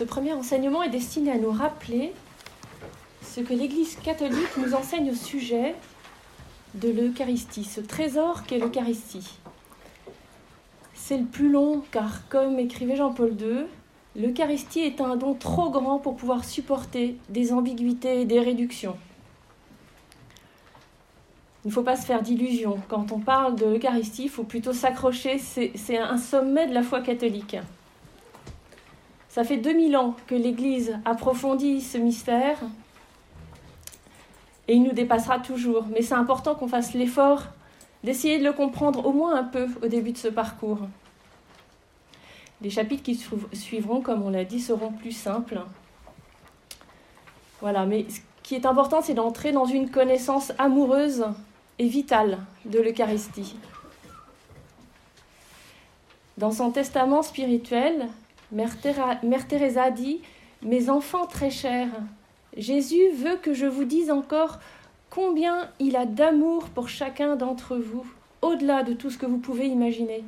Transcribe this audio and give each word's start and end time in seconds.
Ce 0.00 0.04
premier 0.06 0.32
enseignement 0.32 0.82
est 0.82 0.88
destiné 0.88 1.30
à 1.30 1.36
nous 1.36 1.50
rappeler 1.50 2.14
ce 3.22 3.42
que 3.42 3.52
l'Église 3.52 3.96
catholique 3.96 4.56
nous 4.56 4.72
enseigne 4.72 5.10
au 5.10 5.14
sujet 5.14 5.74
de 6.72 6.88
l'Eucharistie, 6.88 7.64
ce 7.64 7.82
trésor 7.82 8.44
qu'est 8.44 8.56
l'Eucharistie. 8.56 9.28
C'est 10.94 11.18
le 11.18 11.26
plus 11.26 11.50
long 11.50 11.82
car, 11.90 12.26
comme 12.30 12.58
écrivait 12.58 12.96
Jean-Paul 12.96 13.36
II, 13.38 13.66
l'Eucharistie 14.16 14.80
est 14.80 15.02
un 15.02 15.16
don 15.16 15.34
trop 15.34 15.68
grand 15.68 15.98
pour 15.98 16.16
pouvoir 16.16 16.46
supporter 16.46 17.18
des 17.28 17.52
ambiguïtés 17.52 18.22
et 18.22 18.24
des 18.24 18.40
réductions. 18.40 18.96
Il 21.66 21.68
ne 21.68 21.72
faut 21.74 21.82
pas 21.82 21.96
se 21.96 22.06
faire 22.06 22.22
d'illusions. 22.22 22.80
Quand 22.88 23.12
on 23.12 23.18
parle 23.18 23.54
de 23.54 23.66
l'Eucharistie, 23.66 24.22
il 24.22 24.30
faut 24.30 24.44
plutôt 24.44 24.72
s'accrocher. 24.72 25.38
C'est 25.38 25.98
un 25.98 26.16
sommet 26.16 26.66
de 26.68 26.72
la 26.72 26.82
foi 26.82 27.02
catholique. 27.02 27.58
Ça 29.30 29.44
fait 29.44 29.58
2000 29.58 29.96
ans 29.96 30.16
que 30.26 30.34
l'Église 30.34 30.98
approfondit 31.04 31.80
ce 31.80 31.98
mystère 31.98 32.58
et 34.66 34.74
il 34.74 34.82
nous 34.82 34.92
dépassera 34.92 35.38
toujours. 35.38 35.86
Mais 35.86 36.02
c'est 36.02 36.14
important 36.14 36.56
qu'on 36.56 36.66
fasse 36.66 36.94
l'effort 36.94 37.44
d'essayer 38.02 38.40
de 38.40 38.44
le 38.44 38.52
comprendre 38.52 39.06
au 39.06 39.12
moins 39.12 39.36
un 39.36 39.44
peu 39.44 39.68
au 39.82 39.86
début 39.86 40.10
de 40.10 40.18
ce 40.18 40.26
parcours. 40.26 40.80
Les 42.60 42.70
chapitres 42.70 43.04
qui 43.04 43.20
suivront, 43.52 44.00
comme 44.00 44.22
on 44.22 44.30
l'a 44.30 44.44
dit, 44.44 44.60
seront 44.60 44.90
plus 44.90 45.12
simples. 45.12 45.60
Voilà, 47.60 47.86
mais 47.86 48.06
ce 48.08 48.18
qui 48.42 48.56
est 48.56 48.66
important, 48.66 49.00
c'est 49.00 49.14
d'entrer 49.14 49.52
dans 49.52 49.64
une 49.64 49.90
connaissance 49.90 50.52
amoureuse 50.58 51.24
et 51.78 51.86
vitale 51.86 52.38
de 52.64 52.80
l'Eucharistie. 52.80 53.54
Dans 56.36 56.50
son 56.50 56.72
testament 56.72 57.22
spirituel, 57.22 58.08
Mère, 58.52 59.46
Teresa 59.48 59.90
dit 59.90 60.20
Mes 60.62 60.90
enfants 60.90 61.26
très 61.26 61.50
chers, 61.50 61.88
Jésus 62.56 63.10
veut 63.14 63.36
que 63.36 63.54
je 63.54 63.66
vous 63.66 63.84
dise 63.84 64.10
encore 64.10 64.58
combien 65.08 65.68
il 65.78 65.96
a 65.96 66.04
d'amour 66.04 66.68
pour 66.70 66.88
chacun 66.88 67.36
d'entre 67.36 67.76
vous, 67.76 68.04
au-delà 68.42 68.82
de 68.82 68.92
tout 68.92 69.10
ce 69.10 69.18
que 69.18 69.26
vous 69.26 69.38
pouvez 69.38 69.66
imaginer. 69.66 70.24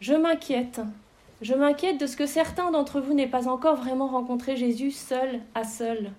Je 0.00 0.14
m'inquiète, 0.14 0.80
je 1.42 1.54
m'inquiète 1.54 1.98
de 1.98 2.06
ce 2.06 2.16
que 2.16 2.26
certains 2.26 2.70
d'entre 2.70 3.00
vous 3.00 3.14
n'aient 3.14 3.26
pas 3.26 3.48
encore 3.48 3.76
vraiment 3.76 4.06
rencontré 4.06 4.56
Jésus 4.56 4.92
seul 4.92 5.40
à 5.56 5.64
seul, 5.64 6.12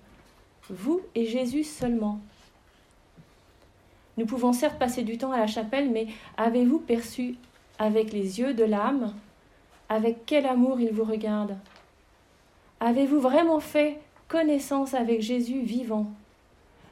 vous 0.69 1.01
et 1.15 1.25
Jésus 1.25 1.63
seulement. 1.63 2.19
Nous 4.17 4.25
pouvons 4.25 4.51
certes 4.51 4.79
passer 4.79 5.03
du 5.03 5.17
temps 5.17 5.31
à 5.31 5.37
la 5.37 5.47
chapelle, 5.47 5.89
mais 5.91 6.07
avez-vous 6.37 6.79
perçu 6.79 7.35
avec 7.79 8.11
les 8.11 8.39
yeux 8.39 8.53
de 8.53 8.63
l'âme 8.63 9.13
avec 9.89 10.25
quel 10.25 10.45
amour 10.45 10.79
il 10.79 10.91
vous 10.91 11.03
regarde 11.03 11.57
Avez-vous 12.79 13.19
vraiment 13.19 13.59
fait 13.59 13.99
connaissance 14.27 14.93
avec 14.93 15.21
Jésus 15.21 15.61
vivant? 15.61 16.07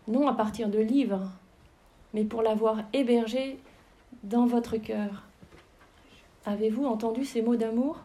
Non 0.07 0.27
à 0.27 0.33
partir 0.33 0.69
de 0.69 0.79
livres, 0.79 1.29
mais 2.13 2.23
pour 2.23 2.41
l'avoir 2.41 2.79
hébergé 2.93 3.59
dans 4.23 4.45
votre 4.45 4.77
cœur. 4.77 5.23
Avez-vous 6.45 6.85
entendu 6.85 7.25
ces 7.25 7.41
mots 7.41 7.55
d'amour? 7.55 7.97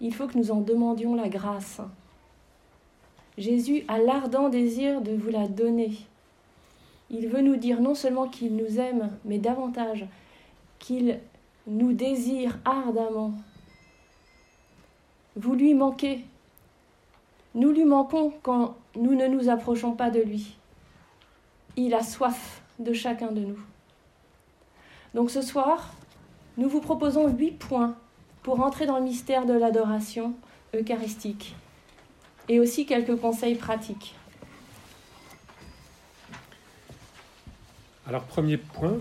Il 0.00 0.14
faut 0.14 0.26
que 0.26 0.38
nous 0.38 0.50
en 0.50 0.60
demandions 0.60 1.14
la 1.14 1.28
grâce. 1.28 1.80
Jésus 3.36 3.84
a 3.88 3.98
l'ardent 3.98 4.48
désir 4.48 5.00
de 5.00 5.12
vous 5.12 5.30
la 5.30 5.48
donner. 5.48 5.92
Il 7.10 7.28
veut 7.28 7.42
nous 7.42 7.56
dire 7.56 7.80
non 7.80 7.94
seulement 7.94 8.28
qu'il 8.28 8.54
nous 8.56 8.78
aime, 8.78 9.10
mais 9.24 9.38
davantage 9.38 10.06
qu'il 10.78 11.18
nous 11.68 11.92
désire 11.92 12.58
ardemment. 12.64 13.34
Vous 15.36 15.54
lui 15.54 15.74
manquez. 15.74 16.24
Nous 17.54 17.70
lui 17.70 17.84
manquons 17.84 18.32
quand 18.42 18.76
nous 18.96 19.14
ne 19.14 19.26
nous 19.26 19.48
approchons 19.48 19.92
pas 19.92 20.10
de 20.10 20.20
lui. 20.20 20.56
Il 21.76 21.94
a 21.94 22.02
soif 22.02 22.62
de 22.78 22.92
chacun 22.92 23.30
de 23.30 23.40
nous. 23.40 23.58
Donc 25.14 25.30
ce 25.30 25.42
soir, 25.42 25.92
nous 26.56 26.68
vous 26.68 26.80
proposons 26.80 27.28
huit 27.28 27.52
points 27.52 27.96
pour 28.42 28.60
entrer 28.60 28.86
dans 28.86 28.98
le 28.98 29.04
mystère 29.04 29.46
de 29.46 29.52
l'adoration 29.52 30.34
eucharistique 30.74 31.54
et 32.48 32.60
aussi 32.60 32.86
quelques 32.86 33.16
conseils 33.16 33.56
pratiques. 33.56 34.14
Alors 38.06 38.24
premier 38.24 38.56
point, 38.56 38.98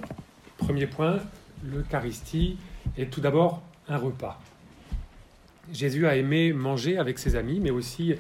premier 0.58 0.86
point, 0.86 1.20
l'Eucharistie 1.64 2.58
est 2.98 3.12
tout 3.12 3.22
d'abord 3.22 3.62
un 3.88 3.98
repas. 3.98 4.40
Jésus 5.74 6.08
a 6.08 6.16
aimé 6.16 6.54
manger 6.54 6.98
avec 6.98 7.20
ses 7.20 7.36
amis, 7.36 7.60
mais 7.60 7.72
aussi 7.72 8.16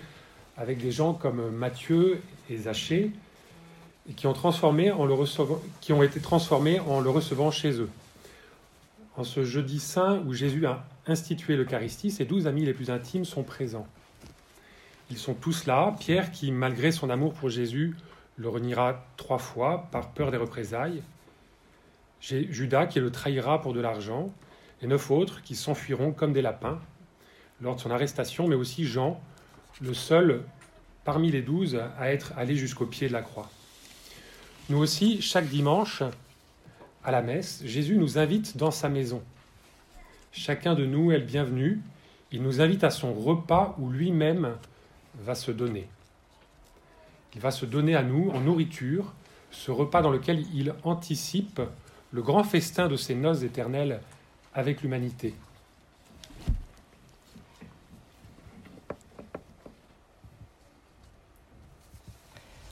avec 0.57 0.79
des 0.79 0.91
gens 0.91 1.13
comme 1.13 1.49
Matthieu 1.51 2.19
et 2.49 2.57
Zachée, 2.57 3.11
qui 4.15 4.27
ont, 4.27 4.33
qui 5.81 5.93
ont 5.93 6.03
été 6.03 6.19
transformés 6.19 6.79
en 6.79 6.99
le 6.99 7.09
recevant 7.09 7.51
chez 7.51 7.71
eux. 7.79 7.89
En 9.15 9.23
ce 9.23 9.43
jeudi 9.43 9.79
saint 9.79 10.21
où 10.25 10.33
Jésus 10.33 10.65
a 10.65 10.85
institué 11.07 11.55
l'Eucharistie, 11.55 12.11
ses 12.11 12.25
douze 12.25 12.47
amis 12.47 12.65
les 12.65 12.73
plus 12.73 12.89
intimes 12.89 13.25
sont 13.25 13.43
présents. 13.43 13.87
Ils 15.09 15.17
sont 15.17 15.33
tous 15.33 15.65
là. 15.65 15.95
Pierre, 15.99 16.31
qui, 16.31 16.51
malgré 16.51 16.91
son 16.91 17.09
amour 17.09 17.33
pour 17.33 17.49
Jésus, 17.49 17.95
le 18.35 18.49
reniera 18.49 19.05
trois 19.15 19.39
fois 19.39 19.87
par 19.91 20.09
peur 20.09 20.31
des 20.31 20.37
représailles. 20.37 21.01
Judas 22.21 22.87
qui 22.87 22.99
le 22.99 23.11
trahira 23.11 23.61
pour 23.61 23.73
de 23.73 23.79
l'argent, 23.79 24.31
et 24.81 24.87
neuf 24.87 25.09
autres 25.11 25.41
qui 25.41 25.55
s'enfuiront 25.55 26.11
comme 26.11 26.33
des 26.33 26.41
lapins 26.41 26.79
lors 27.61 27.75
de 27.75 27.81
son 27.81 27.91
arrestation, 27.91 28.47
mais 28.47 28.55
aussi 28.55 28.85
Jean, 28.85 29.19
le 29.81 29.93
seul 29.93 30.43
parmi 31.03 31.31
les 31.31 31.41
douze 31.41 31.79
à 31.97 32.11
être 32.11 32.33
allé 32.37 32.55
jusqu'au 32.55 32.85
pied 32.85 33.07
de 33.07 33.13
la 33.13 33.21
croix. 33.21 33.49
Nous 34.69 34.77
aussi, 34.77 35.21
chaque 35.21 35.47
dimanche, 35.47 36.03
à 37.03 37.11
la 37.11 37.21
messe, 37.21 37.61
Jésus 37.63 37.95
nous 37.95 38.17
invite 38.17 38.57
dans 38.57 38.71
sa 38.71 38.89
maison. 38.89 39.23
Chacun 40.33 40.75
de 40.75 40.85
nous 40.85 41.11
est 41.11 41.17
le 41.17 41.23
bienvenu. 41.23 41.79
Il 42.31 42.43
nous 42.43 42.59
invite 42.59 42.83
à 42.83 42.89
son 42.89 43.13
repas 43.13 43.75
où 43.79 43.89
lui-même 43.89 44.55
va 45.21 45.33
se 45.33 45.51
donner. 45.51 45.87
Il 47.33 47.39
va 47.39 47.51
se 47.51 47.65
donner 47.65 47.95
à 47.95 48.03
nous 48.03 48.29
en 48.31 48.41
nourriture, 48.41 49.13
ce 49.51 49.71
repas 49.71 50.01
dans 50.01 50.11
lequel 50.11 50.45
il 50.53 50.73
anticipe 50.83 51.61
le 52.11 52.21
grand 52.21 52.43
festin 52.43 52.87
de 52.87 52.95
ces 52.95 53.15
noces 53.15 53.43
éternelles 53.43 54.01
avec 54.53 54.81
l'humanité. 54.81 55.33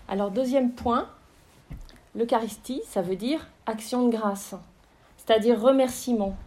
Alors 0.08 0.32
deuxième 0.32 0.72
point, 0.72 1.10
l'Eucharistie, 2.16 2.82
ça 2.88 3.02
veut 3.02 3.16
dire 3.16 3.48
action 3.66 4.08
de 4.08 4.12
grâce, 4.12 4.56
c'est-à-dire 5.18 5.60
remerciement. 5.60 6.38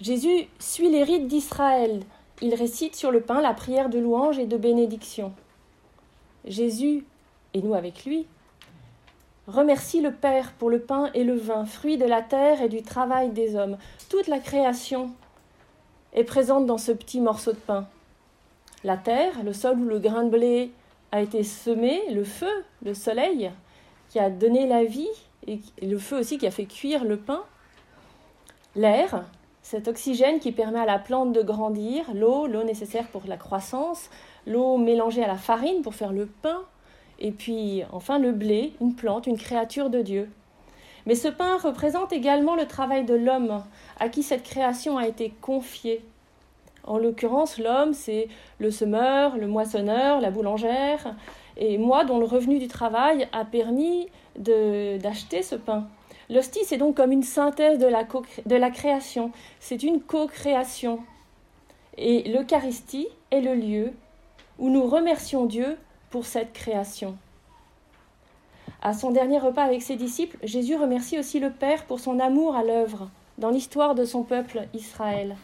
Jésus 0.00 0.46
suit 0.60 0.90
les 0.90 1.02
rites 1.02 1.26
d'Israël. 1.26 2.02
Il 2.40 2.54
récite 2.54 2.94
sur 2.94 3.10
le 3.10 3.20
pain 3.20 3.40
la 3.40 3.54
prière 3.54 3.88
de 3.88 3.98
louange 3.98 4.38
et 4.38 4.46
de 4.46 4.56
bénédiction. 4.56 5.32
Jésus, 6.44 7.04
et 7.54 7.62
nous 7.62 7.74
avec 7.74 8.04
lui, 8.04 8.26
Remercie 9.48 10.02
le 10.02 10.12
Père 10.12 10.52
pour 10.52 10.68
le 10.68 10.78
pain 10.78 11.08
et 11.14 11.24
le 11.24 11.34
vin, 11.34 11.64
fruits 11.64 11.96
de 11.96 12.04
la 12.04 12.20
terre 12.20 12.60
et 12.60 12.68
du 12.68 12.82
travail 12.82 13.30
des 13.30 13.56
hommes. 13.56 13.78
Toute 14.10 14.26
la 14.26 14.40
création 14.40 15.10
est 16.12 16.24
présente 16.24 16.66
dans 16.66 16.76
ce 16.76 16.92
petit 16.92 17.18
morceau 17.18 17.52
de 17.52 17.56
pain. 17.56 17.88
La 18.84 18.98
terre, 18.98 19.42
le 19.42 19.54
sol 19.54 19.80
où 19.80 19.84
le 19.84 20.00
grain 20.00 20.24
de 20.24 20.28
blé 20.28 20.70
a 21.12 21.22
été 21.22 21.44
semé, 21.44 21.98
le 22.12 22.24
feu, 22.24 22.62
le 22.84 22.92
soleil, 22.92 23.50
qui 24.10 24.18
a 24.18 24.28
donné 24.28 24.66
la 24.66 24.84
vie, 24.84 25.08
et 25.46 25.60
le 25.80 25.96
feu 25.96 26.18
aussi 26.18 26.36
qui 26.36 26.46
a 26.46 26.50
fait 26.50 26.66
cuire 26.66 27.04
le 27.04 27.16
pain. 27.16 27.42
L'air, 28.76 29.24
cet 29.62 29.88
oxygène 29.88 30.40
qui 30.40 30.52
permet 30.52 30.80
à 30.80 30.84
la 30.84 30.98
plante 30.98 31.32
de 31.32 31.40
grandir, 31.40 32.04
l'eau, 32.12 32.46
l'eau 32.46 32.64
nécessaire 32.64 33.08
pour 33.08 33.22
la 33.26 33.38
croissance, 33.38 34.10
l'eau 34.46 34.76
mélangée 34.76 35.24
à 35.24 35.26
la 35.26 35.38
farine 35.38 35.80
pour 35.80 35.94
faire 35.94 36.12
le 36.12 36.26
pain, 36.26 36.60
et 37.18 37.32
puis 37.32 37.82
enfin 37.92 38.18
le 38.18 38.32
blé, 38.32 38.72
une 38.80 38.94
plante, 38.94 39.26
une 39.26 39.38
créature 39.38 39.90
de 39.90 40.02
Dieu. 40.02 40.30
Mais 41.06 41.14
ce 41.14 41.28
pain 41.28 41.56
représente 41.56 42.12
également 42.12 42.54
le 42.54 42.66
travail 42.66 43.04
de 43.04 43.14
l'homme, 43.14 43.62
à 43.98 44.08
qui 44.08 44.22
cette 44.22 44.42
création 44.42 44.98
a 44.98 45.06
été 45.06 45.32
confiée. 45.40 46.04
En 46.84 46.98
l'occurrence, 46.98 47.58
l'homme, 47.58 47.92
c'est 47.92 48.28
le 48.58 48.70
semeur, 48.70 49.36
le 49.36 49.46
moissonneur, 49.46 50.20
la 50.20 50.30
boulangère, 50.30 51.14
et 51.56 51.76
moi 51.78 52.04
dont 52.04 52.18
le 52.18 52.24
revenu 52.24 52.58
du 52.58 52.68
travail 52.68 53.28
a 53.32 53.44
permis 53.44 54.08
d'acheter 54.36 55.42
ce 55.42 55.54
pain. 55.54 55.88
L'hostie, 56.30 56.64
c'est 56.64 56.76
donc 56.76 56.96
comme 56.96 57.12
une 57.12 57.22
synthèse 57.22 57.78
de 57.78 57.86
la, 57.86 58.04
de 58.04 58.56
la 58.56 58.70
création, 58.70 59.32
c'est 59.60 59.82
une 59.82 60.00
co-création. 60.00 61.00
Et 61.96 62.22
l'Eucharistie 62.30 63.08
est 63.30 63.40
le 63.40 63.54
lieu 63.54 63.92
où 64.58 64.68
nous 64.68 64.86
remercions 64.86 65.46
Dieu 65.46 65.78
pour 66.10 66.26
cette 66.26 66.52
création. 66.52 67.16
À 68.80 68.92
son 68.92 69.10
dernier 69.10 69.38
repas 69.38 69.64
avec 69.64 69.82
ses 69.82 69.96
disciples, 69.96 70.38
Jésus 70.42 70.76
remercie 70.76 71.18
aussi 71.18 71.40
le 71.40 71.50
Père 71.50 71.84
pour 71.84 72.00
son 72.00 72.20
amour 72.20 72.54
à 72.54 72.62
l'œuvre 72.62 73.10
dans 73.38 73.50
l'histoire 73.50 73.94
de 73.94 74.04
son 74.04 74.22
peuple 74.22 74.66
Israël. 74.74 75.36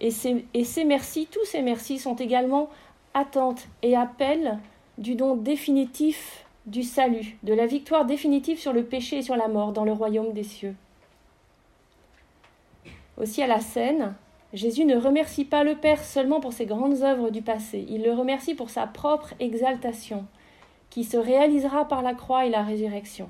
Et 0.00 0.10
ces, 0.10 0.44
et 0.52 0.84
merci, 0.84 1.26
tous 1.30 1.44
ces 1.46 1.62
merci 1.62 1.98
sont 1.98 2.16
également 2.16 2.68
attentes 3.14 3.66
et 3.82 3.96
appels 3.96 4.58
du 4.98 5.14
don 5.14 5.36
définitif 5.36 6.44
du 6.66 6.82
salut, 6.82 7.38
de 7.44 7.54
la 7.54 7.66
victoire 7.66 8.04
définitive 8.04 8.58
sur 8.58 8.72
le 8.72 8.84
péché 8.84 9.18
et 9.18 9.22
sur 9.22 9.36
la 9.36 9.48
mort 9.48 9.72
dans 9.72 9.84
le 9.84 9.92
royaume 9.92 10.32
des 10.32 10.42
cieux. 10.42 10.74
Aussi 13.16 13.42
à 13.42 13.46
la 13.46 13.60
scène, 13.60 14.14
Jésus 14.52 14.84
ne 14.84 14.96
remercie 14.96 15.44
pas 15.44 15.64
le 15.64 15.74
Père 15.74 16.02
seulement 16.02 16.40
pour 16.40 16.52
ses 16.52 16.66
grandes 16.66 17.02
œuvres 17.02 17.30
du 17.30 17.42
passé, 17.42 17.84
il 17.88 18.02
le 18.02 18.12
remercie 18.12 18.54
pour 18.54 18.70
sa 18.70 18.86
propre 18.86 19.34
exaltation, 19.40 20.26
qui 20.90 21.04
se 21.04 21.16
réalisera 21.16 21.86
par 21.86 22.02
la 22.02 22.14
croix 22.14 22.46
et 22.46 22.50
la 22.50 22.62
résurrection. 22.62 23.28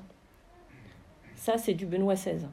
Ça, 1.35 1.57
c'est 1.57 1.73
du 1.73 1.85
Benoît 1.85 2.15
XVI. 2.15 2.45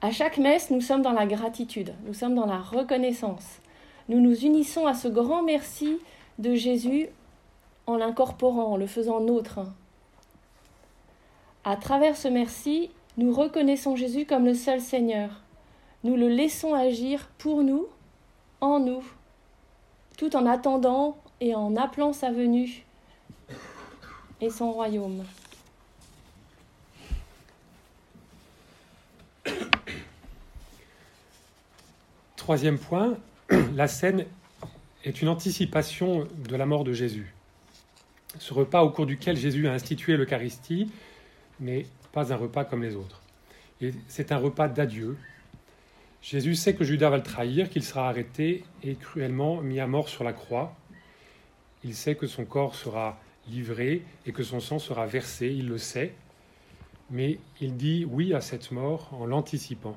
À 0.00 0.10
chaque 0.12 0.38
messe, 0.38 0.70
nous 0.70 0.80
sommes 0.80 1.02
dans 1.02 1.12
la 1.12 1.26
gratitude, 1.26 1.94
nous 2.06 2.14
sommes 2.14 2.34
dans 2.34 2.46
la 2.46 2.58
reconnaissance. 2.58 3.60
Nous 4.08 4.20
nous 4.20 4.44
unissons 4.44 4.86
à 4.86 4.94
ce 4.94 5.08
grand 5.08 5.42
merci 5.42 5.98
de 6.38 6.54
Jésus 6.54 7.08
en 7.86 7.96
l'incorporant, 7.96 8.72
en 8.72 8.76
le 8.76 8.86
faisant 8.86 9.20
nôtre. 9.20 9.60
À 11.64 11.76
travers 11.76 12.16
ce 12.16 12.28
merci, 12.28 12.90
nous 13.16 13.32
reconnaissons 13.32 13.96
Jésus 13.96 14.24
comme 14.24 14.44
le 14.44 14.54
seul 14.54 14.80
Seigneur. 14.80 15.42
Nous 16.04 16.16
le 16.16 16.28
laissons 16.28 16.74
agir 16.74 17.28
pour 17.38 17.62
nous, 17.62 17.86
en 18.60 18.78
nous, 18.80 19.04
tout 20.16 20.34
en 20.36 20.46
attendant 20.46 21.16
et 21.40 21.54
en 21.54 21.76
appelant 21.76 22.12
sa 22.12 22.30
venue 22.30 22.84
et 24.40 24.50
son 24.50 24.72
royaume. 24.72 25.24
Troisième 32.36 32.78
point, 32.78 33.16
la 33.74 33.88
scène 33.88 34.24
est 35.04 35.20
une 35.20 35.28
anticipation 35.28 36.26
de 36.48 36.56
la 36.56 36.64
mort 36.64 36.84
de 36.84 36.92
Jésus. 36.92 37.34
Ce 38.38 38.54
repas 38.54 38.82
au 38.82 38.90
cours 38.90 39.06
duquel 39.06 39.36
Jésus 39.36 39.68
a 39.68 39.72
institué 39.72 40.16
l'Eucharistie 40.16 40.90
n'est 41.60 41.86
pas 42.12 42.32
un 42.32 42.36
repas 42.36 42.64
comme 42.64 42.82
les 42.82 42.94
autres. 42.94 43.20
C'est 44.08 44.32
un 44.32 44.38
repas 44.38 44.68
d'adieu. 44.68 45.16
Jésus 46.20 46.56
sait 46.56 46.74
que 46.74 46.84
Judas 46.84 47.10
va 47.10 47.16
le 47.16 47.22
trahir, 47.22 47.70
qu'il 47.70 47.84
sera 47.84 48.08
arrêté 48.08 48.64
et 48.82 48.96
cruellement 48.96 49.60
mis 49.62 49.80
à 49.80 49.86
mort 49.86 50.08
sur 50.08 50.24
la 50.24 50.32
croix. 50.32 50.74
Il 51.84 51.94
sait 51.94 52.16
que 52.16 52.26
son 52.26 52.44
corps 52.44 52.74
sera 52.74 53.18
livré 53.48 54.02
et 54.26 54.32
que 54.32 54.42
son 54.42 54.60
sang 54.60 54.78
sera 54.78 55.06
versé, 55.06 55.46
il 55.48 55.68
le 55.68 55.78
sait, 55.78 56.14
mais 57.10 57.38
il 57.60 57.76
dit 57.76 58.04
oui 58.04 58.34
à 58.34 58.40
cette 58.40 58.72
mort 58.72 59.10
en 59.12 59.26
l'anticipant. 59.26 59.96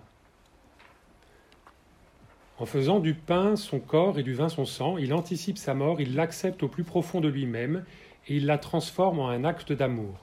En 2.60 2.66
faisant 2.68 3.00
du 3.00 3.16
pain 3.16 3.56
son 3.56 3.80
corps 3.80 4.20
et 4.20 4.24
du 4.24 4.34
vin 4.34 4.48
son 4.48 4.66
sang, 4.66 4.98
il 4.98 5.14
anticipe 5.16 5.58
sa 5.58 5.74
mort, 5.74 6.00
il 6.00 6.16
l'accepte 6.16 6.62
au 6.62 6.68
plus 6.68 6.84
profond 6.84 7.20
de 7.20 7.28
lui-même 7.28 7.84
et 8.28 8.36
il 8.36 8.46
la 8.46 8.60
transforme 8.60 9.20
en 9.20 9.30
un 9.30 9.44
acte 9.44 9.74
d'amour. 9.74 10.20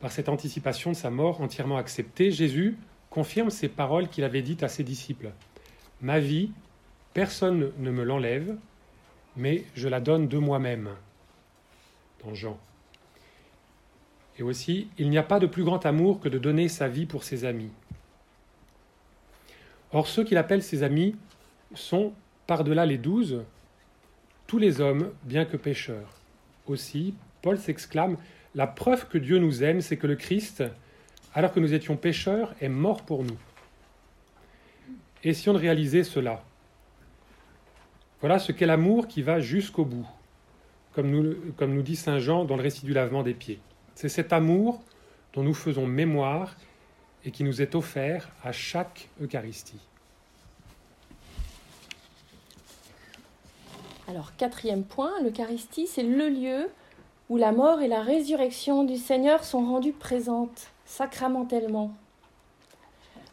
Par 0.00 0.12
cette 0.12 0.28
anticipation 0.28 0.92
de 0.92 0.96
sa 0.96 1.10
mort 1.10 1.40
entièrement 1.40 1.78
acceptée, 1.78 2.30
Jésus 2.30 2.76
confirme 3.10 3.50
ces 3.50 3.68
paroles 3.68 4.08
qu'il 4.08 4.24
avait 4.24 4.42
dites 4.42 4.62
à 4.62 4.68
ses 4.68 4.84
disciples. 4.84 5.30
Ma 6.02 6.20
vie, 6.20 6.50
personne 7.14 7.72
ne 7.78 7.90
me 7.90 8.04
l'enlève, 8.04 8.56
mais 9.36 9.64
je 9.74 9.88
la 9.88 10.00
donne 10.00 10.28
de 10.28 10.38
moi-même. 10.38 10.90
Dans 12.24 12.34
Jean. 12.34 12.58
Et 14.38 14.42
aussi, 14.42 14.88
il 14.98 15.08
n'y 15.08 15.18
a 15.18 15.22
pas 15.22 15.38
de 15.38 15.46
plus 15.46 15.64
grand 15.64 15.86
amour 15.86 16.20
que 16.20 16.28
de 16.28 16.38
donner 16.38 16.68
sa 16.68 16.88
vie 16.88 17.06
pour 17.06 17.24
ses 17.24 17.46
amis. 17.46 17.70
Or, 19.92 20.08
ceux 20.08 20.24
qu'il 20.24 20.36
appelle 20.36 20.62
ses 20.62 20.82
amis 20.82 21.16
sont, 21.74 22.12
par-delà 22.46 22.84
les 22.84 22.98
douze, 22.98 23.44
tous 24.46 24.58
les 24.58 24.80
hommes, 24.80 25.10
bien 25.24 25.46
que 25.46 25.56
pécheurs. 25.56 26.20
Aussi, 26.66 27.14
Paul 27.40 27.58
s'exclame 27.58 28.16
La 28.56 28.66
preuve 28.66 29.06
que 29.06 29.18
Dieu 29.18 29.38
nous 29.38 29.62
aime, 29.62 29.82
c'est 29.82 29.98
que 29.98 30.06
le 30.06 30.16
Christ, 30.16 30.64
alors 31.34 31.52
que 31.52 31.60
nous 31.60 31.74
étions 31.74 31.94
pécheurs, 31.98 32.54
est 32.62 32.70
mort 32.70 33.02
pour 33.02 33.22
nous. 33.22 33.36
Et 35.22 35.34
si 35.34 35.50
on 35.50 35.52
réalisait 35.52 36.04
cela 36.04 36.42
Voilà 38.20 38.38
ce 38.38 38.52
qu'est 38.52 38.64
l'amour 38.64 39.08
qui 39.08 39.20
va 39.20 39.40
jusqu'au 39.40 39.84
bout, 39.84 40.08
comme 40.94 41.10
nous, 41.10 41.36
comme 41.58 41.74
nous 41.74 41.82
dit 41.82 41.96
Saint 41.96 42.18
Jean 42.18 42.46
dans 42.46 42.56
le 42.56 42.62
récit 42.62 42.86
du 42.86 42.94
lavement 42.94 43.22
des 43.22 43.34
pieds. 43.34 43.60
C'est 43.94 44.08
cet 44.08 44.32
amour 44.32 44.82
dont 45.34 45.42
nous 45.42 45.52
faisons 45.52 45.86
mémoire 45.86 46.56
et 47.26 47.32
qui 47.32 47.44
nous 47.44 47.60
est 47.60 47.74
offert 47.74 48.30
à 48.42 48.52
chaque 48.52 49.10
Eucharistie. 49.22 49.80
Alors, 54.08 54.34
quatrième 54.36 54.84
point, 54.84 55.12
l'Eucharistie, 55.22 55.86
c'est 55.86 56.04
le 56.04 56.30
lieu 56.30 56.70
où 57.28 57.36
la 57.36 57.52
mort 57.52 57.80
et 57.80 57.88
la 57.88 58.02
résurrection 58.02 58.84
du 58.84 58.96
Seigneur 58.96 59.44
sont 59.44 59.64
rendues 59.64 59.92
présentes, 59.92 60.68
sacramentellement. 60.84 61.90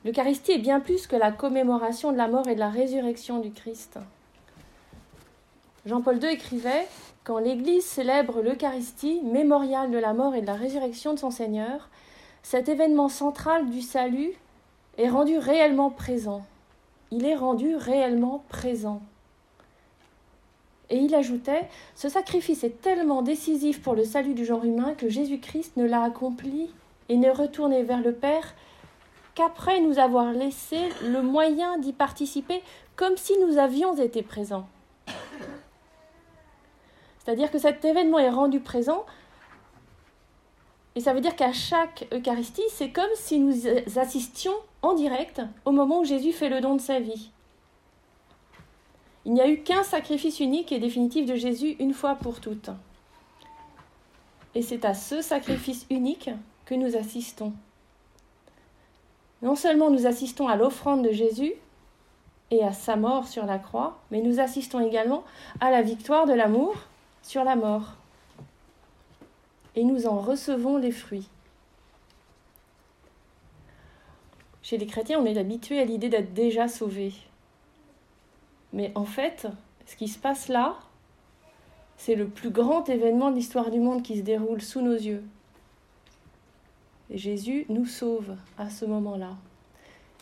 L'Eucharistie 0.03 0.53
est 0.53 0.59
bien 0.59 0.79
plus 0.79 1.07
que 1.07 1.15
la 1.15 1.31
commémoration 1.31 2.11
de 2.11 2.17
la 2.17 2.27
mort 2.27 2.47
et 2.47 2.55
de 2.55 2.59
la 2.59 2.69
résurrection 2.69 3.39
du 3.39 3.51
Christ. 3.51 3.99
Jean-Paul 5.85 6.21
II 6.21 6.29
écrivait 6.29 6.87
Quand 7.23 7.37
l'Église 7.37 7.85
célèbre 7.85 8.41
l'Eucharistie, 8.41 9.21
mémorial 9.23 9.91
de 9.91 9.97
la 9.97 10.13
mort 10.13 10.35
et 10.35 10.41
de 10.41 10.47
la 10.47 10.55
résurrection 10.55 11.13
de 11.13 11.19
son 11.19 11.31
Seigneur, 11.31 11.89
cet 12.41 12.67
événement 12.67 13.09
central 13.09 13.69
du 13.69 13.81
salut 13.81 14.33
est 14.97 15.09
rendu 15.09 15.37
réellement 15.37 15.89
présent. 15.89 16.45
Il 17.11 17.25
est 17.25 17.35
rendu 17.35 17.75
réellement 17.75 18.43
présent. 18.49 19.01
Et 20.93 20.97
il 20.97 21.15
ajoutait 21.15 21.67
Ce 21.95 22.07
sacrifice 22.07 22.63
est 22.63 22.79
tellement 22.81 23.23
décisif 23.23 23.81
pour 23.81 23.95
le 23.95 24.03
salut 24.03 24.35
du 24.35 24.45
genre 24.45 24.63
humain 24.63 24.93
que 24.95 25.09
Jésus-Christ 25.09 25.75
ne 25.75 25.85
l'a 25.85 26.03
accompli 26.03 26.69
et 27.09 27.17
n'est 27.17 27.31
retourné 27.31 27.81
vers 27.81 27.99
le 27.99 28.13
Père 28.13 28.53
qu'après 29.33 29.81
nous 29.81 29.97
avoir 29.97 30.31
laissé 30.31 30.77
le 31.03 31.23
moyen 31.23 31.79
d'y 31.79 31.93
participer 31.93 32.61
comme 32.95 33.17
si 33.17 33.33
nous 33.39 33.57
avions 33.57 33.95
été 33.95 34.21
présents. 34.21 34.67
C'est-à-dire 37.17 37.49
que 37.49 37.57
cet 37.57 37.83
événement 37.83 38.19
est 38.19 38.29
rendu 38.29 38.59
présent 38.59 39.03
et 40.95 40.99
ça 40.99 41.13
veut 41.13 41.21
dire 41.21 41.35
qu'à 41.35 41.53
chaque 41.53 42.07
Eucharistie, 42.13 42.61
c'est 42.69 42.91
comme 42.91 43.09
si 43.15 43.39
nous 43.39 43.63
assistions 43.97 44.53
en 44.83 44.93
direct 44.93 45.41
au 45.65 45.71
moment 45.71 46.01
où 46.01 46.05
Jésus 46.05 46.33
fait 46.33 46.49
le 46.49 46.61
don 46.61 46.75
de 46.75 46.81
sa 46.81 46.99
vie. 46.99 47.31
Il 49.25 49.33
n'y 49.33 49.41
a 49.41 49.47
eu 49.47 49.61
qu'un 49.61 49.83
sacrifice 49.83 50.39
unique 50.39 50.71
et 50.71 50.79
définitif 50.79 51.25
de 51.25 51.35
Jésus 51.35 51.75
une 51.79 51.93
fois 51.93 52.15
pour 52.15 52.41
toutes. 52.41 52.69
Et 54.55 54.61
c'est 54.61 54.85
à 54.85 54.93
ce 54.93 55.21
sacrifice 55.21 55.85
unique 55.89 56.29
que 56.65 56.75
nous 56.75 56.95
assistons. 56.95 57.53
Non 59.41 59.55
seulement 59.55 59.89
nous 59.89 60.05
assistons 60.05 60.47
à 60.47 60.55
l'offrande 60.55 61.03
de 61.03 61.11
Jésus 61.11 61.53
et 62.51 62.63
à 62.63 62.71
sa 62.71 62.95
mort 62.95 63.27
sur 63.27 63.45
la 63.45 63.59
croix, 63.59 63.99
mais 64.11 64.21
nous 64.21 64.39
assistons 64.39 64.79
également 64.79 65.23
à 65.59 65.71
la 65.71 65.81
victoire 65.81 66.25
de 66.25 66.33
l'amour 66.33 66.75
sur 67.21 67.43
la 67.43 67.55
mort 67.55 67.95
et 69.75 69.83
nous 69.83 70.05
en 70.05 70.19
recevons 70.19 70.77
les 70.77 70.91
fruits. 70.91 71.27
Chez 74.61 74.77
les 74.77 74.85
chrétiens, 74.85 75.19
on 75.19 75.25
est 75.25 75.37
habitué 75.37 75.79
à 75.79 75.85
l'idée 75.85 76.09
d'être 76.09 76.33
déjà 76.33 76.67
sauvé. 76.67 77.13
Mais 78.73 78.91
en 78.95 79.05
fait, 79.05 79.47
ce 79.85 79.95
qui 79.95 80.07
se 80.07 80.19
passe 80.19 80.47
là, 80.47 80.75
c'est 81.95 82.15
le 82.15 82.27
plus 82.27 82.49
grand 82.49 82.89
événement 82.89 83.29
de 83.29 83.35
l'histoire 83.35 83.71
du 83.71 83.79
monde 83.79 84.03
qui 84.03 84.17
se 84.17 84.23
déroule 84.23 84.61
sous 84.61 84.81
nos 84.81 84.95
yeux. 84.95 85.23
Et 87.09 87.17
Jésus 87.17 87.65
nous 87.69 87.85
sauve 87.85 88.35
à 88.57 88.69
ce 88.69 88.85
moment-là. 88.85 89.35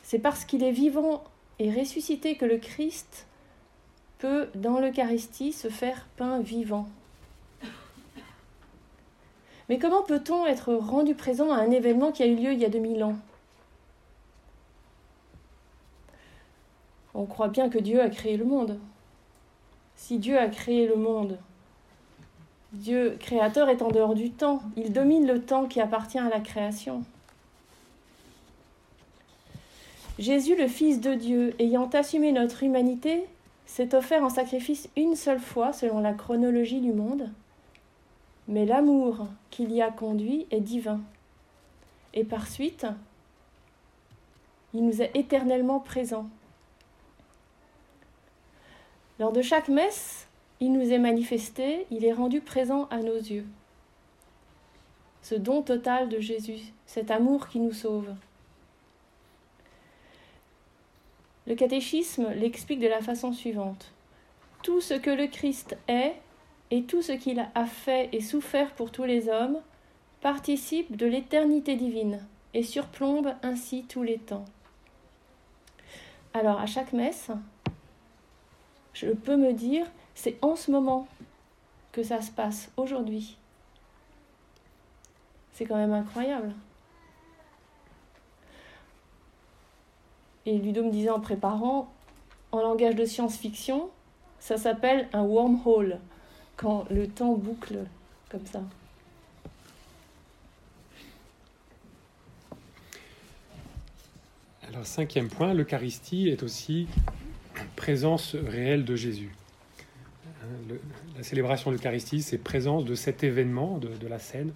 C'est 0.04 0.20
parce 0.20 0.44
qu'il 0.44 0.64
est 0.64 0.72
vivant 0.72 1.24
et 1.60 1.72
ressuscité 1.74 2.36
que 2.36 2.46
le 2.46 2.58
Christ 2.58 3.26
peut, 4.20 4.50
dans 4.56 4.80
l'Eucharistie, 4.80 5.54
se 5.54 5.70
faire 5.70 6.06
pain 6.18 6.42
vivant. 6.42 6.88
Mais 9.70 9.80
comment 9.80 10.04
peut-on 10.04 10.46
être 10.46 10.74
rendu 10.74 11.16
présent 11.16 11.52
à 11.52 11.56
un 11.56 11.72
événement 11.72 12.12
qui 12.12 12.24
a 12.24 12.26
eu 12.26 12.36
lieu 12.36 12.52
il 12.52 12.60
y 12.60 12.66
a 12.66 12.70
2000 12.70 13.04
ans? 13.06 13.16
On 17.14 17.26
croit 17.26 17.50
bien 17.50 17.70
que 17.70 17.80
Dieu 17.80 18.02
a 18.02 18.10
créé 18.10 18.38
le 18.38 18.46
monde. 18.46 18.80
Si 19.96 20.18
Dieu 20.18 20.38
a 20.38 20.48
créé 20.48 20.88
le 20.88 20.96
monde, 20.96 21.38
Dieu 22.74 23.18
créateur 23.20 23.70
est 23.70 23.82
en 23.82 23.90
dehors 23.90 24.16
du 24.16 24.32
temps. 24.32 24.62
Il 24.78 24.94
domine 24.94 25.28
le 25.28 25.42
temps 25.42 25.66
qui 25.66 25.82
appartient 25.82 26.20
à 26.20 26.30
la 26.30 26.40
création. 26.40 27.04
Jésus, 30.20 30.56
le 30.56 30.68
Fils 30.68 31.02
de 31.02 31.14
Dieu, 31.14 31.56
ayant 31.60 31.90
assumé 31.90 32.32
notre 32.32 32.64
humanité, 32.64 33.26
s'est 33.66 33.96
offert 33.96 34.24
en 34.24 34.30
sacrifice 34.30 34.90
une 34.96 35.16
seule 35.16 35.40
fois 35.40 35.74
selon 35.74 36.00
la 36.00 36.14
chronologie 36.14 36.82
du 36.82 36.94
monde 36.94 37.30
mais 38.52 38.66
l'amour 38.66 39.28
qui 39.50 39.66
l'y 39.66 39.82
a 39.82 39.92
conduit 39.92 40.46
est 40.52 40.60
divin. 40.60 41.00
Et 42.14 42.24
par 42.24 42.48
suite, 42.48 42.86
Il 44.74 44.86
nous 44.86 45.02
est 45.02 45.12
éternellement 45.16 45.82
présent. 45.82 46.30
Lors 49.22 49.32
de 49.32 49.44
chaque 49.44 49.68
messe, 49.68 50.28
il 50.60 50.74
nous 50.74 50.92
est 50.92 50.98
manifesté, 50.98 51.86
il 51.92 52.06
est 52.06 52.12
rendu 52.12 52.42
présent 52.42 52.88
à 52.90 52.98
nos 52.98 53.18
yeux. 53.18 53.46
Ce 55.22 55.36
don 55.36 55.62
total 55.62 56.10
de 56.10 56.20
Jésus, 56.20 56.74
cet 56.88 57.12
amour 57.12 57.48
qui 57.48 57.60
nous 57.60 57.72
sauve. 57.72 58.16
Le 61.46 61.54
catéchisme 61.54 62.32
l'explique 62.32 62.80
de 62.80 62.88
la 62.88 63.00
façon 63.00 63.32
suivante. 63.32 63.92
Tout 64.64 64.82
ce 64.82 64.96
que 64.96 65.12
le 65.12 65.28
Christ 65.28 65.78
est 65.88 66.16
et 66.72 66.82
tout 66.82 67.04
ce 67.04 67.12
qu'il 67.12 67.48
a 67.54 67.66
fait 67.68 68.10
et 68.14 68.22
souffert 68.22 68.74
pour 68.74 68.92
tous 68.92 69.04
les 69.04 69.30
hommes 69.30 69.60
participe 70.22 70.98
de 70.98 71.06
l'éternité 71.06 71.76
divine 71.76 72.26
et 72.56 72.64
surplombe 72.64 73.36
ainsi 73.44 73.86
tous 73.88 74.02
les 74.02 74.18
temps. 74.18 74.46
Alors 76.34 76.60
à 76.60 76.66
chaque 76.66 76.92
messe, 76.92 77.30
je 78.94 79.08
peux 79.08 79.38
me 79.38 79.54
dire, 79.54 79.86
c'est 80.16 80.38
en 80.42 80.56
ce 80.56 80.72
moment 80.72 81.08
que 81.92 82.04
ça 82.04 82.22
se 82.22 82.32
passe, 82.32 82.72
aujourd'hui. 82.78 83.38
C'est 85.54 85.66
quand 85.66 85.76
même 85.76 85.94
incroyable. 85.94 86.54
Et 90.46 90.58
Ludo 90.58 90.84
me 90.84 90.92
disait 90.92 91.10
en 91.10 91.20
préparant, 91.20 91.92
en 92.52 92.62
langage 92.62 92.96
de 92.96 93.06
science-fiction, 93.06 93.90
ça 94.40 94.58
s'appelle 94.58 95.08
un 95.14 95.24
wormhole, 95.24 96.00
quand 96.58 96.86
le 96.90 97.08
temps 97.08 97.34
boucle 97.34 97.86
comme 98.30 98.46
ça. 98.46 98.62
Alors, 104.68 104.86
cinquième 104.86 105.28
point, 105.28 105.54
l'Eucharistie 105.54 106.30
est 106.30 106.44
aussi 106.44 106.88
présence 107.82 108.36
réelle 108.36 108.86
de 108.86 108.96
Jésus. 108.96 109.32
Hein, 110.44 110.76
la 111.18 111.24
célébration 111.24 111.72
de 111.72 111.78
l'Eucharistie, 111.78 112.22
c'est 112.22 112.38
présence 112.38 112.86
de 112.86 112.94
cet 112.94 113.24
événement, 113.24 113.80
de, 113.80 113.88
de 113.88 114.08
la 114.08 114.20
scène. 114.20 114.54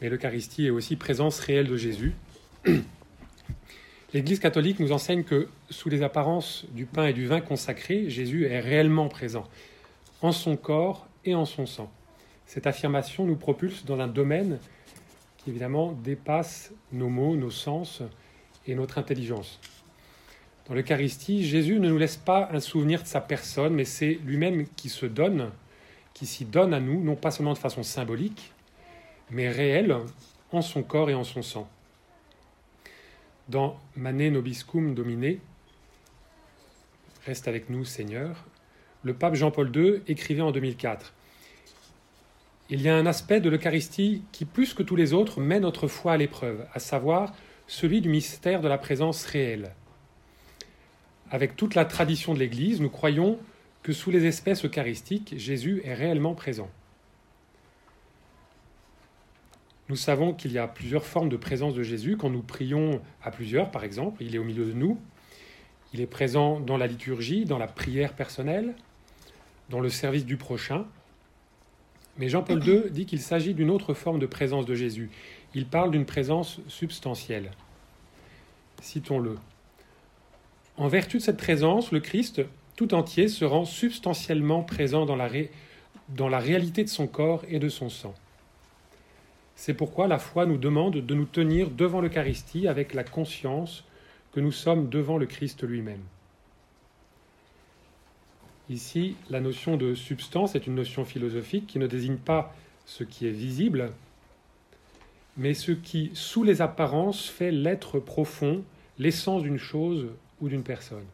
Mais 0.00 0.08
l'Eucharistie 0.08 0.64
est 0.64 0.70
aussi 0.70 0.96
présence 0.96 1.40
réelle 1.40 1.66
de 1.66 1.76
Jésus. 1.76 2.14
L'Église 4.14 4.38
catholique 4.38 4.80
nous 4.80 4.92
enseigne 4.92 5.24
que 5.24 5.48
sous 5.68 5.90
les 5.90 6.02
apparences 6.02 6.64
du 6.70 6.86
pain 6.86 7.08
et 7.08 7.12
du 7.12 7.26
vin 7.26 7.42
consacrés, 7.42 8.08
Jésus 8.08 8.46
est 8.46 8.60
réellement 8.60 9.08
présent, 9.08 9.44
en 10.22 10.32
son 10.32 10.56
corps 10.56 11.06
et 11.26 11.34
en 11.34 11.44
son 11.44 11.66
sang. 11.66 11.92
Cette 12.46 12.66
affirmation 12.66 13.26
nous 13.26 13.36
propulse 13.36 13.84
dans 13.84 14.00
un 14.00 14.08
domaine 14.08 14.58
qui 15.36 15.50
évidemment 15.50 15.92
dépasse 15.92 16.72
nos 16.92 17.10
mots, 17.10 17.36
nos 17.36 17.50
sens 17.50 18.00
et 18.66 18.74
notre 18.74 18.96
intelligence. 18.96 19.60
Dans 20.68 20.74
l'Eucharistie, 20.74 21.46
Jésus 21.46 21.80
ne 21.80 21.88
nous 21.88 21.96
laisse 21.96 22.18
pas 22.18 22.50
un 22.52 22.60
souvenir 22.60 23.02
de 23.02 23.08
sa 23.08 23.22
personne, 23.22 23.74
mais 23.74 23.86
c'est 23.86 24.18
lui-même 24.24 24.66
qui 24.76 24.90
se 24.90 25.06
donne, 25.06 25.50
qui 26.12 26.26
s'y 26.26 26.44
donne 26.44 26.74
à 26.74 26.80
nous, 26.80 27.02
non 27.02 27.16
pas 27.16 27.30
seulement 27.30 27.54
de 27.54 27.58
façon 27.58 27.82
symbolique, 27.82 28.52
mais 29.30 29.48
réelle, 29.48 29.96
en 30.52 30.60
son 30.60 30.82
corps 30.82 31.08
et 31.08 31.14
en 31.14 31.24
son 31.24 31.40
sang. 31.40 31.70
Dans 33.48 33.78
Mané 33.96 34.30
Nobiscum 34.30 34.94
Domine, 34.94 35.38
Reste 37.24 37.48
avec 37.48 37.70
nous 37.70 37.84
Seigneur, 37.84 38.44
le 39.02 39.14
pape 39.14 39.34
Jean-Paul 39.34 39.74
II 39.74 40.02
écrivait 40.06 40.42
en 40.42 40.50
2004 40.50 41.14
Il 42.68 42.82
y 42.82 42.88
a 42.88 42.96
un 42.96 43.06
aspect 43.06 43.40
de 43.40 43.48
l'Eucharistie 43.48 44.22
qui, 44.32 44.44
plus 44.44 44.74
que 44.74 44.82
tous 44.82 44.96
les 44.96 45.14
autres, 45.14 45.40
met 45.40 45.60
notre 45.60 45.88
foi 45.88 46.12
à 46.12 46.16
l'épreuve, 46.18 46.66
à 46.74 46.78
savoir 46.78 47.34
celui 47.66 48.00
du 48.00 48.08
mystère 48.08 48.60
de 48.60 48.68
la 48.68 48.78
présence 48.78 49.24
réelle. 49.24 49.72
Avec 51.30 51.56
toute 51.56 51.74
la 51.74 51.84
tradition 51.84 52.34
de 52.34 52.38
l'Église, 52.38 52.80
nous 52.80 52.90
croyons 52.90 53.38
que 53.82 53.92
sous 53.92 54.10
les 54.10 54.26
espèces 54.26 54.64
eucharistiques, 54.64 55.34
Jésus 55.36 55.82
est 55.84 55.94
réellement 55.94 56.34
présent. 56.34 56.70
Nous 59.88 59.96
savons 59.96 60.34
qu'il 60.34 60.52
y 60.52 60.58
a 60.58 60.68
plusieurs 60.68 61.04
formes 61.04 61.30
de 61.30 61.36
présence 61.36 61.74
de 61.74 61.82
Jésus. 61.82 62.16
Quand 62.18 62.28
nous 62.28 62.42
prions 62.42 63.00
à 63.22 63.30
plusieurs, 63.30 63.70
par 63.70 63.84
exemple, 63.84 64.22
il 64.22 64.34
est 64.34 64.38
au 64.38 64.44
milieu 64.44 64.66
de 64.66 64.74
nous. 64.74 64.98
Il 65.94 66.00
est 66.00 66.06
présent 66.06 66.60
dans 66.60 66.76
la 66.76 66.86
liturgie, 66.86 67.46
dans 67.46 67.56
la 67.56 67.66
prière 67.66 68.12
personnelle, 68.12 68.74
dans 69.70 69.80
le 69.80 69.88
service 69.88 70.26
du 70.26 70.36
prochain. 70.36 70.84
Mais 72.18 72.28
Jean-Paul 72.28 72.66
II 72.66 72.90
dit 72.90 73.06
qu'il 73.06 73.20
s'agit 73.20 73.54
d'une 73.54 73.70
autre 73.70 73.94
forme 73.94 74.18
de 74.18 74.26
présence 74.26 74.66
de 74.66 74.74
Jésus. 74.74 75.08
Il 75.54 75.66
parle 75.66 75.90
d'une 75.90 76.04
présence 76.04 76.60
substantielle. 76.68 77.50
Citons-le. 78.82 79.36
En 80.78 80.86
vertu 80.86 81.16
de 81.16 81.22
cette 81.22 81.38
présence, 81.38 81.90
le 81.90 81.98
Christ 81.98 82.42
tout 82.76 82.94
entier 82.94 83.26
se 83.26 83.44
rend 83.44 83.64
substantiellement 83.64 84.62
présent 84.62 85.06
dans 85.06 85.16
la, 85.16 86.38
réalité 86.38 86.84
de 86.84 86.88
son 86.88 87.08
corps 87.08 87.42
et 87.48 87.58
de 87.58 87.68
son 87.68 87.90
sang. 87.90 88.14
C'est 89.56 89.74
pourquoi 89.74 90.06
la 90.06 90.20
foi 90.20 90.46
nous 90.46 90.56
demande 90.56 90.94
de 90.94 91.14
nous 91.16 91.24
tenir 91.24 91.68
devant 91.70 92.00
l'Eucharistie 92.00 92.68
avec 92.68 92.94
la 92.94 93.02
conscience 93.02 93.84
que 94.30 94.38
nous 94.38 94.52
sommes 94.52 94.88
devant 94.88 95.18
le 95.18 95.26
Christ 95.26 95.64
lui-même. 95.64 96.02
Ici, 98.70 99.16
la 99.30 99.40
notion 99.40 99.76
de 99.76 99.96
substance 99.96 100.54
est 100.54 100.68
une 100.68 100.76
notion 100.76 101.04
philosophique 101.04 101.66
qui 101.66 101.80
ne 101.80 101.88
désigne 101.88 102.18
pas 102.18 102.54
ce 102.86 103.02
qui 103.02 103.26
est 103.26 103.32
visible, 103.32 103.90
mais 105.36 105.54
ce 105.54 105.72
qui, 105.72 106.12
sous 106.14 106.44
les 106.44 106.62
apparences, 106.62 107.26
fait 107.26 107.50
l'être 107.50 107.98
profond, 107.98 108.62
l'essence 109.00 109.42
d'une 109.42 109.58
chose 109.58 110.06
ou 110.40 110.48
d'une 110.48 110.62
personne. 110.62 111.06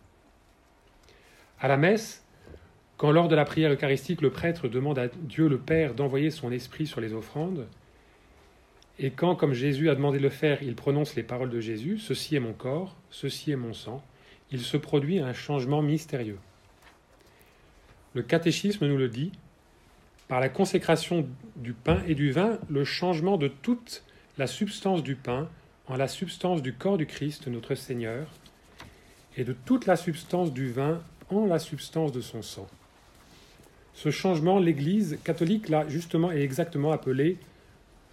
À 1.61 1.69
la 1.69 1.77
messe, 1.77 2.25
quand 2.97 3.11
lors 3.11 3.29
de 3.29 3.35
la 3.35 3.45
prière 3.45 3.73
eucharistique 3.73 4.21
le 4.21 4.31
prêtre 4.31 4.69
demande 4.69 4.99
à 4.99 5.09
Dieu 5.09 5.49
le 5.49 5.59
Père 5.59 5.95
d'envoyer 5.95 6.31
son 6.31 6.53
esprit 6.53 6.87
sur 6.87 7.01
les 7.01 7.13
offrandes, 7.13 7.67
et 8.99 9.11
quand, 9.11 9.35
comme 9.35 9.55
Jésus 9.55 9.91
a 9.91 9.97
demandé 9.97 10.19
de 10.19 10.23
le 10.23 10.31
faire, 10.31 10.63
il 10.63 10.77
prononce 10.77 11.17
les 11.17 11.25
paroles 11.25 11.51
de 11.51 11.61
Jésus, 11.61 11.99
Ceci 11.99 12.37
est 12.37 12.41
mon 12.41 12.53
corps, 12.53 12.97
ceci 13.11 13.51
est 13.51 13.57
mon 13.57 13.73
sang, 13.73 14.05
il 14.53 14.61
se 14.61 14.77
produit 14.77 15.19
un 15.19 15.33
changement 15.33 15.83
mystérieux. 15.83 16.39
Le 18.15 18.23
catéchisme 18.23 18.87
nous 18.87 18.97
le 18.97 19.09
dit, 19.09 19.33
par 20.29 20.41
la 20.41 20.49
consécration 20.49 21.27
du 21.57 21.73
pain 21.73 22.03
et 22.07 22.15
du 22.15 22.31
vin, 22.31 22.59
le 22.71 22.85
changement 22.85 23.37
de 23.37 23.49
toute 23.49 24.05
la 24.39 24.47
substance 24.47 25.03
du 25.03 25.17
pain 25.17 25.49
en 25.87 25.97
la 25.97 26.09
substance 26.09 26.63
du 26.63 26.73
corps 26.73 26.97
du 26.97 27.07
Christ, 27.07 27.49
notre 27.49 27.75
Seigneur, 27.75 28.29
et 29.37 29.45
de 29.45 29.53
toute 29.53 29.87
la 29.87 29.97
substance 29.97 30.53
du 30.53 30.71
vin 30.71 31.01
en 31.31 31.47
la 31.47 31.59
substance 31.59 32.13
de 32.13 32.21
son 32.21 32.43
sang. 32.43 32.67
Ce 33.95 34.11
changement, 34.11 34.59
l'Église 34.59 35.19
catholique 35.25 35.69
l'a 35.69 35.89
justement 35.89 36.33
et 36.33 36.41
exactement 36.41 36.93
appelé 36.93 37.39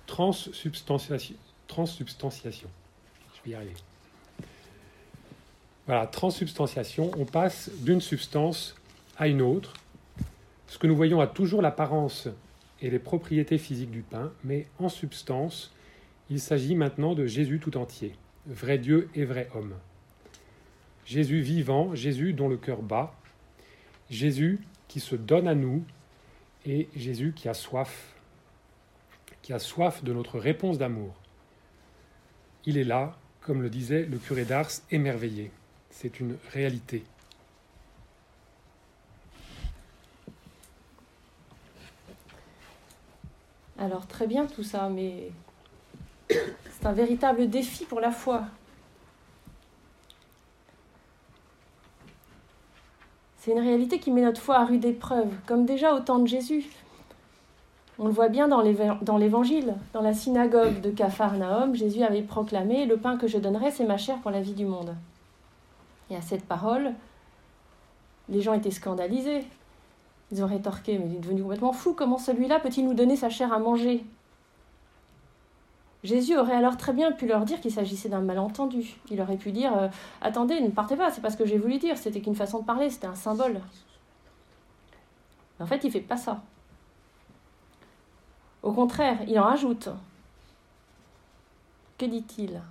transsubstantiation. 0.05 1.35
Je 3.35 3.41
vais 3.43 3.51
y 3.51 3.55
arriver. 3.55 3.73
Voilà, 5.87 6.05
transsubstantiation, 6.05 7.11
on 7.17 7.25
passe 7.25 7.71
d'une 7.79 8.01
substance 8.01 8.75
à 9.17 9.27
une 9.27 9.41
autre. 9.41 9.73
Ce 10.67 10.77
que 10.77 10.87
nous 10.87 10.95
voyons 10.95 11.19
a 11.19 11.27
toujours 11.27 11.61
l'apparence 11.61 12.27
et 12.81 12.89
les 12.89 12.99
propriétés 12.99 13.57
physiques 13.57 13.91
du 13.91 14.01
pain, 14.01 14.31
mais 14.43 14.67
en 14.79 14.89
substance, 14.89 15.73
il 16.29 16.39
s'agit 16.39 16.75
maintenant 16.75 17.13
de 17.13 17.25
Jésus 17.25 17.59
tout 17.59 17.77
entier, 17.77 18.13
vrai 18.45 18.77
Dieu 18.77 19.09
et 19.15 19.25
vrai 19.25 19.49
homme. 19.55 19.73
Jésus 21.05 21.41
vivant, 21.41 21.96
Jésus 21.96 22.34
dont 22.34 22.48
le 22.48 22.58
cœur 22.58 22.81
bat, 22.81 23.13
Jésus 24.10 24.60
qui 24.88 25.00
se 25.00 25.15
donne 25.15 25.48
à 25.48 25.55
nous 25.55 25.84
et 26.65 26.89
Jésus 26.96 27.34
qui 27.36 27.50
a 27.50 27.53
soif 27.53 28.12
qui 29.41 29.53
a 29.53 29.60
soif 29.60 30.03
de 30.03 30.13
notre 30.13 30.39
réponse 30.39 30.77
d'amour. 30.77 31.13
Il 32.65 32.77
est 32.77 32.84
là, 32.84 33.17
comme 33.41 33.62
le 33.62 33.70
disait 33.70 34.05
le 34.05 34.17
curé 34.17 34.46
d'Ars, 34.46 34.70
émerveillé. 34.91 35.51
C'est 35.89 36.20
une 36.20 36.38
réalité. 36.53 37.03
Alors 43.77 44.05
très 44.05 44.27
bien 44.27 44.46
tout 44.46 44.63
ça, 44.63 44.89
mais 44.89 45.31
c'est 46.29 46.86
un 46.86 46.93
véritable 46.93 47.50
défi 47.50 47.86
pour 47.86 48.00
la 48.00 48.12
foi. 48.12 48.46
C'est 53.41 53.53
une 53.53 53.60
réalité 53.60 53.98
qui 53.98 54.12
met 54.12 54.21
notre 54.21 54.39
foi 54.39 54.57
à 54.57 54.65
rude 54.65 54.86
épreuve, 54.86 55.33
comme 55.48 55.65
déjà 55.65 55.95
au 55.95 56.00
temps 56.00 56.19
de 56.19 56.27
Jésus. 56.27 56.63
On 57.98 58.05
le 58.05 58.12
voit 58.12 58.29
bien 58.29 58.48
dans 58.48 59.17
l'évangile. 59.17 59.74
Dans 59.93 60.03
la 60.03 60.13
synagogue 60.13 60.79
de 60.79 60.91
Capharnaüm, 60.91 61.74
Jésus 61.74 62.03
avait 62.03 62.21
proclamé 62.21 62.86
Le 62.86 62.98
pain 62.98 63.17
que 63.17 63.25
je 63.25 63.39
donnerai, 63.39 63.71
c'est 63.71 63.83
ma 63.83 63.98
chair 63.98 64.19
pour 64.19 64.29
la 64.29 64.41
vie 64.41 64.53
du 64.53 64.67
monde. 64.67 64.95
Et 66.12 66.15
à 66.15 66.21
cette 66.21 66.45
parole, 66.45 66.93
les 68.29 68.41
gens 68.41 68.53
étaient 68.53 68.69
scandalisés. 68.69 69.43
Ils 70.31 70.43
ont 70.43 70.48
rétorqué 70.48 71.00
Mais 71.00 71.07
il 71.07 71.15
est 71.15 71.19
devenu 71.21 71.41
complètement 71.41 71.74
fou. 71.74 71.95
Comment 71.95 72.19
celui-là 72.19 72.60
peut-il 72.60 72.86
nous 72.86 72.93
donner 72.93 73.15
sa 73.15 73.31
chair 73.31 73.51
à 73.51 73.57
manger? 73.57 74.05
Jésus 76.03 76.36
aurait 76.38 76.55
alors 76.55 76.77
très 76.77 76.93
bien 76.93 77.12
pu 77.12 77.27
leur 77.27 77.46
dire 77.46 77.62
qu'il 77.62 77.72
s'agissait 77.72 78.10
d'un 78.10 78.22
malentendu. 78.22 78.96
Il 79.12 79.22
aurait 79.22 79.38
pu 79.38 79.51
dire 79.51 79.77
euh, 79.77 79.88
Attendez, 80.22 80.60
ne 80.60 80.70
partez 80.70 80.96
pas, 80.96 81.12
c'est 81.12 81.22
pas 81.22 81.29
ce 81.29 81.38
que 81.38 81.46
j'ai 81.46 81.58
voulu 81.58 81.77
dire, 81.77 81.98
c'était 81.98 82.22
qu'une 82.22 82.36
façon 82.36 82.60
de 82.60 82.65
parler, 82.65 82.89
c'était 82.89 83.08
un 83.08 83.15
symbole. 83.15 83.62
En 85.60 85.67
fait, 85.67 85.84
il 85.84 85.91
fait 85.91 86.00
pas 86.00 86.17
ça. 86.17 86.41
Au 88.63 88.72
contraire, 88.72 89.20
il 89.27 89.39
en 89.39 89.43
rajoute. 89.43 89.89
Que 92.00 92.05
dit-il? 92.05 92.62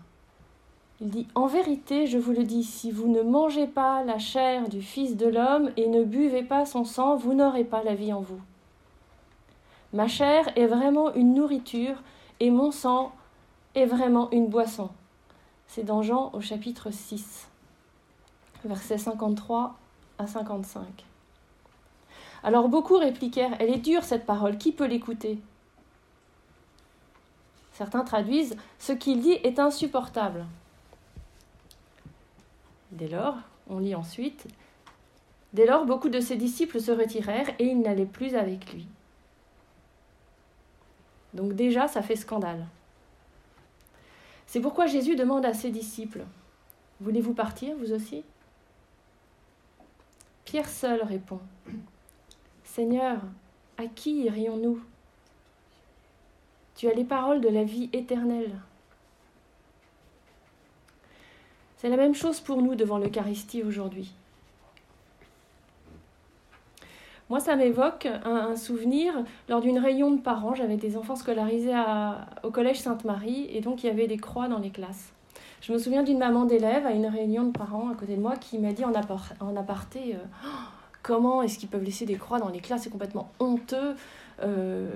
Il 1.01 1.09
dit 1.09 1.29
En 1.37 1.47
vérité, 1.47 2.09
je 2.09 2.19
vous 2.19 2.33
le 2.33 2.43
dis, 2.43 2.65
si 2.65 2.91
vous 2.91 3.09
ne 3.09 3.23
mangez 3.23 3.69
pas 3.69 4.03
la 4.03 4.19
chair 4.19 4.69
du 4.69 4.83
Fils 4.83 5.17
de 5.17 5.27
l'homme 5.27 5.71
et 5.77 5.87
ne 5.87 6.03
buvez 6.03 6.43
pas 6.43 6.67
son 6.67 6.85
sang, 6.85 7.15
vous 7.15 7.35
n'aurez 7.35 7.65
pas 7.65 7.85
la 7.85 7.95
vie 7.95 8.13
en 8.13 8.21
vous. 8.21 8.41
Ma 9.93 10.09
chair 10.09 10.51
est 10.57 10.67
vraiment 10.67 11.15
une 11.15 11.35
nourriture 11.35 12.03
et 12.41 12.51
mon 12.51 12.71
sang 12.71 13.13
est 13.75 13.87
vraiment 13.87 14.31
une 14.31 14.49
boisson. 14.49 14.91
C'est 15.67 15.85
dans 15.85 16.03
Jean 16.03 16.31
au 16.33 16.41
chapitre 16.41 16.91
6, 16.91 17.49
versets 18.65 18.99
53 18.99 19.77
à 20.19 20.27
55. 20.27 20.85
Alors 22.43 22.69
beaucoup 22.69 22.97
répliquèrent 22.97 23.57
Elle 23.61 23.71
est 23.71 23.79
dure 23.79 24.05
cette 24.05 24.27
parole, 24.27 24.59
qui 24.59 24.73
peut 24.73 24.87
l'écouter? 24.87 25.39
Certains 27.73 28.05
traduisent 28.05 28.57
Ce 28.79 28.93
qu'il 28.93 29.21
dit 29.21 29.39
est 29.45 29.59
insupportable. 29.59 30.47
Dès 32.93 33.09
lors, 33.09 33.37
on 33.69 33.79
lit 33.79 33.95
ensuite 33.95 34.47
Dès 35.53 35.67
lors, 35.67 35.85
beaucoup 35.85 36.09
de 36.09 36.21
ses 36.21 36.37
disciples 36.37 36.81
se 36.81 36.93
retirèrent 36.93 37.50
et 37.59 37.65
ils 37.65 37.81
n'allaient 37.81 38.07
plus 38.07 38.37
avec 38.37 38.73
lui. 38.73 38.87
Donc 41.35 41.55
déjà, 41.55 41.89
ça 41.89 42.03
fait 42.03 42.17
scandale. 42.17 42.67
C'est 44.50 44.59
pourquoi 44.59 44.87
Jésus 44.87 45.14
demande 45.14 45.47
à 45.47 45.54
ses 45.54 45.71
disciples 45.71 46.25
Voulez-vous 47.00 47.35
partir, 47.35 47.76
vous 47.76 47.92
aussi? 47.92 48.25
Pierre 50.45 50.69
seul 50.69 51.04
répond 51.04 51.38
Seigneur, 52.64 53.21
à 53.78 53.87
qui 53.87 54.25
irions-nous? 54.25 54.83
Tu 56.75 56.88
as 56.88 56.95
les 56.95 57.04
paroles 57.04 57.40
de 57.40 57.49
la 57.49 57.62
vie 57.62 57.90
éternelle. 57.92 58.59
C'est 61.76 61.88
la 61.88 61.97
même 61.97 62.16
chose 62.16 62.40
pour 62.40 62.61
nous 62.61 62.75
devant 62.75 62.99
l'Eucharistie 62.99 63.62
aujourd'hui. 63.62 64.12
Moi, 67.31 67.39
ça 67.39 67.55
m'évoque 67.55 68.09
un, 68.25 68.57
souvenir 68.57 69.15
lors 69.49 69.61
d'une 69.61 69.79
réunion 69.79 70.11
de 70.11 70.21
parents. 70.21 70.57
J'avais 70.57 70.77
des 70.77 70.97
enfants 70.97 71.15
scolarisés 71.15 71.73
au 72.43 72.51
collège 72.51 72.81
Sainte-Marie 72.81 73.47
et 73.51 73.61
donc 73.61 73.85
il 73.85 73.87
y 73.87 73.91
avait 73.91 74.09
des 74.09 74.17
croix 74.17 74.49
dans 74.49 74.59
les 74.59 74.71
classes. 74.71 75.13
Je 75.61 75.73
me 75.73 75.79
souviens 75.79 76.03
d'une 76.03 76.19
maman 76.19 76.45
d'élève 76.45 76.87
à 76.87 76.91
une 76.91 77.07
réunion 77.07 77.45
de 77.45 77.53
parents 77.53 77.89
à 77.89 77.95
côté 77.95 78.17
de 78.17 78.21
moi 78.21 78.35
qui 78.35 78.59
m'a 78.59 78.73
dit 78.73 78.85
en, 78.85 78.93
aparté 78.93 80.17
euh, 80.17 80.19
oh, 80.45 80.49
Comment 81.05 81.43
est-ce 81.43 81.59
qu'ils 81.61 81.69
peuvent 81.69 81.85
laisser 81.85 82.05
des 82.05 82.17
croix 82.17 82.41
dans 82.41 82.49
les 82.49 82.59
classes? 82.59 82.83
C'est 82.83 82.91
complètement 82.91 83.31
honteux. 83.39 83.95
Euh, 84.43 84.91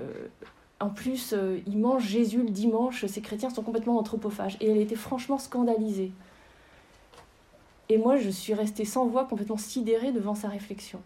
en 0.81 0.89
plus, 0.89 1.31
euh, 1.31 1.59
ils 1.65 1.77
mangent 1.77 2.07
Jésus 2.07 2.39
le 2.43 2.49
dimanche, 2.49 3.05
ces 3.05 3.21
chrétiens 3.21 3.49
sont 3.49 3.63
complètement 3.63 3.97
anthropophages. 3.97 4.57
Et 4.59 4.69
elle 4.69 4.81
était 4.81 4.95
franchement 4.95 5.37
scandalisée. 5.37 6.11
Et 7.87 7.97
moi, 7.97 8.17
je 8.17 8.29
suis 8.29 8.53
restée 8.53 8.83
sans 8.83 9.05
voix, 9.05 9.23
complètement 9.23 9.57
sidérée 9.57 10.11
devant 10.11 10.35
sa 10.35 10.49
réflexion. 10.49 10.99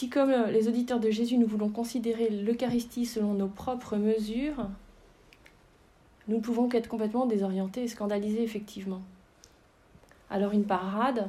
Si 0.00 0.08
comme 0.08 0.30
euh, 0.30 0.50
les 0.50 0.66
auditeurs 0.66 0.98
de 0.98 1.10
Jésus, 1.10 1.36
nous 1.36 1.46
voulons 1.46 1.68
considérer 1.68 2.30
l'Eucharistie 2.30 3.04
selon 3.04 3.34
nos 3.34 3.48
propres 3.48 3.98
mesures, 3.98 4.66
nous 6.26 6.36
ne 6.36 6.40
pouvons 6.40 6.70
qu'être 6.70 6.88
complètement 6.88 7.26
désorientés 7.26 7.82
et 7.82 7.88
scandalisés, 7.88 8.42
effectivement. 8.42 9.02
Alors 10.30 10.52
une 10.52 10.64
parade, 10.64 11.28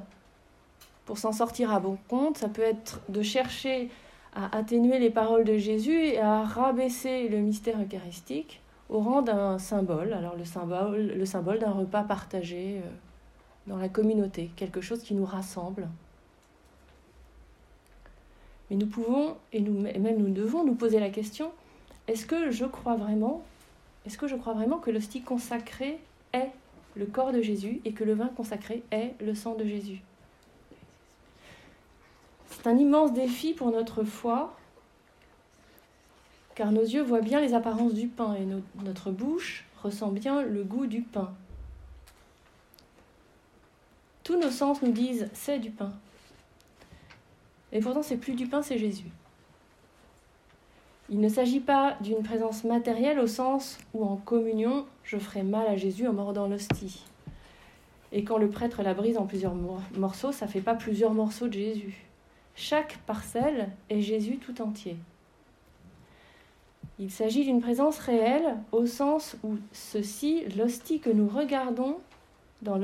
pour 1.06 1.18
s'en 1.18 1.34
sortir 1.34 1.74
à 1.74 1.82
bon 1.82 1.98
compte, 2.08 2.38
ça 2.38 2.48
peut 2.48 2.62
être 2.62 3.02
de 3.10 3.22
chercher 3.22 3.90
à 4.34 4.58
atténuer 4.58 5.00
les 5.00 5.10
paroles 5.10 5.44
de 5.44 5.58
Jésus 5.58 6.06
et 6.06 6.20
à 6.20 6.44
rabaisser 6.44 7.28
le 7.28 7.40
mystère 7.40 7.76
eucharistique 7.78 8.62
au 8.88 9.00
rang 9.00 9.22
d'un 9.22 9.60
symbole, 9.60 10.14
alors 10.14 10.38
le 10.38 10.46
symbole, 10.46 11.08
le 11.08 11.26
symbole 11.26 11.60
d'un 11.60 11.72
repas 11.72 12.04
partagé 12.04 12.78
euh, 12.78 12.90
dans 13.68 13.80
la 13.80 13.90
communauté, 13.90 14.50
quelque 14.56 14.80
chose 14.80 15.04
qui 15.04 15.14
nous 15.14 15.26
rassemble. 15.26 15.90
Mais 18.72 18.78
nous 18.78 18.88
pouvons, 18.88 19.36
et, 19.52 19.60
même 19.60 20.18
nous 20.18 20.34
devons 20.34 20.64
nous 20.64 20.76
poser 20.76 21.02
la 21.02 21.10
question, 21.10 21.52
est-ce 22.08 22.26
que 22.26 22.52
je 22.52 22.64
crois 22.64 22.96
vraiment, 22.96 23.44
est-ce 24.06 24.18
que 24.18 24.28
je 24.30 24.36
crois 24.38 24.54
vraiment 24.54 24.78
que 24.78 24.90
l'hostie 24.90 25.22
consacrée 25.22 26.00
est 26.32 26.50
le 26.96 27.06
corps 27.06 27.34
de 27.34 27.42
Jésus 27.42 27.82
et 27.84 27.92
que 27.92 28.06
le 28.06 28.14
vin 28.14 28.30
consacré 28.30 28.82
est 28.92 29.14
le 29.20 29.36
sang 29.36 29.56
de 29.56 29.66
Jésus? 29.66 30.02
C'est 32.50 32.66
un 32.66 32.78
immense 32.78 33.12
défi 33.12 33.54
pour 33.54 33.72
notre 33.72 34.06
foi, 34.06 34.56
car 36.56 36.72
nos 36.72 36.84
yeux 36.84 37.04
voient 37.04 37.20
bien 37.20 37.42
les 37.42 37.54
apparences 37.54 37.94
du 37.94 38.08
pain 38.08 38.36
et 38.36 38.48
notre 38.86 39.12
bouche 39.12 39.66
ressent 39.84 40.12
bien 40.12 40.44
le 40.44 40.64
goût 40.64 40.86
du 40.86 41.02
pain. 41.02 41.34
Tous 44.24 44.40
nos 44.40 44.50
sens 44.50 44.82
nous 44.82 44.94
disent 44.94 45.30
c'est 45.34 45.60
du 45.60 45.72
pain. 45.72 45.92
Et 47.74 47.80
pourtant, 47.80 48.04
c'est 48.04 48.18
plus 48.18 48.34
du 48.34 48.48
pain, 48.48 48.62
c'est 48.62 48.78
Jésus. 48.78 49.12
Il 51.10 51.20
ne 51.20 51.30
s'agit 51.30 51.60
pas 51.60 51.98
d'une 52.02 52.24
présence 52.24 52.64
matérielle 52.64 53.20
au 53.20 53.28
sens 53.28 53.78
où 53.94 54.06
en 54.06 54.16
communion, 54.16 54.86
je 55.04 55.18
ferai 55.18 55.44
mal 55.44 55.68
à 55.68 55.76
Jésus 55.76 56.08
en 56.08 56.14
mordant 56.14 56.48
l'hostie. 56.48 57.04
Et 58.14 58.24
quand 58.24 58.38
le 58.38 58.50
prêtre 58.50 58.82
la 58.84 58.94
brise 58.94 59.18
en 59.18 59.26
plusieurs 59.26 59.56
morceaux, 59.98 60.32
ça 60.32 60.46
ne 60.46 60.52
fait 60.52 60.62
pas 60.62 60.76
plusieurs 60.76 61.14
morceaux 61.14 61.48
de 61.48 61.54
Jésus. 61.54 62.06
Chaque 62.56 62.98
parcelle 63.06 63.70
est 63.90 64.02
Jésus 64.02 64.38
tout 64.38 64.62
entier. 64.62 64.98
Il 67.00 67.10
s'agit 67.10 67.44
d'une 67.44 67.62
présence 67.62 68.00
réelle 68.00 68.58
au 68.72 68.86
sens 68.86 69.36
où 69.44 69.58
ceci, 69.72 70.44
l'hostie 70.56 71.00
que 71.00 71.10
nous 71.10 71.28
regardons 71.28 71.98
dans 72.62 72.78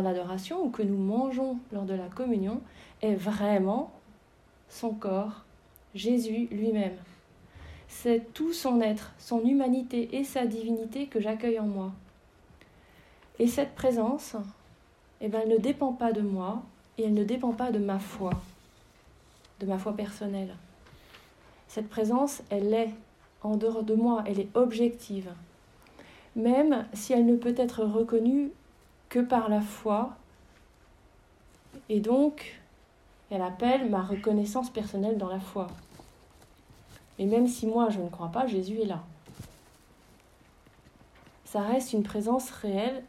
l'adoration 0.00 0.64
ou 0.64 0.70
que 0.70 0.82
nous 0.82 0.96
mangeons 0.96 1.58
lors 1.72 1.84
de 1.84 1.94
la 1.94 2.06
communion, 2.06 2.60
est 3.02 3.14
vraiment 3.14 3.90
son 4.68 4.90
corps, 4.90 5.44
Jésus 5.94 6.48
lui-même. 6.50 6.96
C'est 7.88 8.32
tout 8.34 8.52
son 8.52 8.80
être, 8.80 9.12
son 9.18 9.42
humanité 9.44 10.16
et 10.16 10.24
sa 10.24 10.46
divinité 10.46 11.06
que 11.06 11.20
j'accueille 11.20 11.60
en 11.60 11.66
moi. 11.66 11.92
Et 13.38 13.46
cette 13.46 13.74
présence, 13.74 14.36
eh 15.20 15.28
ben, 15.28 15.42
elle 15.42 15.50
ne 15.50 15.58
dépend 15.58 15.92
pas 15.92 16.12
de 16.12 16.20
moi 16.20 16.62
et 16.98 17.04
elle 17.04 17.14
ne 17.14 17.24
dépend 17.24 17.52
pas 17.52 17.72
de 17.72 17.78
ma 17.78 17.98
foi, 17.98 18.32
de 19.60 19.66
ma 19.66 19.78
foi 19.78 19.94
personnelle. 19.94 20.54
Cette 21.68 21.88
présence, 21.88 22.42
elle 22.50 22.72
est 22.72 22.90
en 23.42 23.56
dehors 23.56 23.82
de 23.82 23.94
moi, 23.94 24.24
elle 24.26 24.40
est 24.40 24.56
objective. 24.56 25.30
Même 26.36 26.86
si 26.92 27.12
elle 27.12 27.26
ne 27.26 27.36
peut 27.36 27.54
être 27.56 27.84
reconnue 27.84 28.50
que 29.08 29.20
par 29.20 29.48
la 29.48 29.60
foi, 29.60 30.16
et 31.88 32.00
donc 32.00 32.60
elle 33.30 33.42
appelle 33.42 33.90
ma 33.90 34.02
reconnaissance 34.02 34.70
personnelle 34.70 35.18
dans 35.18 35.28
la 35.28 35.40
foi. 35.40 35.68
Et 37.18 37.26
même 37.26 37.48
si 37.48 37.66
moi 37.66 37.88
je 37.90 38.00
ne 38.00 38.08
crois 38.08 38.28
pas, 38.28 38.46
Jésus 38.46 38.80
est 38.80 38.86
là. 38.86 39.02
Ça 41.44 41.62
reste 41.62 41.92
une 41.92 42.02
présence 42.02 42.50
réelle, 42.50 43.04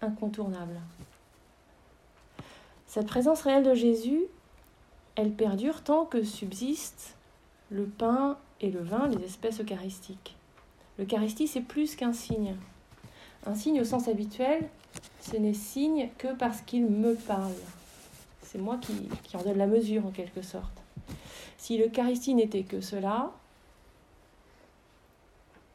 incontournable. 0.00 0.80
Cette 2.86 3.06
présence 3.06 3.42
réelle 3.42 3.64
de 3.64 3.74
Jésus, 3.74 4.20
elle 5.16 5.32
perdure 5.32 5.82
tant 5.82 6.04
que 6.04 6.22
subsistent 6.22 7.16
le 7.70 7.86
pain 7.86 8.36
et 8.60 8.70
le 8.70 8.80
vin, 8.80 9.08
les 9.08 9.24
espèces 9.24 9.60
eucharistiques. 9.60 10.36
L'Eucharistie, 10.98 11.48
c'est 11.48 11.62
plus 11.62 11.96
qu'un 11.96 12.12
signe. 12.12 12.54
Un 13.46 13.54
signe 13.54 13.80
au 13.80 13.84
sens 13.84 14.08
habituel, 14.08 14.68
ce 15.20 15.36
n'est 15.36 15.54
signe 15.54 16.10
que 16.18 16.28
parce 16.34 16.60
qu'il 16.60 16.86
me 16.86 17.14
parle 17.14 17.52
c'est 18.52 18.58
moi 18.58 18.76
qui, 18.76 19.34
en 19.34 19.42
donne 19.42 19.56
la 19.56 19.66
mesure 19.66 20.04
en 20.04 20.10
quelque 20.10 20.42
sorte. 20.42 20.82
Si 21.56 21.78
l'Eucharistie 21.78 22.34
n'était 22.34 22.64
que 22.64 22.82
cela, 22.82 23.32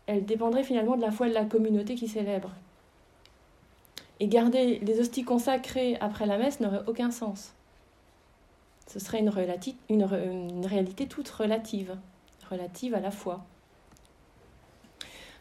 elle 0.05 0.25
dépendrait 0.25 0.63
finalement 0.63 0.95
de 0.95 1.01
la 1.01 1.09
foi 1.09 1.27
de 1.27 1.33
la 1.33 1.43
communauté 1.43 1.95
qui 1.95 2.07
célèbre. 2.07 2.51
Et 4.19 4.27
garder 4.27 4.77
les 4.77 4.99
hosties 4.99 5.23
consacrées 5.23 5.97
après 6.01 6.27
la 6.27 6.37
messe 6.37 6.59
n'aurait 6.59 6.83
aucun 6.85 7.09
sens. 7.09 7.53
Ce 8.85 8.99
serait 8.99 9.21
une, 9.21 9.31
une 9.89 10.65
réalité 10.67 11.07
toute 11.07 11.29
relative, 11.29 11.97
relative 12.51 12.93
à 12.93 12.99
la 12.99 13.11
foi. 13.11 13.43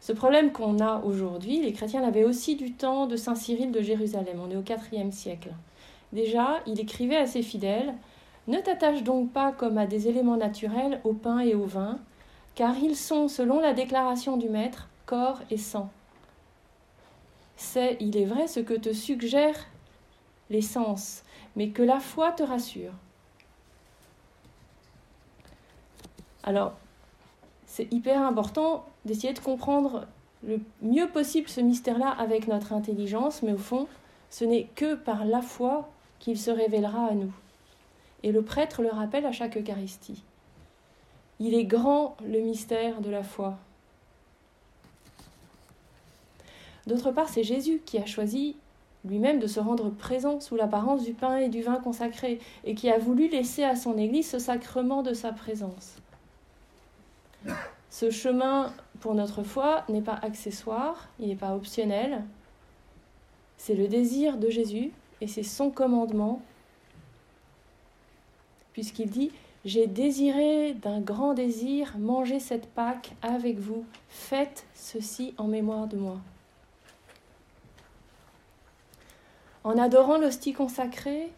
Ce 0.01 0.13
problème 0.15 0.53
qu'on 0.53 0.81
a 0.81 1.03
aujourd'hui, 1.03 1.61
les 1.61 1.75
chrétiens 1.75 2.01
l'avaient 2.01 2.25
aussi 2.25 2.57
du 2.57 2.73
temps 2.73 3.07
de 3.07 3.17
Saint 3.17 3.35
Cyril 3.35 3.73
de 3.73 3.83
Jérusalem. 3.83 4.41
On 4.41 4.51
est 4.51 4.57
au 4.57 4.65
IVe 4.93 5.13
siècle. 5.13 5.53
Déjà, 6.13 6.61
il 6.67 6.81
écrivait 6.81 7.17
à 7.17 7.27
ses 7.27 7.43
fidèles 7.43 7.95
Ne 8.47 8.59
t'attache 8.59 9.03
donc 9.03 9.33
pas 9.33 9.53
comme 9.53 9.79
à 9.79 9.87
des 9.87 10.09
éléments 10.09 10.37
naturels 10.37 11.01
au 11.05 11.13
pain 11.13 11.41
et 11.41 11.55
au 11.55 11.65
vin, 11.65 11.99
car 12.55 12.79
ils 12.79 12.97
sont, 12.97 13.29
selon 13.29 13.61
la 13.61 13.73
déclaration 13.73 14.37
du 14.37 14.49
Maître, 14.49 14.89
corps 15.05 15.41
et 15.51 15.59
sang. 15.59 15.91
C'est, 17.57 17.97
il 18.01 18.17
est 18.17 18.25
vrai, 18.25 18.47
ce 18.47 18.61
que 18.61 18.75
te 18.75 18.93
suggère 18.93 19.57
les 20.51 20.63
sens, 20.63 21.23
mais 21.57 21.71
que 21.71 21.83
la 21.83 22.01
foi 22.01 22.33
te 22.33 22.43
rassure. 22.43 22.93
Alors, 26.45 26.75
c'est 27.67 27.93
hyper 27.93 28.23
important 28.23 28.85
d'essayer 29.05 29.33
de 29.33 29.41
comprendre 29.41 30.07
le 30.47 30.61
mieux 30.81 31.09
possible 31.09 31.49
ce 31.49 31.61
mystère-là 31.61 32.11
avec 32.11 32.47
notre 32.47 32.73
intelligence, 32.73 33.43
mais 33.43 33.53
au 33.53 33.59
fond, 33.59 33.89
ce 34.31 34.45
n'est 34.45 34.69
que 34.75 34.95
par 34.95 35.25
la 35.25 35.43
foi 35.43 35.91
qu'il 36.19 36.39
se 36.39 36.51
révélera 36.51 37.07
à 37.07 37.15
nous. 37.15 37.33
Et 38.23 38.33
le 38.33 38.43
prêtre 38.43 38.83
le 38.83 38.89
rappelle 38.89 39.27
à 39.27 39.33
chaque 39.33 39.57
Eucharistie. 39.57 40.23
Il 41.39 41.55
est 41.55 41.65
grand 41.65 42.17
le 42.25 42.41
mystère 42.41 43.01
de 43.01 43.11
la 43.11 43.23
foi. 43.23 43.59
D'autre 46.87 47.11
part, 47.11 47.29
c'est 47.29 47.43
Jésus 47.43 47.83
qui 47.85 47.99
a 47.99 48.07
choisi 48.07 48.57
lui-même 49.05 49.39
de 49.39 49.47
se 49.47 49.61
rendre 49.61 49.91
présent 49.91 50.41
sous 50.41 50.57
l'apparence 50.57 51.05
du 51.05 51.13
pain 51.13 51.37
et 51.37 51.49
du 51.49 51.63
vin 51.63 51.77
consacrés, 51.77 52.41
et 52.65 52.75
qui 52.75 52.91
a 52.91 52.99
voulu 52.99 53.29
laisser 53.29 53.63
à 53.63 53.77
son 53.77 53.97
Église 53.99 54.29
ce 54.29 54.39
sacrement 54.39 55.03
de 55.03 55.15
sa 55.15 55.33
présence. 55.33 55.97
Ce 57.91 58.11
chemin 58.11 58.73
pour 59.01 59.15
notre 59.15 59.43
foi 59.43 59.85
n'est 59.89 60.03
pas 60.03 60.19
accessoire, 60.23 61.09
il 61.21 61.29
n'est 61.29 61.37
pas 61.37 61.55
optionnel, 61.55 62.25
c'est 63.57 63.75
le 63.75 63.89
désir 63.89 64.37
de 64.37 64.51
Jésus 64.51 64.91
et 65.21 65.27
c'est 65.27 65.43
son 65.43 65.71
commandement, 65.71 66.43
puisqu'il 68.73 69.11
dit 69.11 69.31
J'ai 69.65 69.87
désiré 69.87 70.75
d'un 70.75 71.01
grand 71.01 71.35
désir 71.35 71.97
manger 71.99 72.41
cette 72.41 72.69
Pâque 72.69 73.15
avec 73.23 73.59
vous, 73.59 73.85
faites 74.09 74.67
ceci 74.75 75.35
en 75.39 75.47
mémoire 75.47 75.87
de 75.87 75.97
moi. 75.97 76.19
En 79.65 79.79
adorant 79.79 80.19
l'hostie 80.19 80.53
consacrée, 80.53 81.33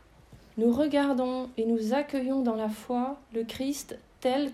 nous 0.59 0.73
regardons 0.73 1.49
et 1.57 1.65
nous 1.65 1.95
accueillons 1.95 2.43
dans 2.43 2.57
la 2.57 2.69
foi 2.69 3.19
le 3.33 3.45
Christ 3.45 3.97
tel 4.21 4.53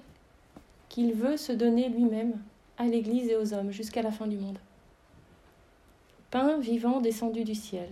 qu'il 0.89 1.15
veut 1.15 1.37
se 1.37 1.51
donner 1.51 1.89
lui-même 1.89 2.41
à 2.79 2.85
l'Église 2.85 3.29
et 3.29 3.37
aux 3.37 3.55
hommes 3.55 3.73
jusqu'à 3.73 4.03
la 4.03 4.13
fin 4.13 4.27
du 4.27 4.37
monde. 4.37 4.59
Pain 6.31 6.59
vivant 6.59 7.01
descendu 7.01 7.43
du 7.43 7.55
ciel, 7.55 7.89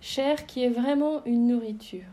chair 0.00 0.46
qui 0.46 0.64
est 0.64 0.70
vraiment 0.70 1.24
une 1.24 1.46
nourriture. 1.46 2.04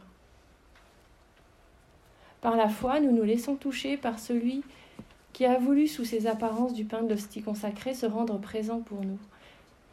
Par 2.41 2.55
la 2.55 2.69
foi, 2.69 2.99
nous 2.99 3.11
nous 3.11 3.23
laissons 3.23 3.55
toucher 3.55 3.97
par 3.97 4.19
celui 4.19 4.63
qui 5.33 5.45
a 5.45 5.57
voulu, 5.57 5.87
sous 5.87 6.05
ses 6.05 6.27
apparences 6.27 6.73
du 6.73 6.85
pain 6.85 7.03
de 7.03 7.09
l'hostie 7.09 7.41
consacrée, 7.41 7.93
se 7.93 8.05
rendre 8.05 8.39
présent 8.39 8.79
pour 8.79 9.01
nous. 9.01 9.19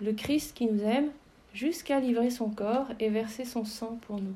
Le 0.00 0.12
Christ 0.12 0.54
qui 0.54 0.66
nous 0.66 0.82
aime 0.82 1.10
jusqu'à 1.52 2.00
livrer 2.00 2.30
son 2.30 2.50
corps 2.50 2.88
et 2.98 3.08
verser 3.08 3.44
son 3.44 3.64
sang 3.64 3.98
pour 4.06 4.20
nous. 4.20 4.34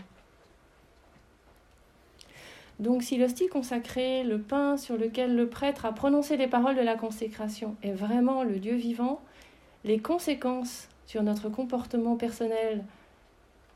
Donc 2.78 3.02
si 3.02 3.16
l'hostie 3.16 3.48
consacrée, 3.48 4.22
le 4.22 4.38
pain 4.38 4.76
sur 4.76 4.96
lequel 4.96 5.34
le 5.34 5.48
prêtre 5.48 5.84
a 5.84 5.92
prononcé 5.92 6.36
les 6.36 6.46
paroles 6.46 6.76
de 6.76 6.80
la 6.80 6.94
consécration, 6.94 7.74
est 7.82 7.92
vraiment 7.92 8.44
le 8.44 8.60
Dieu 8.60 8.74
vivant, 8.74 9.20
les 9.84 9.98
conséquences 9.98 10.88
sur 11.06 11.22
notre 11.22 11.48
comportement 11.48 12.16
personnel 12.16 12.84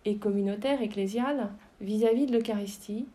et 0.05 0.17
communautaire, 0.17 0.83
ecclésial, 0.83 1.51
vis-à-vis 1.81 2.27
de 2.27 2.37
l'Eucharistie, 2.37 3.07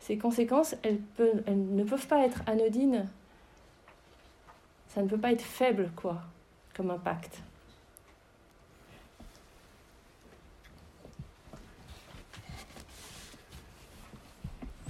ces 0.00 0.18
conséquences, 0.18 0.74
elles 0.82 1.00
ne 1.18 1.84
peuvent 1.84 2.06
pas 2.06 2.24
être 2.24 2.42
anodines. 2.46 3.08
Ça 4.88 5.02
ne 5.02 5.08
peut 5.08 5.18
pas 5.18 5.32
être 5.32 5.42
faible, 5.42 5.90
quoi, 5.96 6.22
comme 6.74 6.90
impact. 6.90 7.40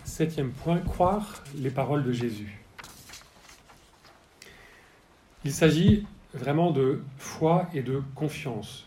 Septième 0.04 0.52
point, 0.52 0.78
croire 0.78 1.44
les 1.56 1.70
paroles 1.70 2.02
de 2.04 2.12
Jésus. 2.12 2.58
Il 5.44 5.52
s'agit 5.52 6.06
vraiment 6.32 6.70
de 6.70 7.02
foi 7.18 7.68
et 7.74 7.82
de 7.82 8.02
confiance. 8.14 8.85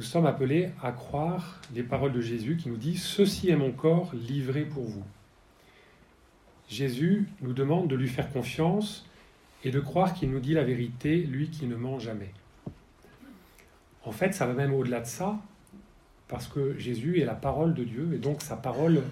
Nous 0.00 0.06
sommes 0.06 0.24
appelés 0.24 0.70
à 0.82 0.92
croire 0.92 1.60
les 1.74 1.82
paroles 1.82 2.14
de 2.14 2.22
Jésus 2.22 2.56
qui 2.56 2.70
nous 2.70 2.78
dit⁇ 2.78 2.94
Ceci 2.96 3.50
est 3.50 3.56
mon 3.56 3.70
corps 3.70 4.10
livré 4.14 4.62
pour 4.62 4.82
vous⁇ 4.82 5.00
Jésus 6.70 7.28
nous 7.42 7.52
demande 7.52 7.86
de 7.88 7.96
lui 7.96 8.08
faire 8.08 8.32
confiance 8.32 9.06
et 9.62 9.70
de 9.70 9.78
croire 9.78 10.14
qu'il 10.14 10.30
nous 10.30 10.40
dit 10.40 10.54
la 10.54 10.64
vérité, 10.64 11.18
lui 11.18 11.50
qui 11.50 11.66
ne 11.66 11.76
ment 11.76 11.98
jamais. 11.98 12.32
En 14.02 14.10
fait, 14.10 14.32
ça 14.32 14.46
va 14.46 14.54
même 14.54 14.72
au-delà 14.72 15.00
de 15.00 15.06
ça, 15.06 15.38
parce 16.28 16.46
que 16.46 16.78
Jésus 16.78 17.20
est 17.20 17.26
la 17.26 17.34
parole 17.34 17.74
de 17.74 17.84
Dieu, 17.84 18.14
et 18.14 18.18
donc 18.18 18.40
sa 18.40 18.56
parole 18.56 19.02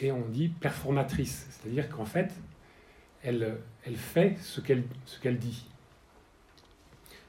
et 0.00 0.12
on 0.12 0.26
dit 0.30 0.48
performatrice, 0.48 1.46
c'est-à-dire 1.50 1.90
qu'en 1.90 2.06
fait, 2.06 2.32
elle, 3.22 3.58
fait 3.96 4.38
ce 4.40 4.62
qu'elle 4.62 4.84
qu'elle 5.20 5.36
dit. 5.36 5.66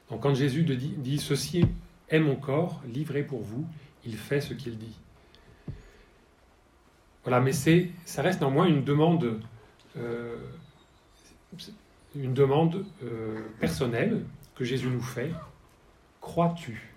Donc 0.08 0.22
quand 0.22 0.34
Jésus 0.34 0.62
dit, 0.62 0.94
dit 0.96 1.18
Ceci 1.18 1.66
est 2.12 2.20
mon 2.20 2.36
corps 2.36 2.80
livré 2.86 3.24
pour 3.24 3.40
vous, 3.40 3.66
il 4.04 4.16
fait 4.16 4.40
ce 4.40 4.54
qu'il 4.54 4.78
dit. 4.78 4.96
Voilà, 7.24 7.40
mais 7.40 7.52
c'est, 7.52 7.90
ça 8.04 8.22
reste 8.22 8.40
néanmoins 8.40 8.66
une 8.66 8.84
demande, 8.84 9.40
euh, 9.96 10.36
une 12.14 12.34
demande 12.34 12.84
euh, 13.02 13.40
personnelle 13.58 14.24
que 14.54 14.64
Jésus 14.64 14.88
nous 14.88 15.02
fait. 15.02 15.30
Crois-tu? 16.20 16.94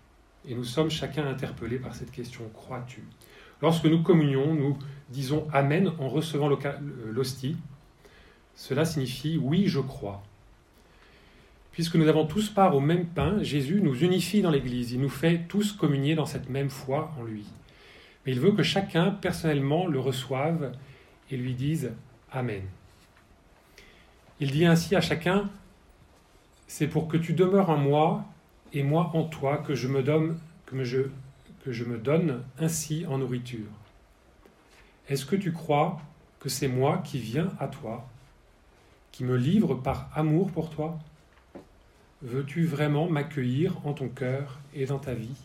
Et 0.48 0.54
nous 0.54 0.64
sommes 0.64 0.92
chacun 0.92 1.26
interpellés 1.26 1.80
par 1.80 1.96
cette 1.96 2.12
question 2.12 2.48
crois-tu? 2.54 3.04
Lorsque 3.62 3.86
nous 3.86 4.04
communions, 4.04 4.54
nous 4.54 4.78
disons 5.10 5.48
Amen 5.54 5.92
en 6.00 6.10
recevant 6.10 6.50
l'hostie. 7.06 7.56
Cela 8.56 8.86
signifie 8.86 9.40
Oui, 9.42 9.68
je 9.68 9.80
crois. 9.80 10.22
Puisque 11.76 11.96
nous 11.96 12.08
avons 12.08 12.26
tous 12.26 12.50
part 12.50 12.74
au 12.74 12.80
même 12.80 13.06
pain, 13.06 13.44
Jésus 13.44 13.82
nous 13.82 14.02
unifie 14.02 14.42
dans 14.42 14.50
l'Église. 14.50 14.94
Il 14.94 15.02
nous 15.02 15.10
fait 15.10 15.42
tous 15.50 15.74
communier 15.74 16.16
dans 16.16 16.26
cette 16.26 16.48
même 16.48 16.70
foi 16.70 17.14
en 17.20 17.24
lui. 17.24 17.44
Mais 18.26 18.32
il 18.32 18.40
veut 18.40 18.54
que 18.54 18.64
chacun 18.64 19.12
personnellement 19.12 19.86
le 19.86 20.00
reçoive 20.00 20.72
et 21.30 21.36
lui 21.36 21.54
dise 21.54 21.92
Amen. 22.32 22.62
Il 24.40 24.52
dit 24.52 24.66
ainsi 24.66 24.96
à 24.96 25.02
chacun 25.02 25.50
C'est 26.66 26.88
pour 26.88 27.10
que 27.10 27.18
tu 27.18 27.34
demeures 27.34 27.70
en 27.70 27.78
moi 27.78 28.24
et 28.72 28.82
moi 28.82 29.12
en 29.14 29.26
toi 29.26 29.58
que 29.58 29.76
je 29.76 29.90
me 29.90 30.02
donne, 30.02 30.40
que 30.66 30.82
je, 30.86 31.84
me 31.84 31.98
donne 31.98 32.42
ainsi 32.58 33.06
en 33.06 33.18
nourriture. 33.18 33.68
Est-ce 35.10 35.26
que 35.26 35.36
tu 35.36 35.52
crois 35.52 36.00
que 36.40 36.48
c'est 36.48 36.70
moi 36.70 37.02
qui 37.04 37.20
viens 37.20 37.52
à 37.60 37.68
toi, 37.68 38.08
qui 39.12 39.26
me 39.26 39.36
livre 39.36 39.76
par 39.76 40.10
amour 40.16 40.50
pour 40.52 40.70
toi? 40.70 40.98
Veux-tu 42.22 42.66
vraiment 42.66 43.10
m'accueillir 43.10 43.86
en 43.86 43.94
ton 43.94 44.08
cœur 44.08 44.60
et 44.74 44.86
dans 44.86 45.00
ta 45.00 45.14
vie? 45.14 45.36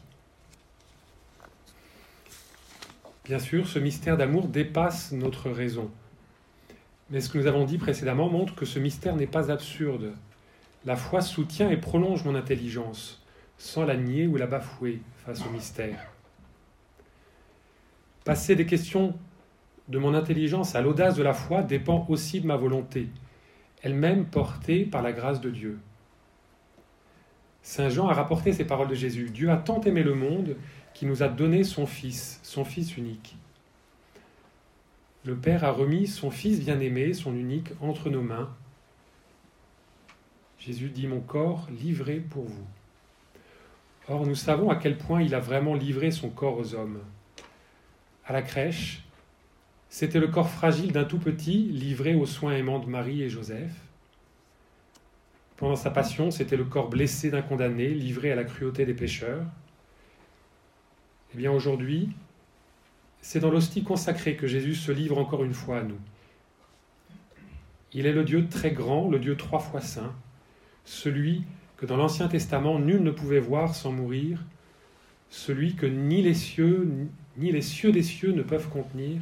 Bien 3.25 3.41
sûr, 3.41 3.67
ce 3.67 3.81
mystère 3.81 4.17
d'amour 4.17 4.47
dépasse 4.47 5.11
notre 5.11 5.51
raison. 5.51 5.91
Mais 7.11 7.21
ce 7.21 7.29
que 7.29 7.39
nous 7.39 7.47
avons 7.47 7.65
dit 7.65 7.77
précédemment 7.77 8.29
montre 8.29 8.55
que 8.55 8.65
ce 8.65 8.79
mystère 8.79 9.17
n'est 9.17 9.27
pas 9.27 9.51
absurde. 9.51 10.15
La 10.85 10.95
foi 10.95 11.21
soutient 11.21 11.71
et 11.71 11.77
prolonge 11.77 12.25
mon 12.25 12.37
intelligence, 12.37 13.21
sans 13.59 13.85
la 13.85 13.97
nier 13.97 14.29
ou 14.29 14.37
la 14.37 14.47
bafouer 14.47 15.03
face 15.25 15.45
au 15.45 15.51
mystère. 15.51 16.07
Passer 18.25 18.55
des 18.55 18.67
questions 18.67 19.19
de 19.89 19.99
mon 19.99 20.15
intelligence 20.15 20.77
à 20.77 20.81
l'audace 20.81 21.17
de 21.17 21.23
la 21.25 21.35
foi 21.35 21.63
dépend 21.63 22.07
aussi 22.09 22.41
de 22.41 22.47
ma 22.47 22.57
volonté, 22.57 23.09
elle-même 23.83 24.25
portée 24.25 24.85
par 24.85 25.03
la 25.03 25.13
grâce 25.13 25.41
de 25.41 25.51
Dieu. 25.51 25.81
Saint 27.63 27.89
Jean 27.89 28.09
a 28.09 28.15
rapporté 28.15 28.53
ces 28.53 28.65
paroles 28.65 28.89
de 28.89 28.95
Jésus. 28.95 29.31
Dieu 29.31 29.51
a 29.51 29.57
tant 29.57 29.81
aimé 29.83 30.03
le 30.03 30.15
monde 30.15 30.57
qu'il 30.95 31.09
nous 31.09 31.23
a 31.23 31.29
donné 31.29 31.65
son 31.65 31.87
Fils, 31.87 32.41
son 32.43 32.65
Fils 32.65 32.97
unique. 32.97 33.37
Le 35.25 35.37
Père 35.37 35.65
a 35.65 35.71
remis 35.71 36.07
son 36.07 36.31
Fils 36.31 36.61
bien-aimé, 36.61 37.13
son 37.13 37.35
unique, 37.35 37.71
entre 37.81 38.09
nos 38.09 38.23
mains. 38.23 38.51
Jésus 40.59 40.89
dit, 40.89 41.07
mon 41.07 41.21
corps 41.21 41.69
livré 41.71 42.17
pour 42.17 42.45
vous. 42.45 42.67
Or, 44.09 44.27
nous 44.27 44.35
savons 44.35 44.71
à 44.71 44.77
quel 44.77 44.97
point 44.97 45.23
il 45.23 45.35
a 45.35 45.41
vraiment 45.41 45.75
livré 45.75 46.11
son 46.11 46.31
corps 46.31 46.59
aux 46.59 46.75
hommes 46.75 47.01
à 48.31 48.33
la 48.33 48.43
crèche, 48.43 49.03
c'était 49.89 50.21
le 50.21 50.29
corps 50.29 50.51
fragile 50.51 50.93
d'un 50.93 51.03
tout 51.03 51.19
petit 51.19 51.65
livré 51.65 52.15
aux 52.15 52.27
soins 52.27 52.53
aimants 52.53 52.79
de 52.79 52.87
Marie 52.87 53.23
et 53.23 53.29
Joseph. 53.29 53.73
Pendant 55.61 55.77
sa 55.77 55.91
passion, 55.91 56.31
c'était 56.31 56.57
le 56.57 56.65
corps 56.65 56.89
blessé 56.89 57.31
d'un 57.31 57.43
condamné 57.43 57.91
livré 57.91 58.33
à 58.33 58.35
la 58.35 58.45
cruauté 58.45 58.87
des 58.87 58.95
pécheurs. 58.95 59.45
Eh 61.35 61.37
bien 61.37 61.53
aujourd'hui, 61.53 62.09
c'est 63.21 63.41
dans 63.41 63.51
l'hostie 63.51 63.85
consacrée 63.85 64.37
que 64.37 64.47
Jésus 64.47 64.75
se 64.75 64.91
livre 64.91 65.19
encore 65.19 65.45
une 65.45 65.53
fois 65.53 65.81
à 65.81 65.83
nous. 65.83 66.01
Il 67.93 68.07
est 68.07 68.15
le 68.15 68.25
Dieu 68.25 68.49
très 68.49 68.71
grand, 68.71 69.11
le 69.11 69.19
Dieu 69.19 69.37
trois 69.37 69.59
fois 69.59 69.83
saint, 69.83 70.15
celui 70.87 71.45
que 71.77 71.85
dans 71.85 71.99
l'Ancien 71.99 72.29
Testament 72.29 72.79
nul 72.79 73.03
ne 73.03 73.11
pouvait 73.11 73.39
voir 73.39 73.75
sans 73.75 73.93
mourir, 73.93 74.43
celui 75.29 75.75
que 75.75 75.85
ni 75.85 76.23
les 76.23 76.35
cieux 76.35 76.91
ni 77.37 77.53
les 77.53 77.61
cieux 77.61 77.93
des 77.93 78.03
cieux 78.03 78.33
ne 78.33 78.43
peuvent 78.43 78.71
contenir, 78.71 79.21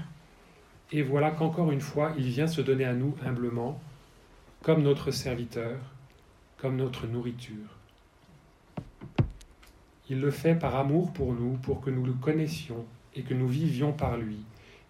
et 0.92 1.03
voilà 1.03 1.33
qu'encore 1.33 1.72
une 1.72 1.81
fois 1.81 2.12
il 2.16 2.29
vient 2.29 2.46
se 2.46 2.61
donner 2.61 2.85
à 2.85 2.94
nous 2.94 3.16
humblement, 3.27 3.81
comme 4.62 4.85
notre 4.85 5.11
serviteur, 5.11 5.79
comme 6.59 6.77
notre 6.77 7.07
nourriture. 7.07 7.79
Il 10.11 10.21
le 10.21 10.31
fait 10.31 10.55
par 10.55 10.77
amour 10.77 11.12
pour 11.12 11.33
nous, 11.33 11.57
pour 11.59 11.81
que 11.81 11.90
nous 11.90 12.05
le 12.05 12.12
connaissions 12.12 12.85
et 13.14 13.23
que 13.23 13.35
nous 13.35 13.49
vivions 13.49 13.92
par 13.92 14.16
lui, 14.16 14.38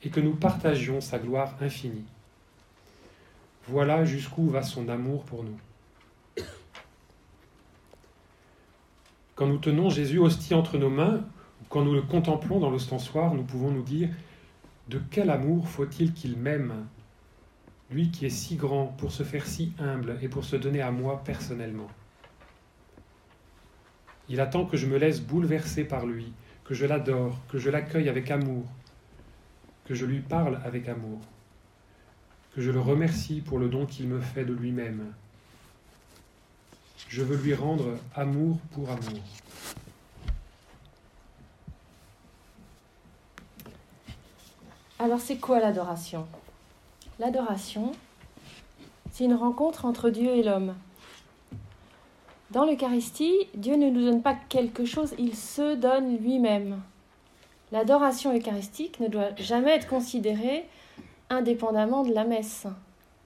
et 0.03 0.11
que 0.11 0.21
nous 0.21 0.35
partagions 0.35 1.01
sa 1.01 1.19
gloire 1.19 1.55
infinie. 1.61 2.05
Voilà 3.67 4.05
jusqu'où 4.05 4.49
va 4.49 4.63
son 4.63 4.89
amour 4.89 5.25
pour 5.25 5.45
nous. 5.45 5.59
Quand 9.35 9.47
nous 9.47 9.59
tenons 9.59 9.91
Jésus 9.91 10.19
hostie 10.19 10.55
entre 10.55 10.79
nos 10.79 10.91
mains, 10.91 11.25
ou 11.61 11.65
quand 11.69 11.85
nous 11.85 11.95
le 11.95 12.03
contemplons 12.03 12.61
dans 12.61 12.71
l'ostensoir, 12.71 13.35
nous 13.35 13.45
pouvons 13.45 13.71
nous 13.71 13.83
dire 13.83 14.09
De 14.89 15.01
quel 15.11 15.31
amour 15.31 15.69
faut-il 15.69 16.13
qu'il 16.13 16.37
m'aime? 16.37 16.87
Lui 17.91 18.11
qui 18.11 18.27
est 18.27 18.31
si 18.31 18.57
grand 18.57 18.87
pour 18.87 19.13
se 19.13 19.23
faire 19.23 19.47
si 19.47 19.73
humble 19.79 20.19
et 20.21 20.29
pour 20.29 20.45
se 20.45 20.57
donner 20.57 20.83
à 20.83 20.91
moi 20.91 21.23
personnellement. 21.25 21.89
Il 24.29 24.41
attend 24.41 24.67
que 24.67 24.77
je 24.77 24.87
me 24.87 24.99
laisse 24.99 25.21
bouleverser 25.21 25.85
par 25.85 26.05
lui, 26.05 26.33
que 26.65 26.75
je 26.75 26.85
l'adore, 26.85 27.39
que 27.49 27.59
je 27.59 27.71
l'accueille 27.71 28.11
avec 28.11 28.31
amour, 28.31 28.67
que 29.87 29.95
je 29.95 30.05
lui 30.05 30.21
parle 30.21 30.61
avec 30.65 30.87
amour, 30.89 31.21
que 32.55 32.61
je 32.61 32.71
le 32.71 32.81
remercie 32.81 33.41
pour 33.41 33.59
le 33.59 33.69
don 33.69 33.87
qu'il 33.87 34.07
me 34.07 34.21
fait 34.21 34.45
de 34.45 34.53
lui-même, 34.53 35.15
je 37.09 37.23
veux 37.23 37.37
lui 37.37 37.55
rendre 37.55 37.97
amour 38.15 38.59
pour 38.73 38.91
amour. 38.91 39.23
Alors 44.99 45.21
c'est 45.21 45.39
quoi 45.39 45.61
l'adoration? 45.61 46.27
L'adoration, 47.19 47.91
c'est 49.11 49.25
une 49.25 49.35
rencontre 49.35 49.85
entre 49.85 50.09
Dieu 50.09 50.37
et 50.37 50.45
l'homme. 50.45 50.77
Dans 52.53 52.65
l'Eucharistie, 52.65 53.35
Dieu 53.55 53.75
ne 53.75 53.91
nous 53.91 54.05
donne 54.05 54.23
pas 54.23 54.37
quelque 54.49 54.85
chose, 54.85 55.15
il 55.19 55.35
se 55.35 55.75
donne 55.75 56.17
lui-même. 56.19 56.81
L'adoration 57.73 58.33
eucharistique 58.37 59.01
ne 59.01 59.09
doit 59.09 59.35
jamais 59.37 59.73
être 59.73 59.89
considérée 59.89 60.69
indépendamment 61.29 62.05
de 62.05 62.15
la 62.15 62.23
messe. 62.23 62.69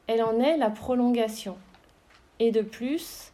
Elle 0.07 0.23
en 0.23 0.41
est 0.41 0.57
la 0.57 0.71
prolongation. 0.71 1.59
Et 2.39 2.51
de 2.51 2.63
plus, 2.63 3.31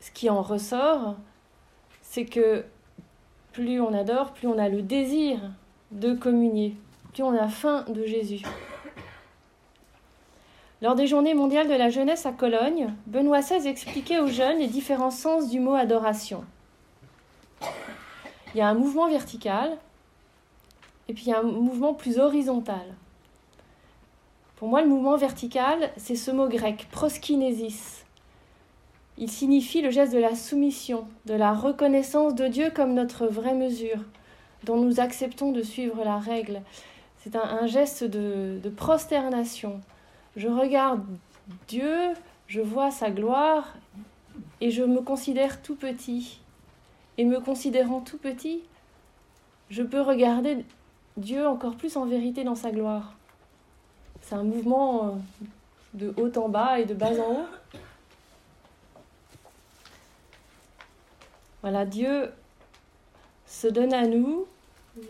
ce 0.00 0.10
qui 0.10 0.28
en 0.28 0.42
ressort, 0.42 1.16
c'est 2.02 2.26
que 2.26 2.64
plus 3.52 3.80
on 3.80 3.94
adore, 3.94 4.32
plus 4.32 4.48
on 4.48 4.58
a 4.58 4.68
le 4.68 4.82
désir 4.82 5.40
de 5.92 6.12
communier, 6.12 6.76
plus 7.16 7.22
on 7.22 7.34
a 7.34 7.82
de 7.88 8.04
Jésus. 8.04 8.42
Lors 10.82 10.94
des 10.94 11.06
Journées 11.06 11.32
mondiales 11.32 11.66
de 11.66 11.74
la 11.74 11.88
jeunesse 11.88 12.26
à 12.26 12.32
Cologne, 12.32 12.92
Benoît 13.06 13.40
XVI 13.40 13.66
expliquait 13.66 14.18
aux 14.18 14.26
jeunes 14.26 14.58
les 14.58 14.66
différents 14.66 15.10
sens 15.10 15.48
du 15.48 15.58
mot 15.58 15.72
adoration. 15.72 16.44
Il 18.54 18.58
y 18.58 18.60
a 18.60 18.68
un 18.68 18.74
mouvement 18.74 19.08
vertical 19.08 19.78
et 21.08 21.14
puis 21.14 21.32
un 21.32 21.42
mouvement 21.42 21.94
plus 21.94 22.18
horizontal. 22.18 22.94
Pour 24.56 24.68
moi, 24.68 24.82
le 24.82 24.88
mouvement 24.88 25.16
vertical, 25.16 25.90
c'est 25.96 26.16
ce 26.16 26.30
mot 26.30 26.48
grec, 26.48 26.86
proskinésis, 26.90 28.04
il 29.16 29.30
signifie 29.30 29.80
le 29.80 29.88
geste 29.88 30.12
de 30.12 30.18
la 30.18 30.34
soumission, 30.34 31.06
de 31.24 31.32
la 31.32 31.54
reconnaissance 31.54 32.34
de 32.34 32.48
Dieu 32.48 32.70
comme 32.74 32.92
notre 32.92 33.26
vraie 33.26 33.54
mesure, 33.54 34.00
dont 34.64 34.76
nous 34.76 35.00
acceptons 35.00 35.52
de 35.52 35.62
suivre 35.62 36.04
la 36.04 36.18
règle. 36.18 36.60
C'est 37.26 37.34
un, 37.34 37.66
geste 37.66 38.04
de, 38.04 38.70
prosternation. 38.76 39.80
Je 40.36 40.46
regarde 40.46 41.04
Dieu, 41.66 42.12
je 42.46 42.60
vois 42.60 42.92
sa 42.92 43.10
gloire 43.10 43.74
et 44.60 44.70
je 44.70 44.84
me 44.84 45.00
considère 45.00 45.60
tout 45.60 45.74
petit. 45.74 46.38
Et 47.18 47.24
me 47.24 47.40
considérant 47.40 48.00
tout 48.00 48.18
petit, 48.18 48.60
je 49.70 49.82
peux 49.82 50.00
regarder 50.00 50.64
Dieu 51.16 51.48
encore 51.48 51.74
plus 51.74 51.96
en 51.96 52.06
vérité 52.06 52.44
dans 52.44 52.54
sa 52.54 52.70
gloire. 52.70 53.14
C'est 54.20 54.36
un 54.36 54.44
mouvement 54.44 55.06
euh, 55.06 55.10
de 55.94 56.14
haut 56.16 56.30
en 56.38 56.48
bas 56.48 56.78
et 56.78 56.84
de 56.84 56.94
bas 56.94 57.10
en 57.10 57.40
haut. 57.40 57.80
Voilà, 61.62 61.84
Dieu 61.86 62.30
se 63.48 63.66
donne 63.66 63.92
à 63.92 64.06
nous, 64.06 64.46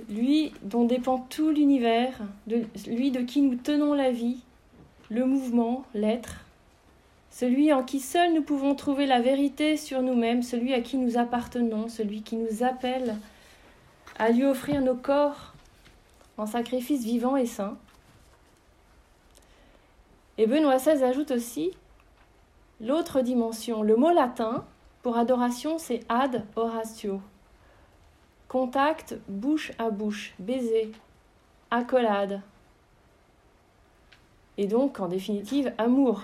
lui 0.08 0.52
dont 0.62 0.84
dépend 0.84 1.18
tout 1.18 1.50
l'univers, 1.50 2.18
lui 2.86 3.10
de 3.10 3.20
qui 3.20 3.40
nous 3.40 3.56
tenons 3.56 3.94
la 3.94 4.10
vie, 4.10 4.42
le 5.10 5.24
mouvement, 5.24 5.84
l'être, 5.94 6.44
celui 7.30 7.72
en 7.72 7.82
qui 7.82 8.00
seul 8.00 8.32
nous 8.32 8.42
pouvons 8.42 8.74
trouver 8.74 9.06
la 9.06 9.20
vérité 9.20 9.76
sur 9.76 10.02
nous-mêmes, 10.02 10.42
celui 10.42 10.72
à 10.72 10.80
qui 10.80 10.96
nous 10.96 11.18
appartenons, 11.18 11.88
celui 11.88 12.22
qui 12.22 12.36
nous 12.36 12.62
appelle 12.62 13.16
à 14.18 14.30
lui 14.30 14.44
offrir 14.44 14.80
nos 14.80 14.94
corps 14.94 15.52
en 16.38 16.46
sacrifice 16.46 17.04
vivant 17.04 17.36
et 17.36 17.46
saint. 17.46 17.76
Et 20.38 20.46
Benoît 20.46 20.76
XVI 20.76 21.02
ajoute 21.02 21.30
aussi 21.30 21.72
l'autre 22.80 23.20
dimension, 23.20 23.82
le 23.82 23.96
mot 23.96 24.12
latin 24.12 24.64
pour 25.02 25.16
adoration, 25.16 25.78
c'est 25.78 26.00
ad 26.08 26.44
oratio. 26.56 27.20
Contact 28.48 29.18
bouche 29.28 29.72
à 29.78 29.90
bouche, 29.90 30.34
baiser, 30.38 30.92
accolade. 31.70 32.40
Et 34.56 34.66
donc, 34.66 35.00
en 35.00 35.08
définitive, 35.08 35.72
amour. 35.78 36.22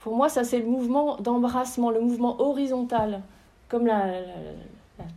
Pour 0.00 0.16
moi, 0.16 0.28
ça 0.28 0.44
c'est 0.44 0.58
le 0.58 0.66
mouvement 0.66 1.16
d'embrassement, 1.18 1.90
le 1.90 2.00
mouvement 2.00 2.40
horizontal, 2.40 3.22
comme 3.68 3.86
la, 3.86 4.06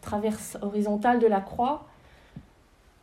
traverse 0.01 0.57
horizontale 0.61 1.19
de 1.19 1.27
la 1.27 1.41
croix, 1.41 1.85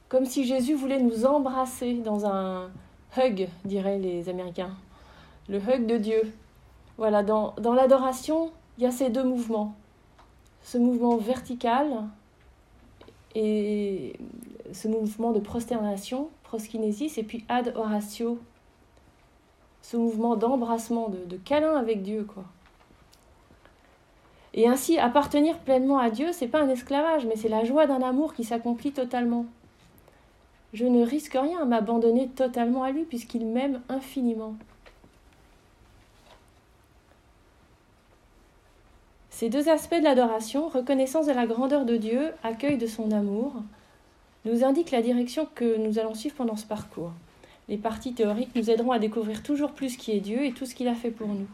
comme 0.09 0.25
si 0.25 0.45
Jésus 0.45 0.75
voulait 0.75 1.01
nous 1.01 1.27
embrasser 1.27 1.95
dans 1.95 2.27
un 2.27 2.71
hug, 3.19 3.49
diraient 3.65 3.99
les 3.99 4.29
Américains, 4.29 4.75
le 5.49 5.59
hug 5.59 5.87
de 5.87 5.97
Dieu. 5.97 6.33
Voilà, 6.97 7.23
dans 7.23 7.75
l'adoration, 7.75 8.51
il 8.79 8.85
y 8.85 8.87
a 8.87 8.91
ces 8.91 9.11
deux 9.11 9.25
mouvements. 9.25 9.75
Ce 10.63 10.79
mouvement 10.79 11.17
vertical 11.17 12.05
et 13.35 14.15
ce 14.73 14.89
mouvement 14.89 15.33
de 15.33 15.41
prosternation, 15.41 16.29
proskinésis, 16.43 17.19
et 17.19 17.23
puis 17.23 17.45
ad 17.49 17.73
oratio, 17.77 18.39
ce 19.83 19.97
mouvement 19.97 20.37
d'embrassement, 20.37 21.09
de, 21.09 21.37
câlin 21.37 21.75
avec 21.77 22.03
Dieu, 22.03 22.25
quoi. 22.25 22.45
Et 24.53 24.67
ainsi, 24.67 24.99
appartenir 24.99 25.59
pleinement 25.59 25.99
à 25.99 26.11
Dieu, 26.11 26.33
c'est 26.33 26.49
pas 26.49 26.61
un 26.61 26.69
esclavage, 26.69 27.25
mais 27.25 27.37
c'est 27.37 27.49
la 27.49 27.65
joie 27.65 27.87
d'un 27.87 28.03
amour 28.03 28.35
qui 28.35 28.43
s'accomplit 28.43 28.93
totalement. 28.93 29.47
Je 30.73 30.87
ne 30.87 31.05
risque 31.05 31.35
rien 31.35 31.61
à 31.61 31.65
m'abandonner 31.65 32.29
totalement 32.29 32.83
à 32.83 32.91
lui, 32.91 33.05
puisqu'il 33.05 33.47
m'aime 33.47 33.81
infiniment. 33.89 34.55
Ces 39.41 39.49
deux 39.49 39.71
aspects 39.71 39.95
de 39.95 40.05
l'adoration, 40.05 40.69
reconnaissance 40.69 41.25
de 41.25 41.33
la 41.33 41.47
grandeur 41.47 41.87
de 41.87 41.97
Dieu, 41.97 42.35
accueil 42.43 42.77
de 42.77 42.87
son 42.87 43.11
amour, 43.11 43.55
nous 44.45 44.65
indiquent 44.65 44.91
la 44.91 45.01
direction 45.01 45.49
que 45.55 45.79
nous 45.79 45.99
allons 45.99 46.13
suivre 46.13 46.37
pendant 46.37 46.57
ce 46.57 46.67
parcours. 46.67 47.13
Les 47.67 47.79
parties 47.79 48.13
théoriques 48.13 48.55
nous 48.55 48.69
aideront 48.69 48.93
à 48.93 48.99
découvrir 48.99 49.43
toujours 49.43 49.73
plus 49.73 49.97
qui 49.97 50.13
est 50.13 50.21
Dieu 50.21 50.45
et 50.45 50.53
tout 50.53 50.67
ce 50.67 50.75
qu'il 50.75 50.89
a 50.89 50.95
fait 50.95 51.11
pour 51.11 51.29
nous. 51.29 51.47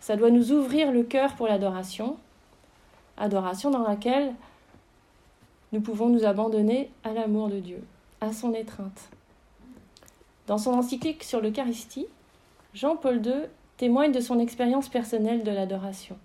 Ça 0.00 0.16
doit 0.16 0.30
nous 0.30 0.50
ouvrir 0.50 0.92
le 0.92 1.02
cœur 1.02 1.34
pour 1.34 1.46
l'adoration, 1.46 2.16
adoration 3.18 3.70
dans 3.70 3.86
laquelle 3.86 4.32
nous 5.72 5.82
pouvons 5.82 6.08
nous 6.08 6.24
abandonner 6.24 6.90
à 7.04 7.12
l'amour 7.12 7.48
de 7.48 7.60
Dieu, 7.60 7.84
à 8.22 8.32
son 8.32 8.54
étreinte. 8.54 9.10
Dans 10.46 10.56
son 10.56 10.72
encyclique 10.72 11.22
sur 11.22 11.42
l'Eucharistie, 11.42 12.06
Jean-Paul 12.72 13.16
II 13.16 13.42
témoigne 13.76 14.12
de 14.12 14.20
son 14.20 14.38
expérience 14.38 14.88
personnelle 14.88 15.44
de 15.44 15.50
l'adoration. 15.50 16.16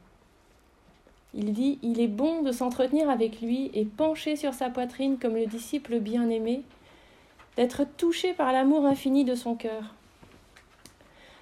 Il 1.33 1.53
dit 1.53 1.79
Il 1.81 1.99
est 1.99 2.07
bon 2.07 2.41
de 2.41 2.51
s'entretenir 2.51 3.09
avec 3.09 3.41
lui 3.41 3.71
et 3.73 3.85
pencher 3.85 4.35
sur 4.35 4.53
sa 4.53 4.69
poitrine 4.69 5.17
comme 5.17 5.35
le 5.35 5.45
disciple 5.45 5.99
bien-aimé, 5.99 6.63
d'être 7.57 7.85
touché 7.97 8.33
par 8.33 8.51
l'amour 8.51 8.85
infini 8.85 9.25
de 9.25 9.35
son 9.35 9.55
cœur. 9.55 9.93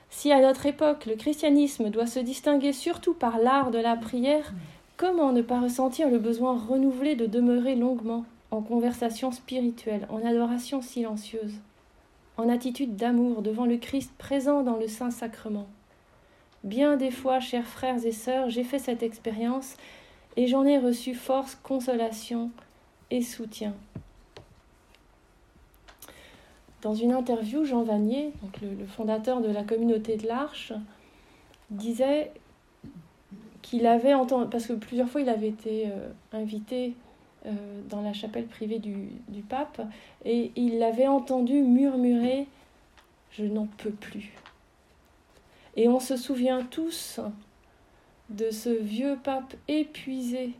Si 0.10 0.32
à 0.32 0.42
notre 0.42 0.66
époque 0.66 1.06
le 1.06 1.16
christianisme 1.16 1.90
doit 1.90 2.08
se 2.08 2.20
distinguer 2.20 2.74
surtout 2.74 3.14
par 3.14 3.38
l'art 3.38 3.72
de 3.72 3.80
la 3.80 3.96
prière, 3.96 4.54
comment 4.96 5.32
ne 5.32 5.42
pas 5.42 5.60
ressentir 5.60 6.10
le 6.10 6.20
besoin 6.20 6.58
renouvelé 6.58 7.16
de 7.16 7.26
demeurer 7.26 7.76
longuement 7.76 8.26
en 8.52 8.62
conversation 8.62 9.32
spirituelle, 9.32 10.08
en 10.10 10.26
adoration 10.26 10.82
silencieuse 10.82 11.54
en 12.38 12.50
attitude 12.50 12.96
d'amour 12.96 13.42
devant 13.42 13.66
le 13.66 13.78
Christ 13.78 14.12
présent 14.18 14.62
dans 14.62 14.78
le 14.78 14.88
Saint-Sacrement? 14.88 15.68
Bien 16.64 16.98
des 16.98 17.12
fois, 17.12 17.40
chers 17.40 17.66
frères 17.66 18.06
et 18.06 18.12
sœurs, 18.12 18.50
j'ai 18.50 18.64
fait 18.64 18.80
cette 18.80 19.04
expérience 19.04 19.78
et 20.36 20.48
j'en 20.48 20.66
ai 20.66 20.78
reçu 20.78 21.14
force, 21.14 21.56
consolation 21.56 22.52
et 23.12 23.22
soutien. 23.22 23.74
Dans 26.82 26.94
une 26.94 27.12
interview, 27.12 27.66
Jean 27.66 27.84
Vanier, 27.84 28.32
le, 28.62 28.86
fondateur 28.86 29.42
de 29.42 29.50
la 29.50 29.64
communauté 29.64 30.16
de 30.16 30.28
l'Arche, 30.28 30.74
disait 31.70 32.32
qu'il 33.62 33.86
avait 33.88 34.14
entendu, 34.14 34.48
parce 34.50 34.68
que 34.68 34.74
plusieurs 34.74 35.10
fois 35.10 35.22
il 35.22 35.30
avait 35.30 35.50
été 35.50 35.88
euh, 35.88 36.10
invité 36.32 36.94
euh, 37.46 37.52
dans 37.90 38.02
la 38.02 38.14
chapelle 38.14 38.46
privée 38.46 38.80
du 38.80 39.42
pape, 39.50 39.82
et 40.24 40.52
il 40.56 40.80
l'avait 40.80 41.08
entendu 41.08 41.62
murmurer 41.62 42.48
Je 43.32 43.44
n'en 43.44 43.68
peux 43.78 43.92
plus. 43.92 44.32
Et 45.78 45.88
on 45.88 46.00
se 46.00 46.18
souvient 46.18 46.64
tous 46.64 47.20
de 48.32 48.50
ce 48.50 48.70
vieux 48.70 49.16
pape 49.24 49.54
épuisé, 49.68 50.54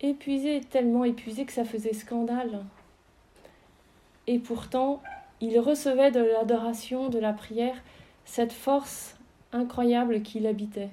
épuisé, 0.00 0.60
tellement 0.60 1.04
épuisé 1.04 1.44
que 1.44 1.52
ça 1.52 1.64
faisait 1.64 1.94
scandale. 1.94 2.64
Et 4.26 4.40
pourtant, 4.40 5.00
il 5.40 5.60
recevait 5.60 6.10
de 6.10 6.18
l'adoration, 6.18 7.10
de 7.10 7.20
la 7.20 7.32
prière, 7.32 7.76
cette 8.24 8.52
force 8.52 9.14
incroyable 9.52 10.22
qui 10.22 10.40
l'habitait. 10.40 10.90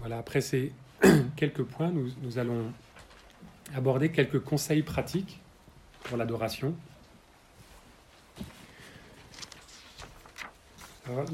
Voilà, 0.00 0.18
après 0.18 0.40
ces 0.40 0.72
quelques 1.36 1.62
points, 1.62 1.92
nous, 1.92 2.08
nous 2.22 2.38
allons 2.38 2.72
aborder 3.72 4.10
quelques 4.10 4.40
conseils 4.40 4.82
pratiques 4.82 5.38
pour 6.04 6.16
l'adoration. 6.16 6.74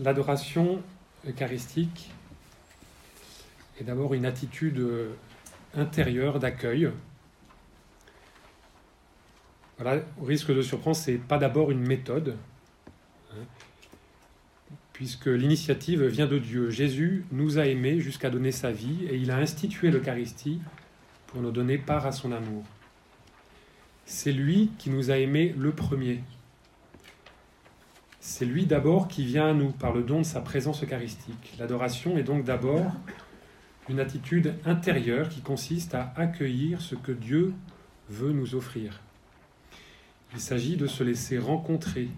L'adoration 0.02 0.83
eucharistique 1.26 2.11
est 3.81 3.85
d'abord 3.85 4.14
une 4.14 4.26
attitude 4.26 4.85
intérieure 5.74 6.38
d'accueil. 6.38 6.90
Voilà, 9.78 10.02
au 10.20 10.24
risque 10.24 10.52
de 10.52 10.62
surprendre, 10.62 10.96
ce 10.96 11.12
n'est 11.12 11.18
pas 11.18 11.38
d'abord 11.38 11.70
une 11.70 11.87
méthode, 11.87 12.37
hein, 13.31 13.44
puisque 14.92 15.26
l'initiative 15.26 16.04
vient 16.04 16.26
de 16.26 16.38
Dieu. 16.38 16.70
Jésus 16.70 17.24
nous 17.31 17.59
a 17.59 17.66
aimés 17.66 18.00
jusqu'à 18.00 18.31
donner 18.31 18.50
sa 18.50 18.72
vie 18.72 19.04
et 19.09 19.16
il 19.16 19.31
a 19.31 19.37
institué 19.37 19.90
l'Eucharistie 19.90 20.61
pour 21.28 21.40
nous 21.42 21.52
donner 21.52 21.78
part 21.78 22.07
à 22.07 22.12
son 22.12 22.33
amour. 22.33 22.64
C'est 24.11 24.33
lui 24.33 24.71
qui 24.79 24.88
nous 24.88 25.11
a 25.11 25.18
aimés 25.18 25.55
le 25.59 25.71
premier. 25.71 26.25
C'est 28.21 28.47
lui 28.47 28.64
d'abord 28.64 29.07
qui 29.07 29.23
vient 29.23 29.51
à 29.51 29.53
nous 29.53 29.71
par 29.71 29.92
le 29.92 30.03
don 30.03 30.21
de 30.21 30.27
sa 30.27 30.40
présence 30.40 30.83
eucharistique. 30.83 31.55
L'adoration 31.59 32.16
est 32.16 32.23
donc 32.23 32.42
d'abord 32.42 32.90
une 33.90 34.01
attitude 34.01 34.55
intérieure 34.64 35.29
qui 35.29 35.42
consiste 35.42 35.94
à 35.94 36.14
accueillir 36.16 36.81
ce 36.81 36.94
que 36.94 37.12
Dieu 37.12 37.53
veut 38.09 38.33
nous 38.33 38.55
offrir. 38.55 39.03
Il 40.33 40.40
s'agit 40.40 40.79
de 40.79 40.87
se 40.87 41.05
laisser 41.05 41.38
rencontrer 41.38 42.09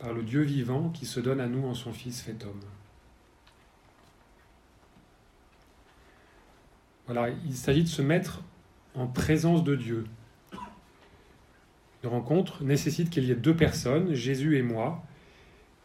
par 0.00 0.12
le 0.12 0.24
Dieu 0.24 0.42
vivant 0.42 0.88
qui 0.88 1.06
se 1.06 1.20
donne 1.20 1.40
à 1.40 1.46
nous 1.46 1.68
en 1.68 1.74
son 1.74 1.92
Fils 1.92 2.20
fait 2.20 2.44
homme. 2.44 2.64
Voilà, 7.06 7.30
il 7.46 7.54
s'agit 7.54 7.84
de 7.84 7.88
se 7.88 8.02
mettre 8.02 8.42
en 8.96 9.06
présence 9.06 9.62
de 9.62 9.76
Dieu, 9.76 10.04
une 12.02 12.10
rencontre 12.10 12.64
nécessite 12.64 13.10
qu'il 13.10 13.24
y 13.24 13.30
ait 13.30 13.36
deux 13.36 13.54
personnes, 13.54 14.14
Jésus 14.14 14.56
et 14.56 14.62
moi, 14.62 15.02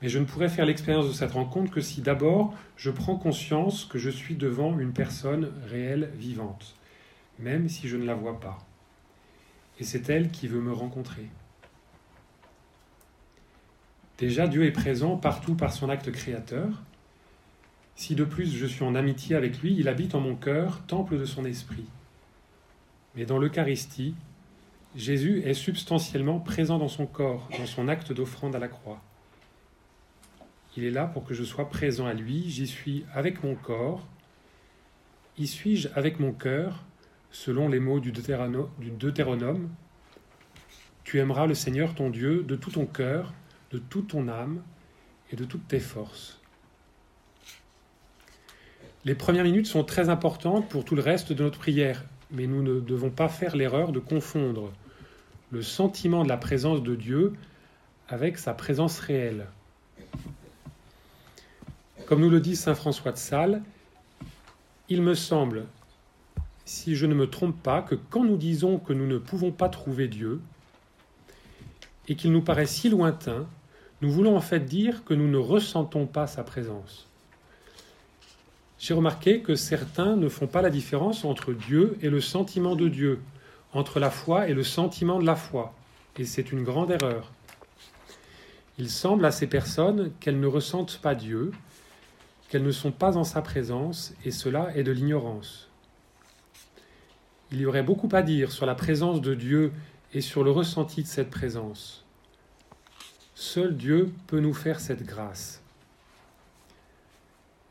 mais 0.02 0.10
je 0.10 0.20
ne 0.20 0.26
pourrais 0.26 0.50
faire 0.50 0.66
l'expérience 0.66 1.08
de 1.08 1.14
cette 1.14 1.32
rencontre 1.32 1.72
que 1.72 1.82
si 1.82 2.02
d'abord 2.02 2.54
je 2.78 2.92
prends 2.92 3.16
conscience 3.16 3.86
que 3.86 3.98
je 3.98 4.10
suis 4.10 4.36
devant 4.36 4.78
une 4.78 4.94
personne 4.94 5.52
réelle, 5.68 6.12
vivante, 6.16 6.76
même 7.40 7.70
si 7.70 7.88
je 7.88 7.98
ne 7.98 8.06
la 8.06 8.16
vois 8.16 8.40
pas. 8.40 8.60
Et 9.80 9.84
c'est 9.84 10.10
elle 10.10 10.32
qui 10.32 10.48
veut 10.48 10.62
me 10.62 10.72
rencontrer. 10.72 11.30
Déjà, 14.18 14.48
Dieu 14.48 14.64
est 14.64 14.72
présent 14.72 15.18
partout 15.18 15.56
par 15.56 15.74
son 15.74 15.90
acte 15.90 16.10
créateur. 16.12 16.84
Si 17.98 18.16
de 18.16 18.24
plus 18.24 18.54
je 18.56 18.66
suis 18.66 18.84
en 18.84 18.96
amitié 18.96 19.36
avec 19.36 19.62
lui, 19.62 19.76
il 19.78 19.90
habite 19.90 20.16
en 20.16 20.22
mon 20.22 20.36
cœur, 20.36 20.82
temple 20.88 21.18
de 21.18 21.26
son 21.26 21.44
esprit. 21.44 21.86
Mais 23.16 23.26
dans 23.26 23.38
l'Eucharistie, 23.38 24.16
Jésus 24.96 25.42
est 25.44 25.54
substantiellement 25.54 26.40
présent 26.40 26.78
dans 26.78 26.88
son 26.88 27.06
corps, 27.06 27.50
dans 27.60 27.66
son 27.66 27.90
acte 27.90 28.14
d'offrande 28.14 28.56
à 28.56 28.60
la 28.60 28.70
croix. 28.70 29.02
Il 30.78 30.86
est 30.86 30.92
là 30.92 31.06
pour 31.06 31.26
que 31.26 31.34
je 31.34 31.44
sois 31.44 31.68
présent 31.68 32.06
à 32.06 32.14
lui, 32.14 32.50
j'y 32.50 32.66
suis 32.66 33.06
avec 33.14 33.44
mon 33.44 33.56
corps, 33.56 34.08
y 35.38 35.48
suis-je 35.48 35.90
avec 35.96 36.22
mon 36.22 36.32
cœur, 36.32 36.86
selon 37.30 37.68
les 37.68 37.82
mots 37.82 38.00
du 38.00 38.14
Deutéronome, 38.14 39.70
Tu 41.04 41.20
aimeras 41.20 41.46
le 41.46 41.56
Seigneur 41.56 41.94
ton 41.94 42.10
Dieu 42.10 42.44
de 42.44 42.56
tout 42.56 42.72
ton 42.72 42.86
cœur, 42.86 43.34
de 43.72 43.80
toute 43.80 44.08
ton 44.08 44.30
âme 44.30 44.64
et 45.30 45.36
de 45.36 45.44
toutes 45.44 45.68
tes 45.68 45.82
forces. 45.82 46.40
Les 49.04 49.16
premières 49.16 49.44
minutes 49.44 49.68
sont 49.68 49.84
très 49.84 50.08
importantes 50.08 50.70
pour 50.70 50.86
tout 50.86 50.96
le 50.96 51.02
reste 51.02 51.34
de 51.34 51.44
notre 51.44 51.60
prière, 51.60 52.06
mais 52.32 52.48
nous 52.48 52.64
ne 52.64 52.80
devons 52.80 53.12
pas 53.12 53.28
faire 53.28 53.58
l'erreur 53.58 53.92
de 53.92 54.00
confondre 54.00 54.72
le 55.56 55.62
sentiment 55.62 56.26
de 56.26 56.28
la 56.28 56.36
présence 56.36 56.84
de 56.84 56.96
Dieu 56.96 57.32
avec 58.10 58.38
sa 58.38 58.54
présence 58.54 59.00
réelle. 59.00 59.48
Comme 62.08 62.20
nous 62.20 62.30
le 62.30 62.42
dit 62.42 62.58
Saint 62.58 62.76
François 62.76 63.14
de 63.14 63.18
Sales, 63.18 63.64
il 64.90 65.02
me 65.02 65.14
semble, 65.14 65.64
si 66.66 66.98
je 66.98 67.06
ne 67.06 67.16
me 67.16 67.30
trompe 67.30 67.56
pas, 67.64 67.82
que 67.82 67.96
quand 67.96 68.26
nous 68.26 68.36
disons 68.36 68.80
que 68.80 68.92
nous 68.92 69.08
ne 69.08 69.18
pouvons 69.18 69.54
pas 69.54 69.70
trouver 69.70 70.10
Dieu, 70.10 70.42
et 72.10 72.18
qu'il 72.18 72.34
nous 72.34 72.42
paraît 72.42 72.66
si 72.66 72.90
lointain, 72.90 73.48
nous 74.02 74.12
voulons 74.12 74.36
en 74.36 74.42
fait 74.42 74.60
dire 74.60 75.06
que 75.06 75.14
nous 75.14 75.30
ne 75.30 75.38
ressentons 75.38 76.06
pas 76.06 76.28
sa 76.28 76.44
présence. 76.44 77.08
J'ai 78.78 78.94
remarqué 78.94 79.40
que 79.40 79.56
certains 79.56 80.18
ne 80.18 80.28
font 80.28 80.48
pas 80.48 80.62
la 80.62 80.70
différence 80.70 81.24
entre 81.24 81.54
Dieu 81.54 81.98
et 82.02 82.10
le 82.10 82.20
sentiment 82.20 82.76
de 82.76 82.90
Dieu, 82.90 83.22
entre 83.76 84.00
la 84.00 84.10
foi 84.10 84.48
et 84.48 84.54
le 84.54 84.64
sentiment 84.64 85.20
de 85.20 85.26
la 85.26 85.36
foi, 85.36 85.76
et 86.18 86.26
c'est 86.26 86.52
une 86.52 86.64
grande 86.64 86.92
erreur. 86.92 87.32
Il 88.78 88.90
semble 88.90 89.26
à 89.26 89.32
ces 89.32 89.48
personnes 89.48 90.12
qu'elles 90.20 90.40
ne 90.40 90.48
ressentent 90.48 91.00
pas 91.02 91.14
Dieu, 91.14 91.52
qu'elles 92.50 92.64
ne 92.64 92.72
sont 92.72 92.92
pas 92.92 93.18
en 93.18 93.24
sa 93.24 93.42
présence, 93.42 94.14
et 94.24 94.32
cela 94.32 94.76
est 94.76 94.84
de 94.84 94.92
l'ignorance. 94.92 95.70
Il 97.52 97.60
y 97.60 97.66
aurait 97.66 97.84
beaucoup 97.84 98.10
à 98.14 98.22
dire 98.22 98.52
sur 98.52 98.66
la 98.66 98.76
présence 98.76 99.22
de 99.22 99.36
Dieu 99.36 99.72
et 100.14 100.22
sur 100.22 100.44
le 100.44 100.52
ressenti 100.52 101.04
de 101.04 101.08
cette 101.08 101.30
présence. 101.30 102.06
Seul 103.36 103.76
Dieu 103.76 104.14
peut 104.28 104.40
nous 104.40 104.54
faire 104.54 104.80
cette 104.80 105.06
grâce. 105.06 105.62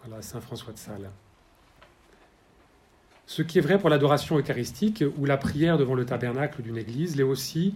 Voilà, 0.05 0.21
Saint 0.21 0.41
François 0.41 0.75
de 0.75 0.79
Sales. 0.79 1.11
Ce 3.27 3.43
qui 3.43 3.59
est 3.59 3.63
vrai 3.63 3.79
pour 3.79 3.89
l'adoration 3.89 4.39
eucharistique 4.39 5.03
ou 5.17 5.25
la 5.25 5.39
prière 5.39 5.79
devant 5.79 5.95
le 5.95 6.05
tabernacle 6.05 6.63
d'une 6.63 6.77
église 6.77 7.17
l'est 7.17 7.23
aussi 7.23 7.75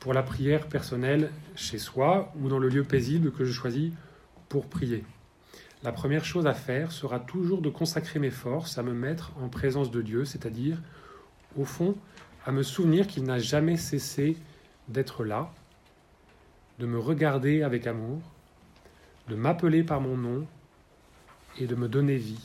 pour 0.00 0.14
la 0.14 0.22
prière 0.22 0.66
personnelle 0.66 1.30
chez 1.54 1.78
soi 1.78 2.32
ou 2.40 2.48
dans 2.48 2.58
le 2.58 2.68
lieu 2.68 2.82
paisible 2.82 3.30
que 3.30 3.44
je 3.44 3.52
choisis 3.52 3.92
pour 4.48 4.66
prier. 4.66 5.04
La 5.82 5.92
première 5.92 6.24
chose 6.24 6.46
à 6.46 6.54
faire 6.54 6.92
sera 6.92 7.20
toujours 7.20 7.60
de 7.60 7.68
consacrer 7.68 8.18
mes 8.18 8.30
forces 8.30 8.78
à 8.78 8.82
me 8.82 8.94
mettre 8.94 9.32
en 9.40 9.48
présence 9.48 9.90
de 9.90 10.00
Dieu, 10.00 10.24
c'est-à-dire, 10.24 10.78
au 11.56 11.64
fond, 11.64 11.94
à 12.46 12.52
me 12.52 12.62
souvenir 12.62 13.06
qu'il 13.06 13.24
n'a 13.24 13.38
jamais 13.38 13.76
cessé 13.76 14.36
d'être 14.88 15.24
là, 15.24 15.52
de 16.78 16.86
me 16.86 16.98
regarder 16.98 17.62
avec 17.62 17.86
amour, 17.86 18.20
de 19.28 19.34
m'appeler 19.34 19.84
par 19.84 20.00
mon 20.00 20.16
nom 20.16 20.46
et 21.58 21.66
de 21.66 21.74
me 21.74 21.88
donner 21.88 22.16
vie. 22.16 22.40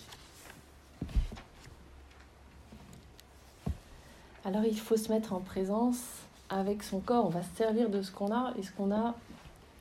Alors 4.43 4.63
il 4.65 4.79
faut 4.79 4.97
se 4.97 5.11
mettre 5.11 5.33
en 5.33 5.39
présence 5.39 6.01
avec 6.49 6.83
son 6.83 6.99
corps. 6.99 7.25
On 7.25 7.29
va 7.29 7.43
se 7.43 7.55
servir 7.55 7.89
de 7.89 8.01
ce 8.01 8.11
qu'on 8.11 8.33
a 8.33 8.53
et 8.57 8.63
ce 8.63 8.71
qu'on 8.71 8.91
a 8.91 9.15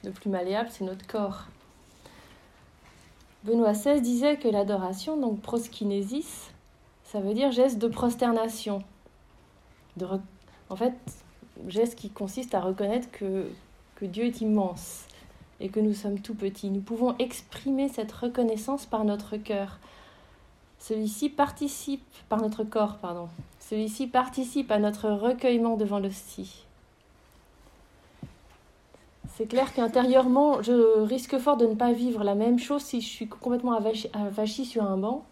de 0.04 0.10
plus 0.10 0.30
malléable, 0.30 0.68
c'est 0.70 0.84
notre 0.84 1.06
corps. 1.06 1.46
Benoît 3.44 3.72
XVI 3.72 4.02
disait 4.02 4.36
que 4.36 4.48
l'adoration, 4.48 5.16
donc 5.16 5.40
proskinésis, 5.40 6.50
ça 7.04 7.20
veut 7.20 7.32
dire 7.32 7.52
geste 7.52 7.78
de 7.78 7.88
prosternation. 7.88 8.82
De 9.96 10.06
En 10.68 10.76
fait, 10.76 10.94
geste 11.66 11.98
qui 11.98 12.10
consiste 12.10 12.54
à 12.54 12.60
reconnaître 12.60 13.10
que, 13.10 13.50
que 13.96 14.04
Dieu 14.04 14.24
est 14.24 14.42
immense 14.42 15.06
et 15.58 15.70
que 15.70 15.80
nous 15.80 15.94
sommes 15.94 16.20
tout 16.20 16.34
petits. 16.34 16.70
Nous 16.70 16.80
pouvons 16.80 17.16
exprimer 17.18 17.88
cette 17.88 18.12
reconnaissance 18.12 18.86
par 18.86 19.04
notre 19.04 19.36
cœur. 19.38 19.78
Celui-ci 20.78 21.30
participe, 21.30 22.04
par 22.28 22.40
notre 22.40 22.64
corps, 22.64 22.98
pardon. 22.98 23.28
Celui-ci 23.70 24.08
participe 24.08 24.72
à 24.72 24.80
notre 24.80 25.08
recueillement 25.10 25.76
devant 25.76 26.00
l'hostie. 26.00 26.64
C'est 29.28 29.46
clair 29.46 29.72
qu'intérieurement, 29.72 30.60
je 30.60 31.02
risque 31.02 31.38
fort 31.38 31.56
de 31.56 31.66
ne 31.66 31.76
pas 31.76 31.92
vivre 31.92 32.24
la 32.24 32.34
même 32.34 32.58
chose 32.58 32.82
si 32.82 33.00
je 33.00 33.06
suis 33.06 33.28
complètement 33.28 33.78
avachie 34.12 34.66
sur 34.66 34.82
un 34.82 34.96
banc. 34.96 35.24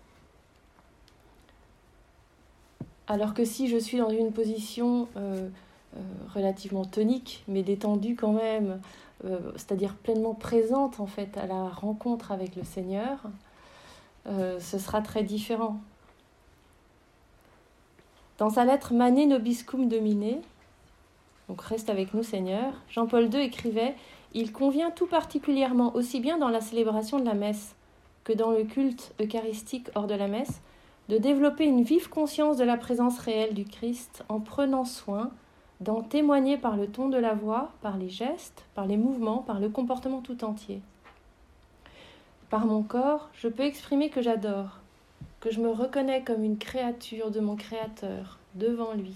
Alors 3.08 3.34
que 3.34 3.44
si 3.44 3.66
je 3.66 3.76
suis 3.76 3.98
dans 3.98 4.10
une 4.10 4.30
position 4.30 5.08
euh, 5.16 5.48
euh, 5.96 6.00
relativement 6.32 6.84
tonique, 6.84 7.42
mais 7.48 7.64
détendue 7.64 8.14
quand 8.14 8.34
même, 8.34 8.80
euh, 9.24 9.50
c'est-à-dire 9.56 9.96
pleinement 9.96 10.34
présente 10.34 11.00
en 11.00 11.08
fait 11.08 11.36
à 11.36 11.46
la 11.46 11.68
rencontre 11.68 12.30
avec 12.30 12.54
le 12.54 12.62
Seigneur, 12.62 13.18
ce 14.26 14.78
sera 14.78 15.00
très 15.00 15.24
différent. 15.24 15.80
Dans 18.38 18.50
sa 18.50 18.64
lettre 18.64 18.94
Mané 18.94 19.26
Nobiscum 19.26 19.88
Domine, 19.88 20.36
donc 21.48 21.60
reste 21.60 21.90
avec 21.90 22.14
nous 22.14 22.22
Seigneur, 22.22 22.72
Jean-Paul 22.88 23.34
II 23.34 23.40
écrivait 23.40 23.96
Il 24.32 24.52
convient 24.52 24.92
tout 24.92 25.08
particulièrement, 25.08 25.92
aussi 25.96 26.20
bien 26.20 26.38
dans 26.38 26.48
la 26.48 26.60
célébration 26.60 27.18
de 27.18 27.24
la 27.24 27.34
messe 27.34 27.74
que 28.22 28.32
dans 28.32 28.52
le 28.52 28.62
culte 28.62 29.12
eucharistique 29.20 29.88
hors 29.96 30.06
de 30.06 30.14
la 30.14 30.28
messe, 30.28 30.60
de 31.08 31.18
développer 31.18 31.64
une 31.64 31.82
vive 31.82 32.08
conscience 32.08 32.56
de 32.56 32.64
la 32.64 32.76
présence 32.76 33.18
réelle 33.18 33.54
du 33.54 33.64
Christ 33.64 34.22
en 34.28 34.38
prenant 34.38 34.84
soin 34.84 35.32
d'en 35.80 36.02
témoigner 36.02 36.58
par 36.58 36.76
le 36.76 36.86
ton 36.86 37.08
de 37.08 37.18
la 37.18 37.34
voix, 37.34 37.72
par 37.82 37.96
les 37.96 38.08
gestes, 38.08 38.66
par 38.76 38.86
les 38.86 38.96
mouvements, 38.96 39.38
par 39.38 39.58
le 39.58 39.68
comportement 39.68 40.20
tout 40.20 40.44
entier. 40.44 40.80
Par 42.50 42.66
mon 42.66 42.84
corps, 42.84 43.30
je 43.32 43.48
peux 43.48 43.64
exprimer 43.64 44.10
que 44.10 44.22
j'adore, 44.22 44.77
que 45.40 45.50
je 45.50 45.60
me 45.60 45.70
reconnais 45.70 46.24
comme 46.24 46.42
une 46.42 46.58
créature 46.58 47.30
de 47.30 47.40
mon 47.40 47.56
Créateur 47.56 48.38
devant 48.54 48.94
lui 48.94 49.14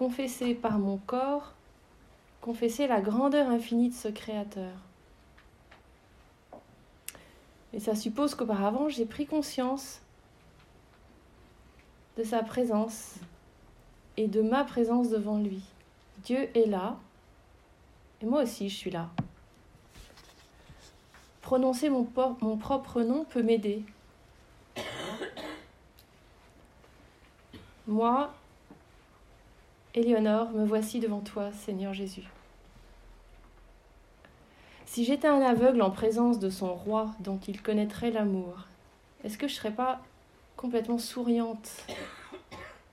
confesser 0.00 0.54
par 0.54 0.78
mon 0.78 0.96
corps, 0.96 1.52
confesser 2.40 2.86
la 2.86 3.02
grandeur 3.02 3.50
infinie 3.50 3.90
de 3.90 3.94
ce 3.94 4.08
Créateur. 4.08 4.72
Et 7.74 7.80
ça 7.80 7.94
suppose 7.94 8.34
qu'auparavant, 8.34 8.88
j'ai 8.88 9.04
pris 9.04 9.26
conscience 9.26 10.00
de 12.16 12.24
sa 12.24 12.42
présence 12.42 13.16
et 14.16 14.26
de 14.26 14.40
ma 14.40 14.64
présence 14.64 15.10
devant 15.10 15.38
lui. 15.38 15.60
Dieu 16.24 16.48
est 16.56 16.66
là, 16.66 16.96
et 18.22 18.26
moi 18.26 18.44
aussi 18.44 18.70
je 18.70 18.76
suis 18.76 18.90
là. 18.90 19.10
Prononcer 21.42 21.90
mon, 21.90 22.08
mon 22.40 22.56
propre 22.56 23.02
nom 23.02 23.24
peut 23.24 23.42
m'aider. 23.42 23.84
Moi, 27.90 28.30
Éléonore, 29.96 30.52
me 30.52 30.64
voici 30.64 31.00
devant 31.00 31.18
toi, 31.18 31.50
Seigneur 31.50 31.92
Jésus. 31.92 32.22
Si 34.86 35.04
j'étais 35.04 35.26
un 35.26 35.40
aveugle 35.40 35.82
en 35.82 35.90
présence 35.90 36.38
de 36.38 36.50
son 36.50 36.72
roi 36.72 37.10
dont 37.18 37.40
il 37.48 37.60
connaîtrait 37.60 38.12
l'amour, 38.12 38.68
est-ce 39.24 39.36
que 39.36 39.48
je 39.48 39.54
ne 39.54 39.56
serais 39.56 39.72
pas 39.72 39.98
complètement 40.56 40.98
souriante 40.98 41.84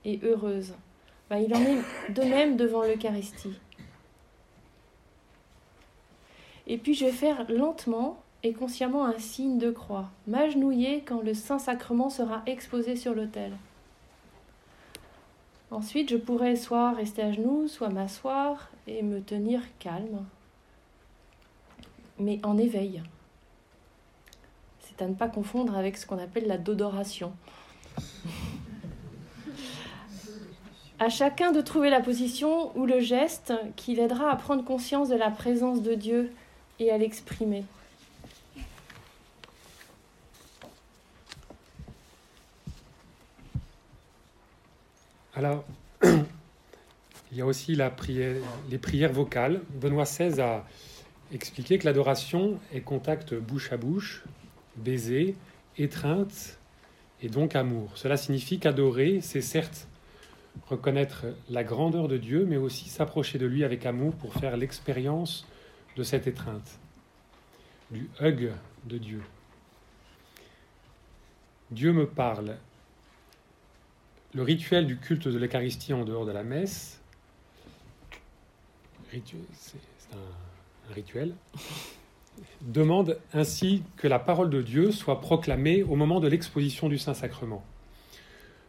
et 0.04 0.18
heureuse? 0.24 0.74
Ben, 1.30 1.36
Il 1.36 1.54
en 1.54 1.60
est 1.60 2.12
de 2.12 2.22
même 2.22 2.56
devant 2.56 2.82
l'Eucharistie. 2.82 3.56
Et 6.66 6.76
puis 6.76 6.94
je 6.94 7.04
vais 7.04 7.12
faire 7.12 7.48
lentement 7.48 8.20
et 8.42 8.52
consciemment 8.52 9.04
un 9.04 9.18
signe 9.20 9.58
de 9.58 9.70
croix, 9.70 10.10
m'agenouiller 10.26 11.04
quand 11.06 11.22
le 11.22 11.34
Saint-Sacrement 11.34 12.10
sera 12.10 12.42
exposé 12.46 12.96
sur 12.96 13.14
l'autel. 13.14 13.52
Ensuite, 15.70 16.10
je 16.10 16.16
pourrais 16.16 16.56
soit 16.56 16.92
rester 16.92 17.22
à 17.22 17.32
genoux, 17.32 17.68
soit 17.68 17.90
m'asseoir 17.90 18.70
et 18.86 19.02
me 19.02 19.20
tenir 19.20 19.60
calme, 19.78 20.24
mais 22.18 22.40
en 22.42 22.56
éveil. 22.56 23.02
C'est 24.80 25.02
à 25.02 25.08
ne 25.08 25.14
pas 25.14 25.28
confondre 25.28 25.76
avec 25.76 25.98
ce 25.98 26.06
qu'on 26.06 26.18
appelle 26.18 26.46
la 26.46 26.56
dodoration. 26.56 27.32
à 30.98 31.10
chacun 31.10 31.52
de 31.52 31.60
trouver 31.60 31.90
la 31.90 32.00
position 32.00 32.76
ou 32.76 32.86
le 32.86 33.00
geste 33.00 33.52
qui 33.76 33.94
l'aidera 33.94 34.30
à 34.30 34.36
prendre 34.36 34.64
conscience 34.64 35.08
de 35.08 35.16
la 35.16 35.30
présence 35.30 35.82
de 35.82 35.94
Dieu 35.94 36.32
et 36.78 36.90
à 36.90 36.98
l'exprimer. 36.98 37.64
Alors, 45.38 45.64
il 46.02 47.38
y 47.38 47.40
a 47.40 47.46
aussi 47.46 47.76
les 47.76 48.78
prières 48.78 49.12
vocales. 49.12 49.60
Benoît 49.70 50.02
XVI 50.02 50.40
a 50.40 50.66
expliqué 51.32 51.78
que 51.78 51.84
l'adoration 51.84 52.58
est 52.72 52.80
contact 52.80 53.34
bouche 53.34 53.72
à 53.72 53.76
bouche, 53.76 54.24
baiser, 54.74 55.36
étreinte 55.76 56.58
et 57.22 57.28
donc 57.28 57.54
amour. 57.54 57.92
Cela 57.94 58.16
signifie 58.16 58.58
qu'adorer, 58.58 59.20
c'est 59.20 59.40
certes 59.40 59.86
reconnaître 60.66 61.26
la 61.48 61.62
grandeur 61.62 62.08
de 62.08 62.16
Dieu, 62.16 62.44
mais 62.44 62.56
aussi 62.56 62.88
s'approcher 62.88 63.38
de 63.38 63.46
lui 63.46 63.62
avec 63.62 63.86
amour 63.86 64.16
pour 64.16 64.34
faire 64.34 64.56
l'expérience 64.56 65.46
de 65.96 66.02
cette 66.02 66.26
étreinte, 66.26 66.80
du 67.92 68.10
hug 68.20 68.50
de 68.86 68.98
Dieu. 68.98 69.22
Dieu 71.70 71.92
me 71.92 72.08
parle, 72.08 72.56
le 74.34 74.42
rituel 74.42 74.86
du 74.86 74.98
culte 74.98 75.28
de 75.28 75.38
l'Eucharistie 75.38 75.92
en 75.92 76.04
dehors 76.04 76.26
de 76.26 76.32
la 76.32 76.42
messe, 76.42 77.00
c'est 79.10 79.22
un, 80.12 80.94
rituel, 80.94 81.34
demande 82.60 83.18
ainsi 83.32 83.82
que 83.96 84.06
la 84.06 84.18
parole 84.18 84.50
de 84.50 84.62
Dieu 84.62 84.92
soit 84.92 85.20
proclamée 85.20 85.82
au 85.82 85.96
moment 85.96 86.20
de 86.20 86.28
l'exposition 86.28 86.88
du 86.88 86.98
Saint-Sacrement. 86.98 87.64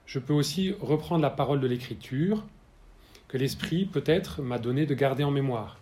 Je 0.05 0.19
peux 0.19 0.33
aussi 0.33 0.73
reprendre 0.79 1.21
la 1.21 1.29
parole 1.29 1.59
de 1.59 1.67
l'Écriture 1.67 2.43
que 3.27 3.37
l'Esprit 3.37 3.85
peut-être 3.85 4.41
m'a 4.41 4.57
donné 4.57 4.85
de 4.85 4.95
garder 4.95 5.23
en 5.23 5.31
mémoire. 5.31 5.77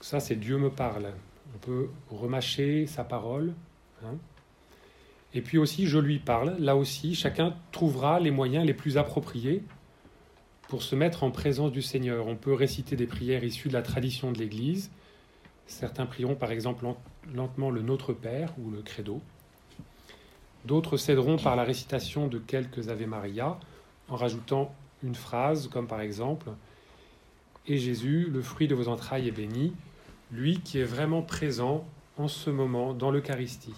Ça, 0.00 0.18
c'est 0.18 0.34
Dieu 0.34 0.58
me 0.58 0.68
parle. 0.68 1.12
On 1.54 1.58
peut 1.58 1.90
remâcher 2.10 2.88
sa 2.88 3.04
parole. 3.04 3.54
Hein. 4.04 4.16
Et 5.34 5.40
puis 5.40 5.58
aussi, 5.58 5.86
je 5.86 5.98
lui 5.98 6.18
parle. 6.18 6.56
Là 6.58 6.76
aussi, 6.76 7.14
chacun 7.14 7.54
trouvera 7.70 8.20
les 8.20 8.30
moyens 8.30 8.66
les 8.66 8.74
plus 8.74 8.98
appropriés 8.98 9.62
pour 10.68 10.82
se 10.82 10.94
mettre 10.94 11.22
en 11.22 11.30
présence 11.30 11.72
du 11.72 11.82
Seigneur. 11.82 12.26
On 12.26 12.36
peut 12.36 12.52
réciter 12.52 12.96
des 12.96 13.06
prières 13.06 13.44
issues 13.44 13.68
de 13.68 13.72
la 13.72 13.82
tradition 13.82 14.32
de 14.32 14.38
l'Église. 14.38 14.90
Certains 15.66 16.06
prieront 16.06 16.34
par 16.34 16.50
exemple 16.50 16.84
lentement 17.34 17.70
le 17.70 17.82
Notre 17.82 18.12
Père 18.12 18.52
ou 18.58 18.70
le 18.70 18.82
Credo. 18.82 19.20
D'autres 20.64 20.96
céderont 20.96 21.38
par 21.38 21.56
la 21.56 21.64
récitation 21.64 22.28
de 22.28 22.38
quelques 22.38 22.88
Ave 22.88 23.06
Maria 23.06 23.58
en 24.08 24.16
rajoutant 24.16 24.74
une 25.02 25.14
phrase 25.14 25.68
comme 25.68 25.86
par 25.86 26.00
exemple 26.00 26.50
Et 27.66 27.78
Jésus, 27.78 28.28
le 28.30 28.42
fruit 28.42 28.68
de 28.68 28.74
vos 28.74 28.88
entrailles 28.88 29.28
est 29.28 29.32
béni, 29.32 29.72
lui 30.30 30.60
qui 30.60 30.78
est 30.78 30.84
vraiment 30.84 31.22
présent 31.22 31.84
en 32.16 32.28
ce 32.28 32.50
moment 32.50 32.92
dans 32.92 33.10
l'Eucharistie 33.10 33.74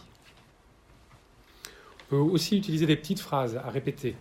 peut 2.09 2.16
aussi 2.16 2.57
utiliser 2.57 2.86
des 2.86 2.96
petites 2.96 3.20
phrases 3.20 3.57
à 3.57 3.70
répéter, 3.70 4.16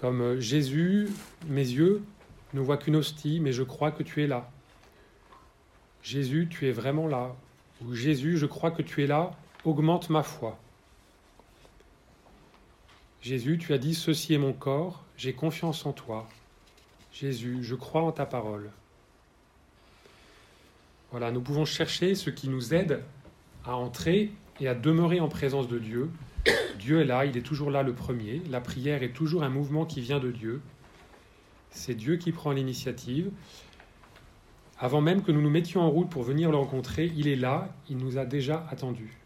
comme 0.00 0.20
euh, 0.20 0.40
Jésus, 0.40 1.08
mes 1.48 1.68
yeux 1.68 2.02
ne 2.54 2.60
voient 2.60 2.76
qu'une 2.76 2.96
hostie, 2.96 3.40
mais 3.40 3.52
je 3.52 3.64
crois 3.64 3.90
que 3.90 4.04
tu 4.04 4.22
es 4.22 4.26
là. 4.28 4.48
Jésus, 6.02 6.48
tu 6.48 6.68
es 6.68 6.72
vraiment 6.72 7.08
là. 7.08 7.34
Ou 7.84 7.94
Jésus, 7.94 8.38
je 8.38 8.46
crois 8.46 8.70
que 8.70 8.82
tu 8.82 9.02
es 9.02 9.06
là, 9.06 9.32
augmente 9.64 10.08
ma 10.08 10.22
foi. 10.22 10.56
Jésus, 13.20 13.58
tu 13.58 13.72
as 13.72 13.78
dit, 13.78 13.94
ceci 13.94 14.34
est 14.34 14.38
mon 14.38 14.52
corps, 14.52 15.04
j'ai 15.16 15.32
confiance 15.32 15.84
en 15.84 15.92
toi. 15.92 16.28
Jésus, 17.12 17.58
je 17.62 17.74
crois 17.74 18.02
en 18.02 18.12
ta 18.12 18.24
parole. 18.24 18.70
Voilà, 21.10 21.32
nous 21.32 21.40
pouvons 21.40 21.64
chercher 21.64 22.14
ce 22.14 22.30
qui 22.30 22.48
nous 22.48 22.72
aide 22.72 23.02
à 23.64 23.74
entrer 23.74 24.30
et 24.60 24.68
à 24.68 24.74
demeurer 24.74 25.20
en 25.20 25.28
présence 25.28 25.68
de 25.68 25.78
Dieu. 25.78 26.10
Dieu 26.78 27.00
est 27.00 27.04
là, 27.04 27.24
il 27.24 27.36
est 27.36 27.42
toujours 27.42 27.70
là 27.70 27.82
le 27.82 27.92
premier. 27.92 28.42
La 28.50 28.60
prière 28.60 29.02
est 29.02 29.12
toujours 29.12 29.42
un 29.42 29.48
mouvement 29.48 29.84
qui 29.84 30.00
vient 30.00 30.20
de 30.20 30.30
Dieu. 30.30 30.60
C'est 31.70 31.94
Dieu 31.94 32.16
qui 32.16 32.32
prend 32.32 32.52
l'initiative. 32.52 33.30
Avant 34.78 35.00
même 35.00 35.22
que 35.22 35.32
nous 35.32 35.42
nous 35.42 35.50
mettions 35.50 35.80
en 35.80 35.90
route 35.90 36.08
pour 36.08 36.22
venir 36.22 36.50
le 36.50 36.56
rencontrer, 36.56 37.12
il 37.16 37.26
est 37.26 37.36
là, 37.36 37.74
il 37.90 37.96
nous 37.96 38.16
a 38.16 38.24
déjà 38.24 38.66
attendus. 38.70 39.16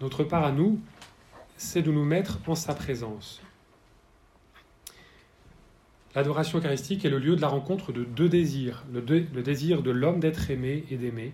Notre 0.00 0.22
part 0.22 0.44
à 0.44 0.52
nous, 0.52 0.78
c'est 1.56 1.82
de 1.82 1.90
nous 1.90 2.04
mettre 2.04 2.38
en 2.46 2.54
sa 2.54 2.74
présence. 2.74 3.40
L'adoration 6.14 6.58
eucharistique 6.58 7.04
est 7.04 7.10
le 7.10 7.18
lieu 7.18 7.36
de 7.36 7.40
la 7.40 7.48
rencontre 7.48 7.92
de 7.92 8.04
deux 8.04 8.28
désirs, 8.28 8.84
le, 8.92 9.00
le 9.00 9.42
désir 9.42 9.82
de 9.82 9.90
l'homme 9.90 10.20
d'être 10.20 10.50
aimé 10.50 10.84
et 10.90 10.96
d'aimer, 10.96 11.32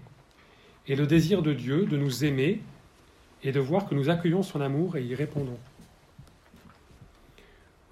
et 0.87 0.97
le 0.97 1.07
désir 1.07 1.43
de 1.43 1.53
Dieu 1.53 1.87
de 1.87 1.97
nous 1.97 2.25
aimer 2.25 2.61
et 3.43 3.53
de 3.53 3.61
voir 3.61 3.89
que 3.89 3.95
nous 3.95 4.11
accueillons 4.11 4.43
son 4.43 4.61
amour 4.61 4.97
et 4.97 5.05
y 5.05 5.15
répondons. 5.15 5.59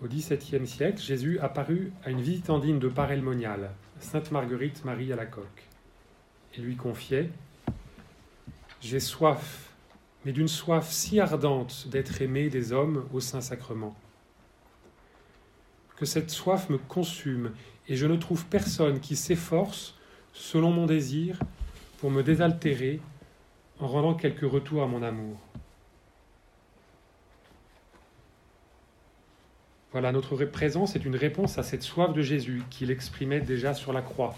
Au 0.02 0.08
XVIIe 0.08 0.66
siècle, 0.66 1.00
Jésus 1.00 1.38
apparut 1.40 1.92
à 2.04 2.10
une 2.10 2.20
visitandine 2.20 2.78
de 2.78 2.88
Parelmonial, 2.88 3.70
Sainte 3.98 4.30
Marguerite 4.30 4.84
Marie 4.84 5.12
à 5.12 5.16
la 5.16 5.26
coque, 5.26 5.68
et 6.54 6.60
lui 6.60 6.76
confiait 6.76 7.30
J'ai 8.80 9.00
soif, 9.00 9.70
mais 10.24 10.32
d'une 10.32 10.48
soif 10.48 10.90
si 10.90 11.20
ardente 11.20 11.88
d'être 11.88 12.22
aimé 12.22 12.48
des 12.48 12.72
hommes 12.72 13.06
au 13.12 13.20
Saint-Sacrement, 13.20 13.94
que 15.96 16.06
cette 16.06 16.30
soif 16.30 16.70
me 16.70 16.78
consume, 16.78 17.52
et 17.86 17.94
je 17.94 18.06
ne 18.06 18.16
trouve 18.16 18.46
personne 18.46 19.00
qui 19.00 19.16
s'efforce, 19.16 19.96
selon 20.32 20.70
mon 20.70 20.86
désir, 20.86 21.38
pour 22.00 22.10
me 22.10 22.22
désaltérer 22.22 23.00
en 23.78 23.86
rendant 23.86 24.14
quelques 24.14 24.50
retours 24.50 24.82
à 24.82 24.86
mon 24.86 25.02
amour. 25.02 25.36
Voilà, 29.92 30.12
notre 30.12 30.44
présence 30.44 30.96
est 30.96 31.04
une 31.04 31.16
réponse 31.16 31.58
à 31.58 31.62
cette 31.62 31.82
soif 31.82 32.12
de 32.12 32.22
Jésus 32.22 32.62
qu'il 32.70 32.90
exprimait 32.90 33.40
déjà 33.40 33.74
sur 33.74 33.92
la 33.92 34.02
croix. 34.02 34.34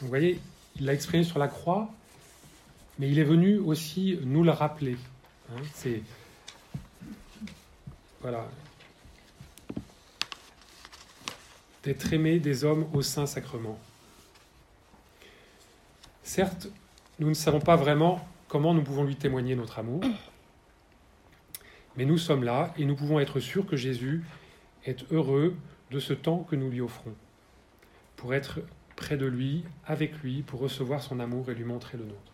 Vous 0.00 0.08
voyez, 0.08 0.40
il 0.76 0.86
l'a 0.86 0.92
exprimé 0.94 1.24
sur 1.24 1.38
la 1.38 1.48
croix, 1.48 1.88
mais 2.98 3.08
il 3.08 3.18
est 3.18 3.24
venu 3.24 3.58
aussi 3.58 4.18
nous 4.24 4.42
le 4.42 4.50
rappeler. 4.50 4.96
Hein. 5.52 5.62
voilà, 8.20 8.48
d'être 11.82 12.12
aimé 12.12 12.38
des 12.38 12.64
hommes 12.64 12.86
au 12.92 13.02
Saint-Sacrement. 13.02 13.78
Certes, 16.22 16.68
nous 17.18 17.28
ne 17.28 17.34
savons 17.34 17.60
pas 17.60 17.76
vraiment 17.76 18.26
comment 18.48 18.74
nous 18.74 18.82
pouvons 18.82 19.04
lui 19.04 19.16
témoigner 19.16 19.54
notre 19.54 19.78
amour, 19.78 20.02
mais 21.96 22.04
nous 22.04 22.18
sommes 22.18 22.44
là 22.44 22.72
et 22.76 22.84
nous 22.84 22.96
pouvons 22.96 23.20
être 23.20 23.40
sûrs 23.40 23.66
que 23.66 23.76
Jésus 23.76 24.24
est 24.84 25.10
heureux 25.12 25.56
de 25.90 25.98
ce 25.98 26.12
temps 26.12 26.46
que 26.48 26.56
nous 26.56 26.70
lui 26.70 26.80
offrons, 26.80 27.14
pour 28.16 28.34
être 28.34 28.60
près 28.96 29.16
de 29.16 29.26
lui, 29.26 29.64
avec 29.86 30.18
lui, 30.18 30.42
pour 30.42 30.60
recevoir 30.60 31.02
son 31.02 31.20
amour 31.20 31.50
et 31.50 31.54
lui 31.54 31.64
montrer 31.64 31.98
le 31.98 32.04
nôtre. 32.04 32.32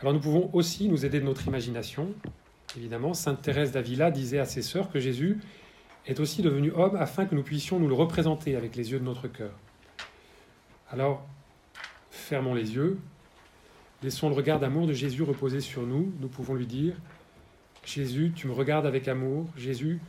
Alors 0.00 0.12
nous 0.12 0.20
pouvons 0.20 0.50
aussi 0.52 0.88
nous 0.88 1.04
aider 1.04 1.20
de 1.20 1.24
notre 1.24 1.46
imagination. 1.46 2.12
Évidemment, 2.76 3.14
Sainte 3.14 3.42
Thérèse 3.42 3.72
d'Avila 3.72 4.10
disait 4.10 4.38
à 4.38 4.44
ses 4.44 4.62
sœurs 4.62 4.90
que 4.90 4.98
Jésus 4.98 5.40
est 6.06 6.20
aussi 6.20 6.42
devenu 6.42 6.72
homme 6.72 6.96
afin 6.96 7.26
que 7.26 7.34
nous 7.34 7.42
puissions 7.42 7.78
nous 7.78 7.88
le 7.88 7.94
représenter 7.94 8.56
avec 8.56 8.76
les 8.76 8.92
yeux 8.92 8.98
de 8.98 9.04
notre 9.04 9.28
cœur. 9.28 9.52
Alors, 10.90 11.26
fermons 12.10 12.54
les 12.54 12.74
yeux, 12.74 12.98
laissons 14.02 14.28
le 14.28 14.34
regard 14.34 14.60
d'amour 14.60 14.86
de 14.86 14.92
Jésus 14.92 15.22
reposer 15.22 15.60
sur 15.60 15.82
nous, 15.82 16.12
nous 16.20 16.28
pouvons 16.28 16.54
lui 16.54 16.66
dire, 16.66 16.94
Jésus, 17.84 18.32
tu 18.34 18.46
me 18.46 18.52
regardes 18.52 18.86
avec 18.86 19.08
amour, 19.08 19.46
Jésus, 19.56 20.00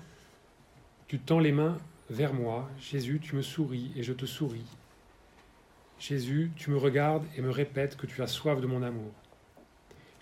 tu 1.07 1.19
tends 1.19 1.39
les 1.39 1.51
mains 1.51 1.77
vers 2.09 2.33
moi, 2.33 2.69
Jésus, 2.79 3.19
tu 3.21 3.35
me 3.35 3.41
souris 3.41 3.91
et 3.95 4.03
je 4.03 4.13
te 4.13 4.25
souris. 4.25 4.65
Jésus, 5.99 6.51
tu 6.55 6.71
me 6.71 6.77
regardes 6.77 7.23
et 7.37 7.41
me 7.41 7.49
répètes 7.49 7.95
que 7.95 8.05
tu 8.05 8.21
as 8.21 8.27
soif 8.27 8.59
de 8.59 8.67
mon 8.67 8.83
amour. 8.83 9.11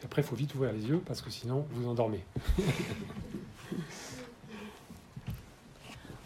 après, 0.04 0.22
il 0.22 0.26
faut 0.26 0.36
vite 0.36 0.54
ouvrir 0.56 0.72
les 0.72 0.86
yeux 0.86 1.02
parce 1.06 1.22
que 1.22 1.30
sinon, 1.30 1.66
vous 1.72 1.88
endormez. 1.88 2.24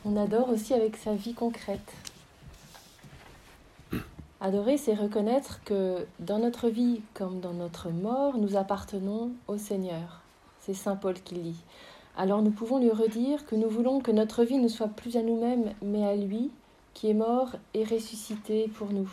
On 0.09 0.15
adore 0.15 0.47
aussi 0.51 0.73
avec 0.73 0.95
sa 0.95 1.15
vie 1.15 1.33
concrète. 1.33 1.91
Adorer, 4.39 4.77
c'est 4.77 4.93
reconnaître 4.93 5.61
que 5.65 6.07
dans 6.19 6.39
notre 6.39 6.69
vie 6.69 7.01
comme 7.13 7.41
dans 7.41 7.51
notre 7.51 7.89
mort, 7.89 8.37
nous 8.37 8.55
appartenons 8.55 9.31
au 9.49 9.57
Seigneur. 9.57 10.21
C'est 10.61 10.73
Saint 10.73 10.95
Paul 10.95 11.15
qui 11.15 11.35
lit. 11.35 11.59
Alors 12.15 12.41
nous 12.41 12.51
pouvons 12.51 12.79
lui 12.79 12.89
redire 12.89 13.45
que 13.45 13.55
nous 13.57 13.67
voulons 13.67 13.99
que 13.99 14.11
notre 14.11 14.45
vie 14.45 14.59
ne 14.59 14.69
soit 14.69 14.87
plus 14.87 15.17
à 15.17 15.21
nous-mêmes, 15.21 15.73
mais 15.81 16.07
à 16.07 16.15
lui, 16.15 16.51
qui 16.93 17.09
est 17.09 17.13
mort 17.13 17.57
et 17.73 17.83
ressuscité 17.83 18.69
pour 18.77 18.93
nous. 18.93 19.11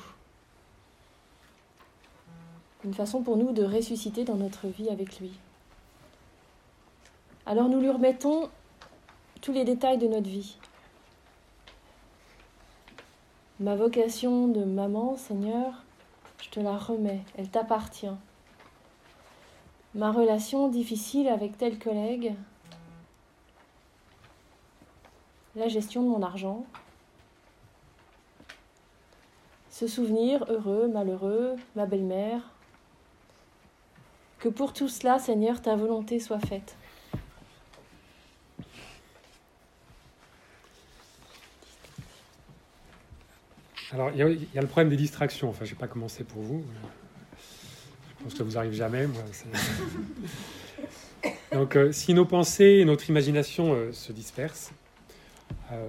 Une 2.85 2.95
façon 2.95 3.21
pour 3.23 3.37
nous 3.37 3.51
de 3.51 3.65
ressusciter 3.65 4.23
dans 4.23 4.37
notre 4.37 4.69
vie 4.69 4.91
avec 4.91 5.19
lui. 5.19 5.33
Alors 7.47 7.69
nous 7.69 7.81
lui 7.81 7.91
remettons 7.91 8.49
tous 9.41 9.53
les 9.53 9.65
détails 9.65 9.99
de 9.99 10.07
notre 10.07 10.29
vie. 10.29 10.57
Ma 13.61 13.77
vocation 13.77 14.49
de 14.49 14.65
maman, 14.65 15.17
Seigneur, 15.17 15.85
je 16.43 16.51
te 16.51 16.59
la 16.59 16.77
remets, 16.77 17.21
elle 17.39 17.49
t'appartient. 17.49 18.17
Ma 19.95 20.11
relation 20.11 20.67
difficile 20.67 21.29
avec 21.29 21.57
tel 21.57 21.79
collègue, 21.79 22.35
la 25.55 25.69
gestion 25.69 26.03
de 26.03 26.09
mon 26.09 26.23
argent, 26.23 26.67
ce 29.71 29.87
souvenir 29.87 30.45
heureux, 30.49 30.89
malheureux, 30.89 31.55
ma 31.77 31.87
belle-mère, 31.87 32.51
que 34.41 34.49
pour 34.49 34.73
tout 34.73 34.89
cela, 34.89 35.21
Seigneur, 35.21 35.63
ta 35.63 35.77
volonté 35.77 36.19
soit 36.19 36.41
faite. 36.41 36.77
Alors, 43.95 44.11
il 44.11 44.19
y, 44.19 44.59
a 44.59 44.61
le 44.61 44.67
problème 44.67 44.89
des 44.89 44.97
distractions. 44.97 45.49
Enfin, 45.49 45.65
je 45.65 45.71
n'ai 45.71 45.79
pas 45.79 45.87
commencé 45.87 46.25
pour 46.25 46.43
vous. 46.43 46.65
Je 48.19 48.25
pense 48.25 48.33
que 48.33 48.39
ça 48.39 48.43
vous 48.43 48.59
arrive 48.59 48.73
jamais. 48.73 49.07
Moi, 49.07 49.23
Donc, 51.53 51.77
euh, 51.77 51.93
si 51.93 52.13
nos 52.13 52.25
pensées 52.25 52.79
et 52.81 52.85
notre 52.85 53.09
imagination 53.09 53.73
euh, 53.73 53.93
se 53.93 54.11
dispersent, 54.11 54.73
euh, 55.71 55.89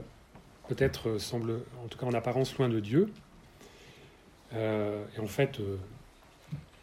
peut-être 0.68 1.18
semblent, 1.18 1.62
en 1.84 1.88
tout 1.88 1.98
cas 1.98 2.06
en 2.06 2.14
apparence, 2.14 2.56
loin 2.60 2.70
de 2.70 2.80
Dieu. 2.80 3.12
et 4.54 5.20
en 5.20 5.26
fait, 5.26 5.60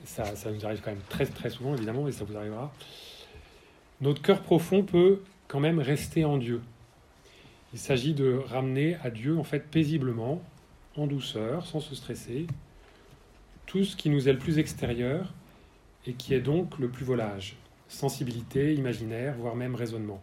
ça, 0.05 0.35
ça, 0.35 0.51
nous 0.51 0.67
arrive 0.67 0.81
quand 0.81 0.91
même 0.91 1.05
très, 1.09 1.27
très 1.27 1.51
souvent, 1.51 1.77
évidemment, 1.77 2.09
et 2.09 2.13
ça 2.13 2.25
vous 2.25 2.37
arrivera. 2.37 2.73
Notre 4.01 4.23
cœur 4.23 4.43
profond 4.43 4.83
peut 4.83 5.21
quand 5.47 5.61
même 5.61 5.79
rester 5.79 6.25
en 6.25 6.37
Dieu. 6.37 6.63
Il 7.73 7.79
s'agit 7.79 8.13
de 8.13 8.43
ramener 8.45 8.97
à 9.05 9.11
Dieu, 9.11 9.39
en 9.39 9.45
fait, 9.45 9.61
paisiblement, 9.71 10.43
en 10.97 11.07
douceur, 11.07 11.67
sans 11.67 11.81
se 11.81 11.95
stresser, 11.95 12.47
tout 13.67 13.85
ce 13.85 13.97
qui 13.97 14.11
nous 14.11 14.29
est 14.29 14.33
le 14.33 14.39
plus 14.39 14.59
extérieur 14.59 15.33
et 16.07 16.15
qui 16.15 16.35
est 16.35 16.41
donc 16.41 16.79
le 16.79 16.89
plus 16.89 17.05
volage, 17.05 17.57
sensibilité, 17.89 18.75
imaginaire, 18.75 19.35
voire 19.39 19.55
même 19.55 19.75
raisonnement. 19.75 20.21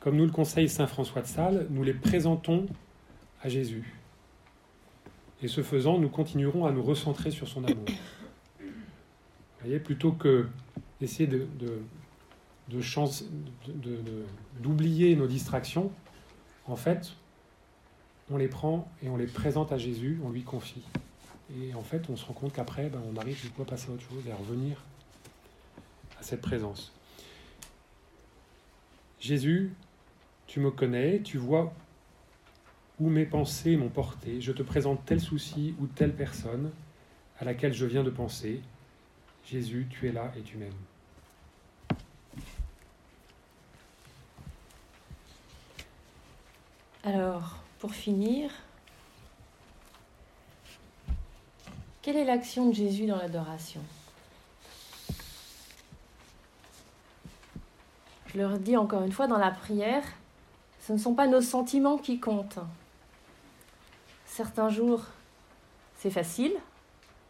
Comme 0.00 0.16
nous 0.16 0.26
le 0.26 0.32
conseille 0.32 0.68
Saint 0.68 0.86
François 0.86 1.22
de 1.22 1.26
Sales, 1.26 1.66
nous 1.70 1.82
les 1.82 1.94
présentons 1.94 2.66
à 3.42 3.48
Jésus. 3.48 3.94
Et 5.42 5.48
ce 5.48 5.62
faisant, 5.62 5.98
nous 5.98 6.08
continuerons 6.08 6.66
à 6.66 6.72
nous 6.72 6.82
recentrer 6.82 7.30
sur 7.30 7.48
son 7.48 7.64
amour. 7.64 7.84
Voyez, 9.60 9.78
plutôt 9.78 10.12
que 10.12 10.46
d'essayer 11.00 11.26
de, 11.26 11.46
d'oublier 14.60 15.16
nos 15.16 15.26
distractions, 15.26 15.90
en 16.66 16.76
fait, 16.76 17.14
on 18.30 18.36
les 18.36 18.48
prend 18.48 18.90
et 19.02 19.08
on 19.08 19.16
les 19.16 19.26
présente 19.26 19.72
à 19.72 19.78
Jésus, 19.78 20.20
on 20.24 20.30
lui 20.30 20.42
confie. 20.42 20.82
Et 21.60 21.74
en 21.74 21.82
fait, 21.82 22.08
on 22.08 22.16
se 22.16 22.24
rend 22.24 22.32
compte 22.32 22.52
qu'après, 22.52 22.88
ben, 22.88 23.00
on 23.12 23.16
arrive 23.16 23.40
du 23.40 23.50
coup 23.50 23.62
à 23.62 23.66
passer 23.66 23.90
à 23.90 23.92
autre 23.92 24.02
chose 24.02 24.26
et 24.26 24.32
à 24.32 24.36
revenir 24.36 24.82
à 26.18 26.22
cette 26.22 26.40
présence. 26.40 26.92
Jésus, 29.20 29.72
tu 30.46 30.60
me 30.60 30.70
connais, 30.70 31.20
tu 31.20 31.38
vois 31.38 31.72
où 33.00 33.08
mes 33.08 33.26
pensées 33.26 33.76
m'ont 33.76 33.88
porté. 33.88 34.40
Je 34.40 34.52
te 34.52 34.62
présente 34.62 35.04
tel 35.04 35.20
souci 35.20 35.74
ou 35.80 35.86
telle 35.86 36.14
personne 36.14 36.70
à 37.38 37.44
laquelle 37.44 37.72
je 37.72 37.86
viens 37.86 38.04
de 38.04 38.10
penser. 38.10 38.60
Jésus, 39.44 39.86
tu 39.90 40.08
es 40.08 40.12
là 40.12 40.32
et 40.38 40.42
tu 40.42 40.56
m'aimes. 40.56 40.72
Alors, 47.02 47.63
pour 47.84 47.94
finir, 47.94 48.50
quelle 52.00 52.16
est 52.16 52.24
l'action 52.24 52.70
de 52.70 52.74
Jésus 52.74 53.04
dans 53.04 53.18
l'adoration? 53.18 53.82
Je 58.28 58.38
le 58.38 58.46
redis 58.46 58.78
encore 58.78 59.02
une 59.02 59.12
fois, 59.12 59.26
dans 59.26 59.36
la 59.36 59.50
prière, 59.50 60.02
ce 60.80 60.94
ne 60.94 60.98
sont 60.98 61.12
pas 61.12 61.26
nos 61.26 61.42
sentiments 61.42 61.98
qui 61.98 62.18
comptent. 62.18 62.58
Certains 64.24 64.70
jours, 64.70 65.02
c'est 65.98 66.10
facile, 66.10 66.54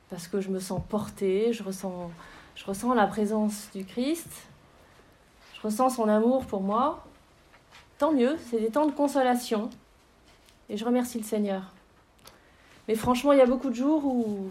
parce 0.09 0.29
que 0.29 0.41
je 0.41 0.51
me 0.51 0.61
sens 0.61 0.81
portée, 0.89 1.53
je 1.53 1.65
ressens, 1.65 2.13
je 2.55 2.65
ressens 2.65 2.95
la 2.95 3.09
présence 3.09 3.71
du 3.75 3.85
Christ, 3.85 4.31
je 5.57 5.63
ressens 5.63 5.91
son 5.91 6.09
amour 6.09 6.47
pour 6.47 6.61
moi. 6.61 7.05
Tant 7.99 8.13
mieux, 8.13 8.39
c'est 8.49 8.61
des 8.61 8.71
temps 8.71 8.87
de 8.87 8.93
consolation, 8.93 9.69
et 10.69 10.77
je 10.77 10.85
remercie 10.85 11.19
le 11.19 11.25
Seigneur. 11.25 11.63
Mais 12.89 12.95
franchement, 12.95 13.33
il 13.33 13.39
y 13.39 13.43
a 13.43 13.47
beaucoup 13.47 13.71
de 13.71 13.75
jours 13.75 14.05
où 14.05 14.51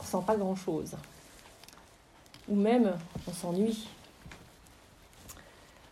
on 0.00 0.02
sent 0.02 0.24
pas 0.26 0.36
grand-chose. 0.36 0.96
Ou 2.48 2.56
même, 2.56 2.96
on 3.26 3.32
s'ennuie. 3.32 3.88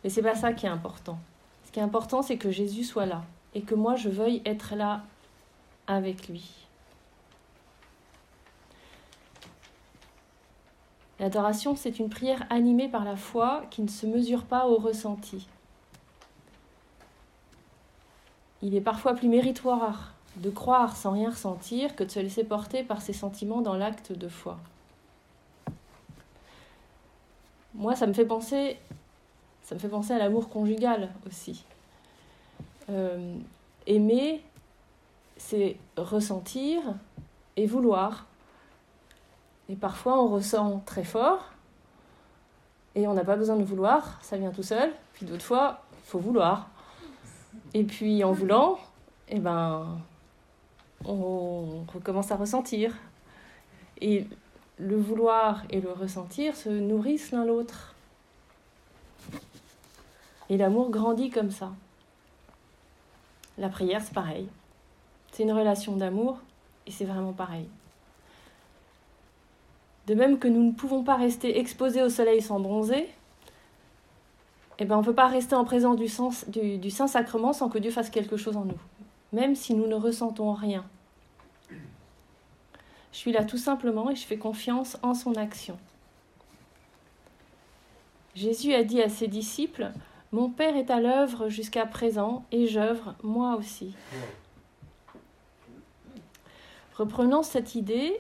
Mais 0.03 0.11
c'est 0.11 0.23
pas 0.23 0.35
ça 0.35 0.53
qui 0.53 0.67
est 0.67 0.71
important. 0.71 1.19
Ce 1.67 1.73
qui 1.73 1.81
est 1.81 1.83
important, 1.83 2.23
c'est 2.23 2.39
que 2.39 2.51
Jésus 2.51 2.85
soit 2.85 3.07
là 3.07 3.25
et 3.55 3.63
que 3.63 3.75
moi, 3.75 3.97
je 3.97 4.09
veuille 4.09 4.43
être 4.45 4.75
là 4.75 5.03
avec 5.87 6.29
lui. 6.29 6.53
L'adoration, 11.19 11.75
c'est 11.77 11.99
une 11.99 12.11
prière 12.11 12.47
animée 12.51 12.89
par 12.89 13.05
la 13.05 13.17
foi 13.17 13.65
qui 13.71 13.81
ne 13.81 13.89
se 13.89 14.07
mesure 14.07 14.45
pas 14.45 14.67
au 14.67 14.77
ressenti. 14.77 15.49
Il 18.63 18.75
est 18.75 18.81
parfois 18.81 19.15
plus 19.15 19.29
méritoire 19.29 20.15
de 20.37 20.51
croire 20.51 20.97
sans 20.97 21.13
rien 21.13 21.31
ressentir 21.31 21.97
que 21.97 22.05
de 22.05 22.11
se 22.11 22.21
laisser 22.21 22.45
porter 22.45 22.83
par 22.83 23.01
ses 23.03 23.13
sentiments 23.13 23.63
dans 23.63 23.75
l'acte 23.75 24.13
de 24.13 24.29
foi. 24.29 24.59
Moi, 27.75 27.95
ça 27.95 28.07
me 28.07 28.13
fait 28.13 28.25
penser, 28.25 28.79
ça 29.63 29.75
me 29.75 29.81
fait 29.81 29.89
penser 29.89 30.13
à 30.13 30.19
l'amour 30.19 30.49
conjugal 30.49 31.11
aussi. 31.27 31.65
Euh, 32.89 33.37
aimer, 33.87 34.43
c'est 35.37 35.77
ressentir 35.97 36.83
et 37.57 37.67
vouloir. 37.67 38.27
Et 39.69 39.77
parfois, 39.77 40.23
on 40.23 40.29
ressent 40.29 40.83
très 40.87 41.05
fort 41.05 41.53
et 42.95 43.07
on 43.07 43.13
n'a 43.13 43.25
pas 43.25 43.37
besoin 43.37 43.57
de 43.57 43.65
vouloir, 43.65 44.19
ça 44.23 44.39
vient 44.39 44.51
tout 44.51 44.63
seul. 44.63 44.91
Puis 45.13 45.27
d'autres 45.27 45.45
fois, 45.45 45.83
il 45.93 46.09
faut 46.09 46.19
vouloir. 46.19 46.69
Et 47.77 47.85
puis 47.85 48.25
en 48.25 48.33
voulant, 48.33 48.79
eh 49.29 49.39
ben, 49.39 49.99
on 51.05 51.85
recommence 51.93 52.33
à 52.33 52.37
ressentir. 52.37 52.95
Et 54.01 54.25
le 54.79 54.97
vouloir 54.97 55.63
et 55.69 55.83
le 55.83 55.93
ressentir 55.93 56.57
se 56.57 56.71
nourrissent 56.71 57.33
l'un 57.33 57.45
l'autre. 57.45 57.95
Et 60.49 60.57
l'amour 60.57 60.89
grandit 60.89 61.29
comme 61.29 61.51
ça. 61.51 61.71
La 63.59 63.69
prière, 63.69 64.01
c'est 64.03 64.15
pareil. 64.15 64.49
C'est 65.33 65.43
une 65.43 65.53
relation 65.53 65.97
d'amour 65.97 66.39
et 66.87 66.91
c'est 66.91 67.05
vraiment 67.05 67.35
pareil. 67.35 67.69
De 70.07 70.15
même 70.15 70.39
que 70.39 70.49
nous 70.49 70.65
ne 70.65 70.73
pouvons 70.73 71.05
pas 71.05 71.17
rester 71.17 71.59
exposés 71.59 72.03
au 72.03 72.09
soleil 72.09 72.41
sans 72.41 72.59
bronzer, 72.59 73.07
eh 74.79 74.85
ben, 74.85 74.97
on 74.97 75.01
ne 75.01 75.05
peut 75.05 75.15
pas 75.15 75.29
rester 75.29 75.55
en 75.55 75.65
présence 75.65 75.97
du, 76.49 76.91
Saint-Sacrement 76.91 77.53
sans 77.53 77.69
que 77.69 77.79
Dieu 77.79 77.91
fasse 77.91 78.11
quelque 78.11 78.37
chose 78.37 78.57
en 78.57 78.65
nous, 78.65 78.79
même 79.33 79.55
si 79.55 79.75
nous 79.75 79.87
ne 79.87 79.95
ressentons 79.95 80.53
rien. 80.53 80.85
Je 81.71 83.19
suis 83.19 83.33
là 83.33 83.45
tout 83.45 83.57
simplement 83.57 84.11
et 84.11 84.17
je 84.17 84.27
fais 84.27 84.37
confiance 84.37 84.99
en 85.03 85.15
son 85.15 85.35
action. 85.37 85.79
Jésus 88.35 88.75
a 88.75 88.85
dit 88.85 89.01
à 89.01 89.09
ses 89.09 89.29
disciples, 89.29 89.91
Mon 90.33 90.51
Père 90.51 90.77
est 90.77 90.91
à 90.91 91.01
l'œuvre 91.01 91.49
jusqu'à 91.49 91.87
présent 91.87 92.45
et 92.53 92.67
j'œuvre 92.67 93.15
moi 93.23 93.57
aussi. 93.57 93.95
Reprenons 96.99 97.43
cette 97.43 97.75
idée 97.75 98.15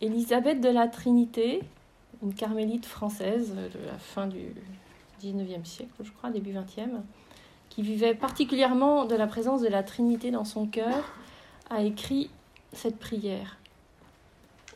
Élisabeth 0.00 0.62
de 0.62 0.70
la 0.70 0.88
Trinité, 0.88 1.62
une 2.22 2.34
carmélite 2.34 2.86
française 2.86 3.54
de 3.54 3.86
la 3.86 3.98
fin 3.98 4.26
du 4.26 4.54
XIXe 5.32 5.68
siècle, 5.68 5.92
je 6.02 6.10
crois, 6.12 6.30
début 6.30 6.52
XXe, 6.52 6.90
qui 7.68 7.82
vivait 7.82 8.14
particulièrement 8.14 9.04
de 9.04 9.14
la 9.14 9.26
présence 9.26 9.60
de 9.60 9.68
la 9.68 9.82
Trinité 9.82 10.30
dans 10.30 10.44
son 10.44 10.66
cœur, 10.66 11.12
a 11.70 11.82
écrit 11.82 12.30
cette 12.72 12.98
prière. 12.98 13.56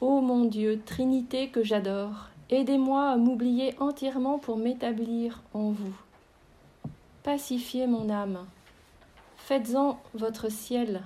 Ô 0.01 0.21
mon 0.21 0.45
Dieu, 0.45 0.81
Trinité 0.85 1.49
que 1.49 1.63
j'adore, 1.63 2.29
aidez-moi 2.51 3.11
à 3.11 3.17
m'oublier 3.17 3.75
entièrement 3.81 4.39
pour 4.39 4.57
m'établir 4.57 5.43
en 5.55 5.71
vous. 5.71 5.95
Pacifiez 7.23 7.87
mon 7.87 8.09
âme, 8.09 8.47
faites-en 9.37 10.01
votre 10.15 10.51
ciel, 10.51 11.03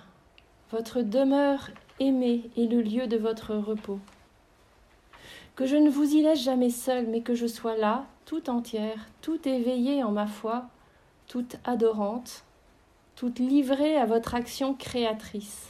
votre 0.70 1.02
demeure 1.02 1.70
aimée 2.00 2.50
et 2.56 2.66
le 2.66 2.80
lieu 2.80 3.06
de 3.06 3.16
votre 3.16 3.54
repos. 3.54 3.98
Que 5.56 5.66
je 5.66 5.76
ne 5.76 5.90
vous 5.90 6.14
y 6.14 6.22
laisse 6.22 6.42
jamais 6.42 6.70
seul, 6.70 7.06
mais 7.08 7.20
que 7.20 7.34
je 7.34 7.46
sois 7.46 7.76
là, 7.76 8.06
tout 8.24 8.50
entière, 8.50 9.06
tout 9.20 9.48
éveillée 9.48 10.02
en 10.02 10.10
ma 10.10 10.26
foi, 10.26 10.66
toute 11.26 11.56
adorante, 11.64 12.44
toute 13.16 13.38
livrée 13.38 13.96
à 13.96 14.06
votre 14.06 14.34
action 14.34 14.74
créatrice. 14.74 15.68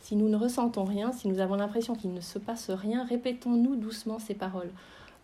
Si 0.00 0.14
nous 0.14 0.28
ne 0.28 0.36
ressentons 0.36 0.84
rien, 0.84 1.10
si 1.10 1.26
nous 1.26 1.40
avons 1.40 1.56
l'impression 1.56 1.94
qu'il 1.96 2.14
ne 2.14 2.20
se 2.20 2.38
passe 2.38 2.70
rien, 2.70 3.04
répétons-nous 3.04 3.76
doucement 3.76 4.18
ces 4.18 4.34
paroles. 4.34 4.70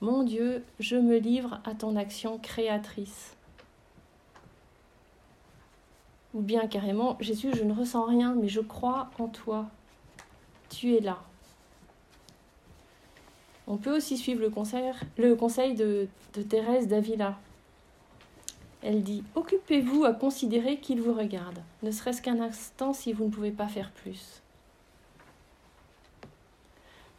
Mon 0.00 0.24
Dieu, 0.24 0.64
je 0.80 0.96
me 0.96 1.18
livre 1.18 1.60
à 1.64 1.74
ton 1.74 1.94
action 1.94 2.38
créatrice. 2.38 3.36
Ou 6.34 6.40
bien 6.40 6.66
carrément, 6.66 7.16
Jésus, 7.20 7.50
je 7.54 7.62
ne 7.62 7.72
ressens 7.72 8.06
rien, 8.06 8.34
mais 8.34 8.48
je 8.48 8.60
crois 8.60 9.10
en 9.20 9.28
toi. 9.28 9.66
Tu 10.70 10.96
es 10.96 11.00
là. 11.00 11.18
On 13.66 13.76
peut 13.76 13.96
aussi 13.96 14.16
suivre 14.16 14.40
le 14.40 14.50
conseil, 15.34 15.74
de, 15.74 16.08
Thérèse 16.48 16.88
d'Avila. 16.88 17.38
Elle 18.82 19.02
dit 19.02 19.22
Occupez-vous 19.34 20.04
à 20.04 20.12
considérer 20.12 20.78
qu'il 20.78 21.00
vous 21.00 21.14
regarde, 21.14 21.60
ne 21.82 21.90
serait-ce 21.90 22.20
qu'un 22.20 22.40
instant 22.40 22.92
si 22.92 23.12
vous 23.12 23.26
ne 23.26 23.30
pouvez 23.30 23.52
pas 23.52 23.68
faire 23.68 23.90
plus. 23.90 24.42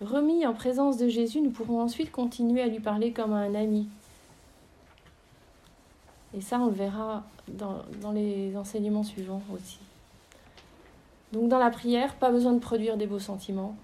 Remis 0.01 0.45
en 0.45 0.53
présence 0.53 0.97
de 0.97 1.07
Jésus, 1.07 1.39
nous 1.39 1.51
pourrons 1.51 1.81
ensuite 1.81 2.11
continuer 2.11 2.61
à 2.61 2.67
lui 2.67 2.81
parler 2.81 3.13
comme 3.13 3.31
à 3.31 3.37
un 3.37 3.55
ami, 3.55 3.87
et 6.35 6.41
ça, 6.41 6.59
on 6.59 6.67
le 6.67 6.73
verra 6.73 7.23
dans, 7.47 8.11
les 8.11 8.55
enseignements 8.57 9.03
suivants 9.03 9.41
aussi. 9.53 9.79
Donc 11.31 11.47
dans 11.47 11.59
la 11.59 11.69
prière, 11.69 12.15
pas 12.15 12.31
besoin 12.31 12.53
de 12.53 12.59
produire 12.59 12.97
des 12.97 13.07
beaux 13.07 13.19
sentiments. 13.19 13.75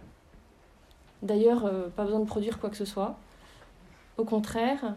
D'ailleurs, 1.22 1.66
euh, 1.66 1.90
pas 1.90 2.06
besoin 2.06 2.20
de 2.20 2.26
produire 2.26 2.60
quoi 2.60 2.70
que 2.70 2.78
ce 2.78 2.86
soit. 2.86 3.18
Au 4.18 4.24
contraire, 4.24 4.96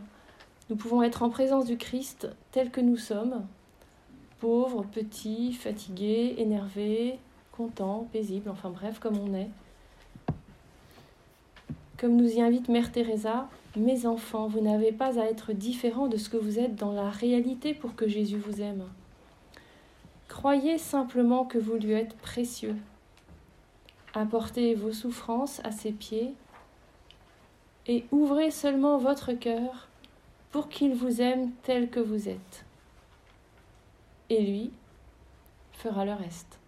nous 0.71 0.77
pouvons 0.77 1.03
être 1.03 1.23
en 1.23 1.31
présence 1.31 1.65
du 1.65 1.77
Christ 1.77 2.29
tel 2.51 2.71
que 2.71 2.81
nous 2.81 2.97
sommes, 2.97 3.45
pauvres, 4.41 4.85
petits, 4.85 5.53
fatigués, 5.53 6.37
énervés, 6.39 7.19
contents, 7.53 8.09
paisibles, 8.13 8.51
enfin 8.51 8.71
bref, 8.71 8.99
comme 8.99 9.19
on 9.19 9.35
est. 9.35 9.51
Comme 11.99 12.17
nous 12.17 12.29
y 12.29 12.41
invite 12.41 12.69
Mère 12.69 12.91
Teresa, 12.91 13.49
mes 13.77 14.07
enfants, 14.07 14.49
vous 14.49 14.61
n'avez 14.61 14.93
pas 14.93 15.21
à 15.21 15.25
être 15.25 15.53
différents 15.53 16.09
de 16.09 16.17
ce 16.17 16.29
que 16.29 16.37
vous 16.37 16.59
êtes 16.59 16.75
dans 16.75 16.93
la 16.93 17.11
réalité 17.11 17.75
pour 17.75 17.95
que 17.95 18.09
Jésus 18.09 18.39
vous 18.39 18.61
aime. 18.61 18.85
Croyez 20.29 20.79
simplement 20.79 21.45
que 21.45 21.59
vous 21.59 21.75
lui 21.75 21.93
êtes 21.93 22.17
précieux. 22.17 22.77
Apportez 24.15 24.75
vos 24.75 24.93
souffrances 24.93 25.61
à 25.65 25.73
ses 25.73 25.93
pieds 25.93 26.35
et 27.87 28.05
ouvrez 28.13 28.51
seulement 28.51 28.99
votre 28.99 29.33
cœur 29.33 29.89
pour 30.51 30.69
qu'il 30.69 30.95
vous 30.95 31.23
aime 31.23 31.51
tel 31.63 31.89
que 31.89 32.01
vous 32.01 32.29
êtes. 32.29 32.65
Et 34.29 34.43
lui 34.43 34.71
fera 35.73 36.05
le 36.05 36.13
reste. 36.13 36.62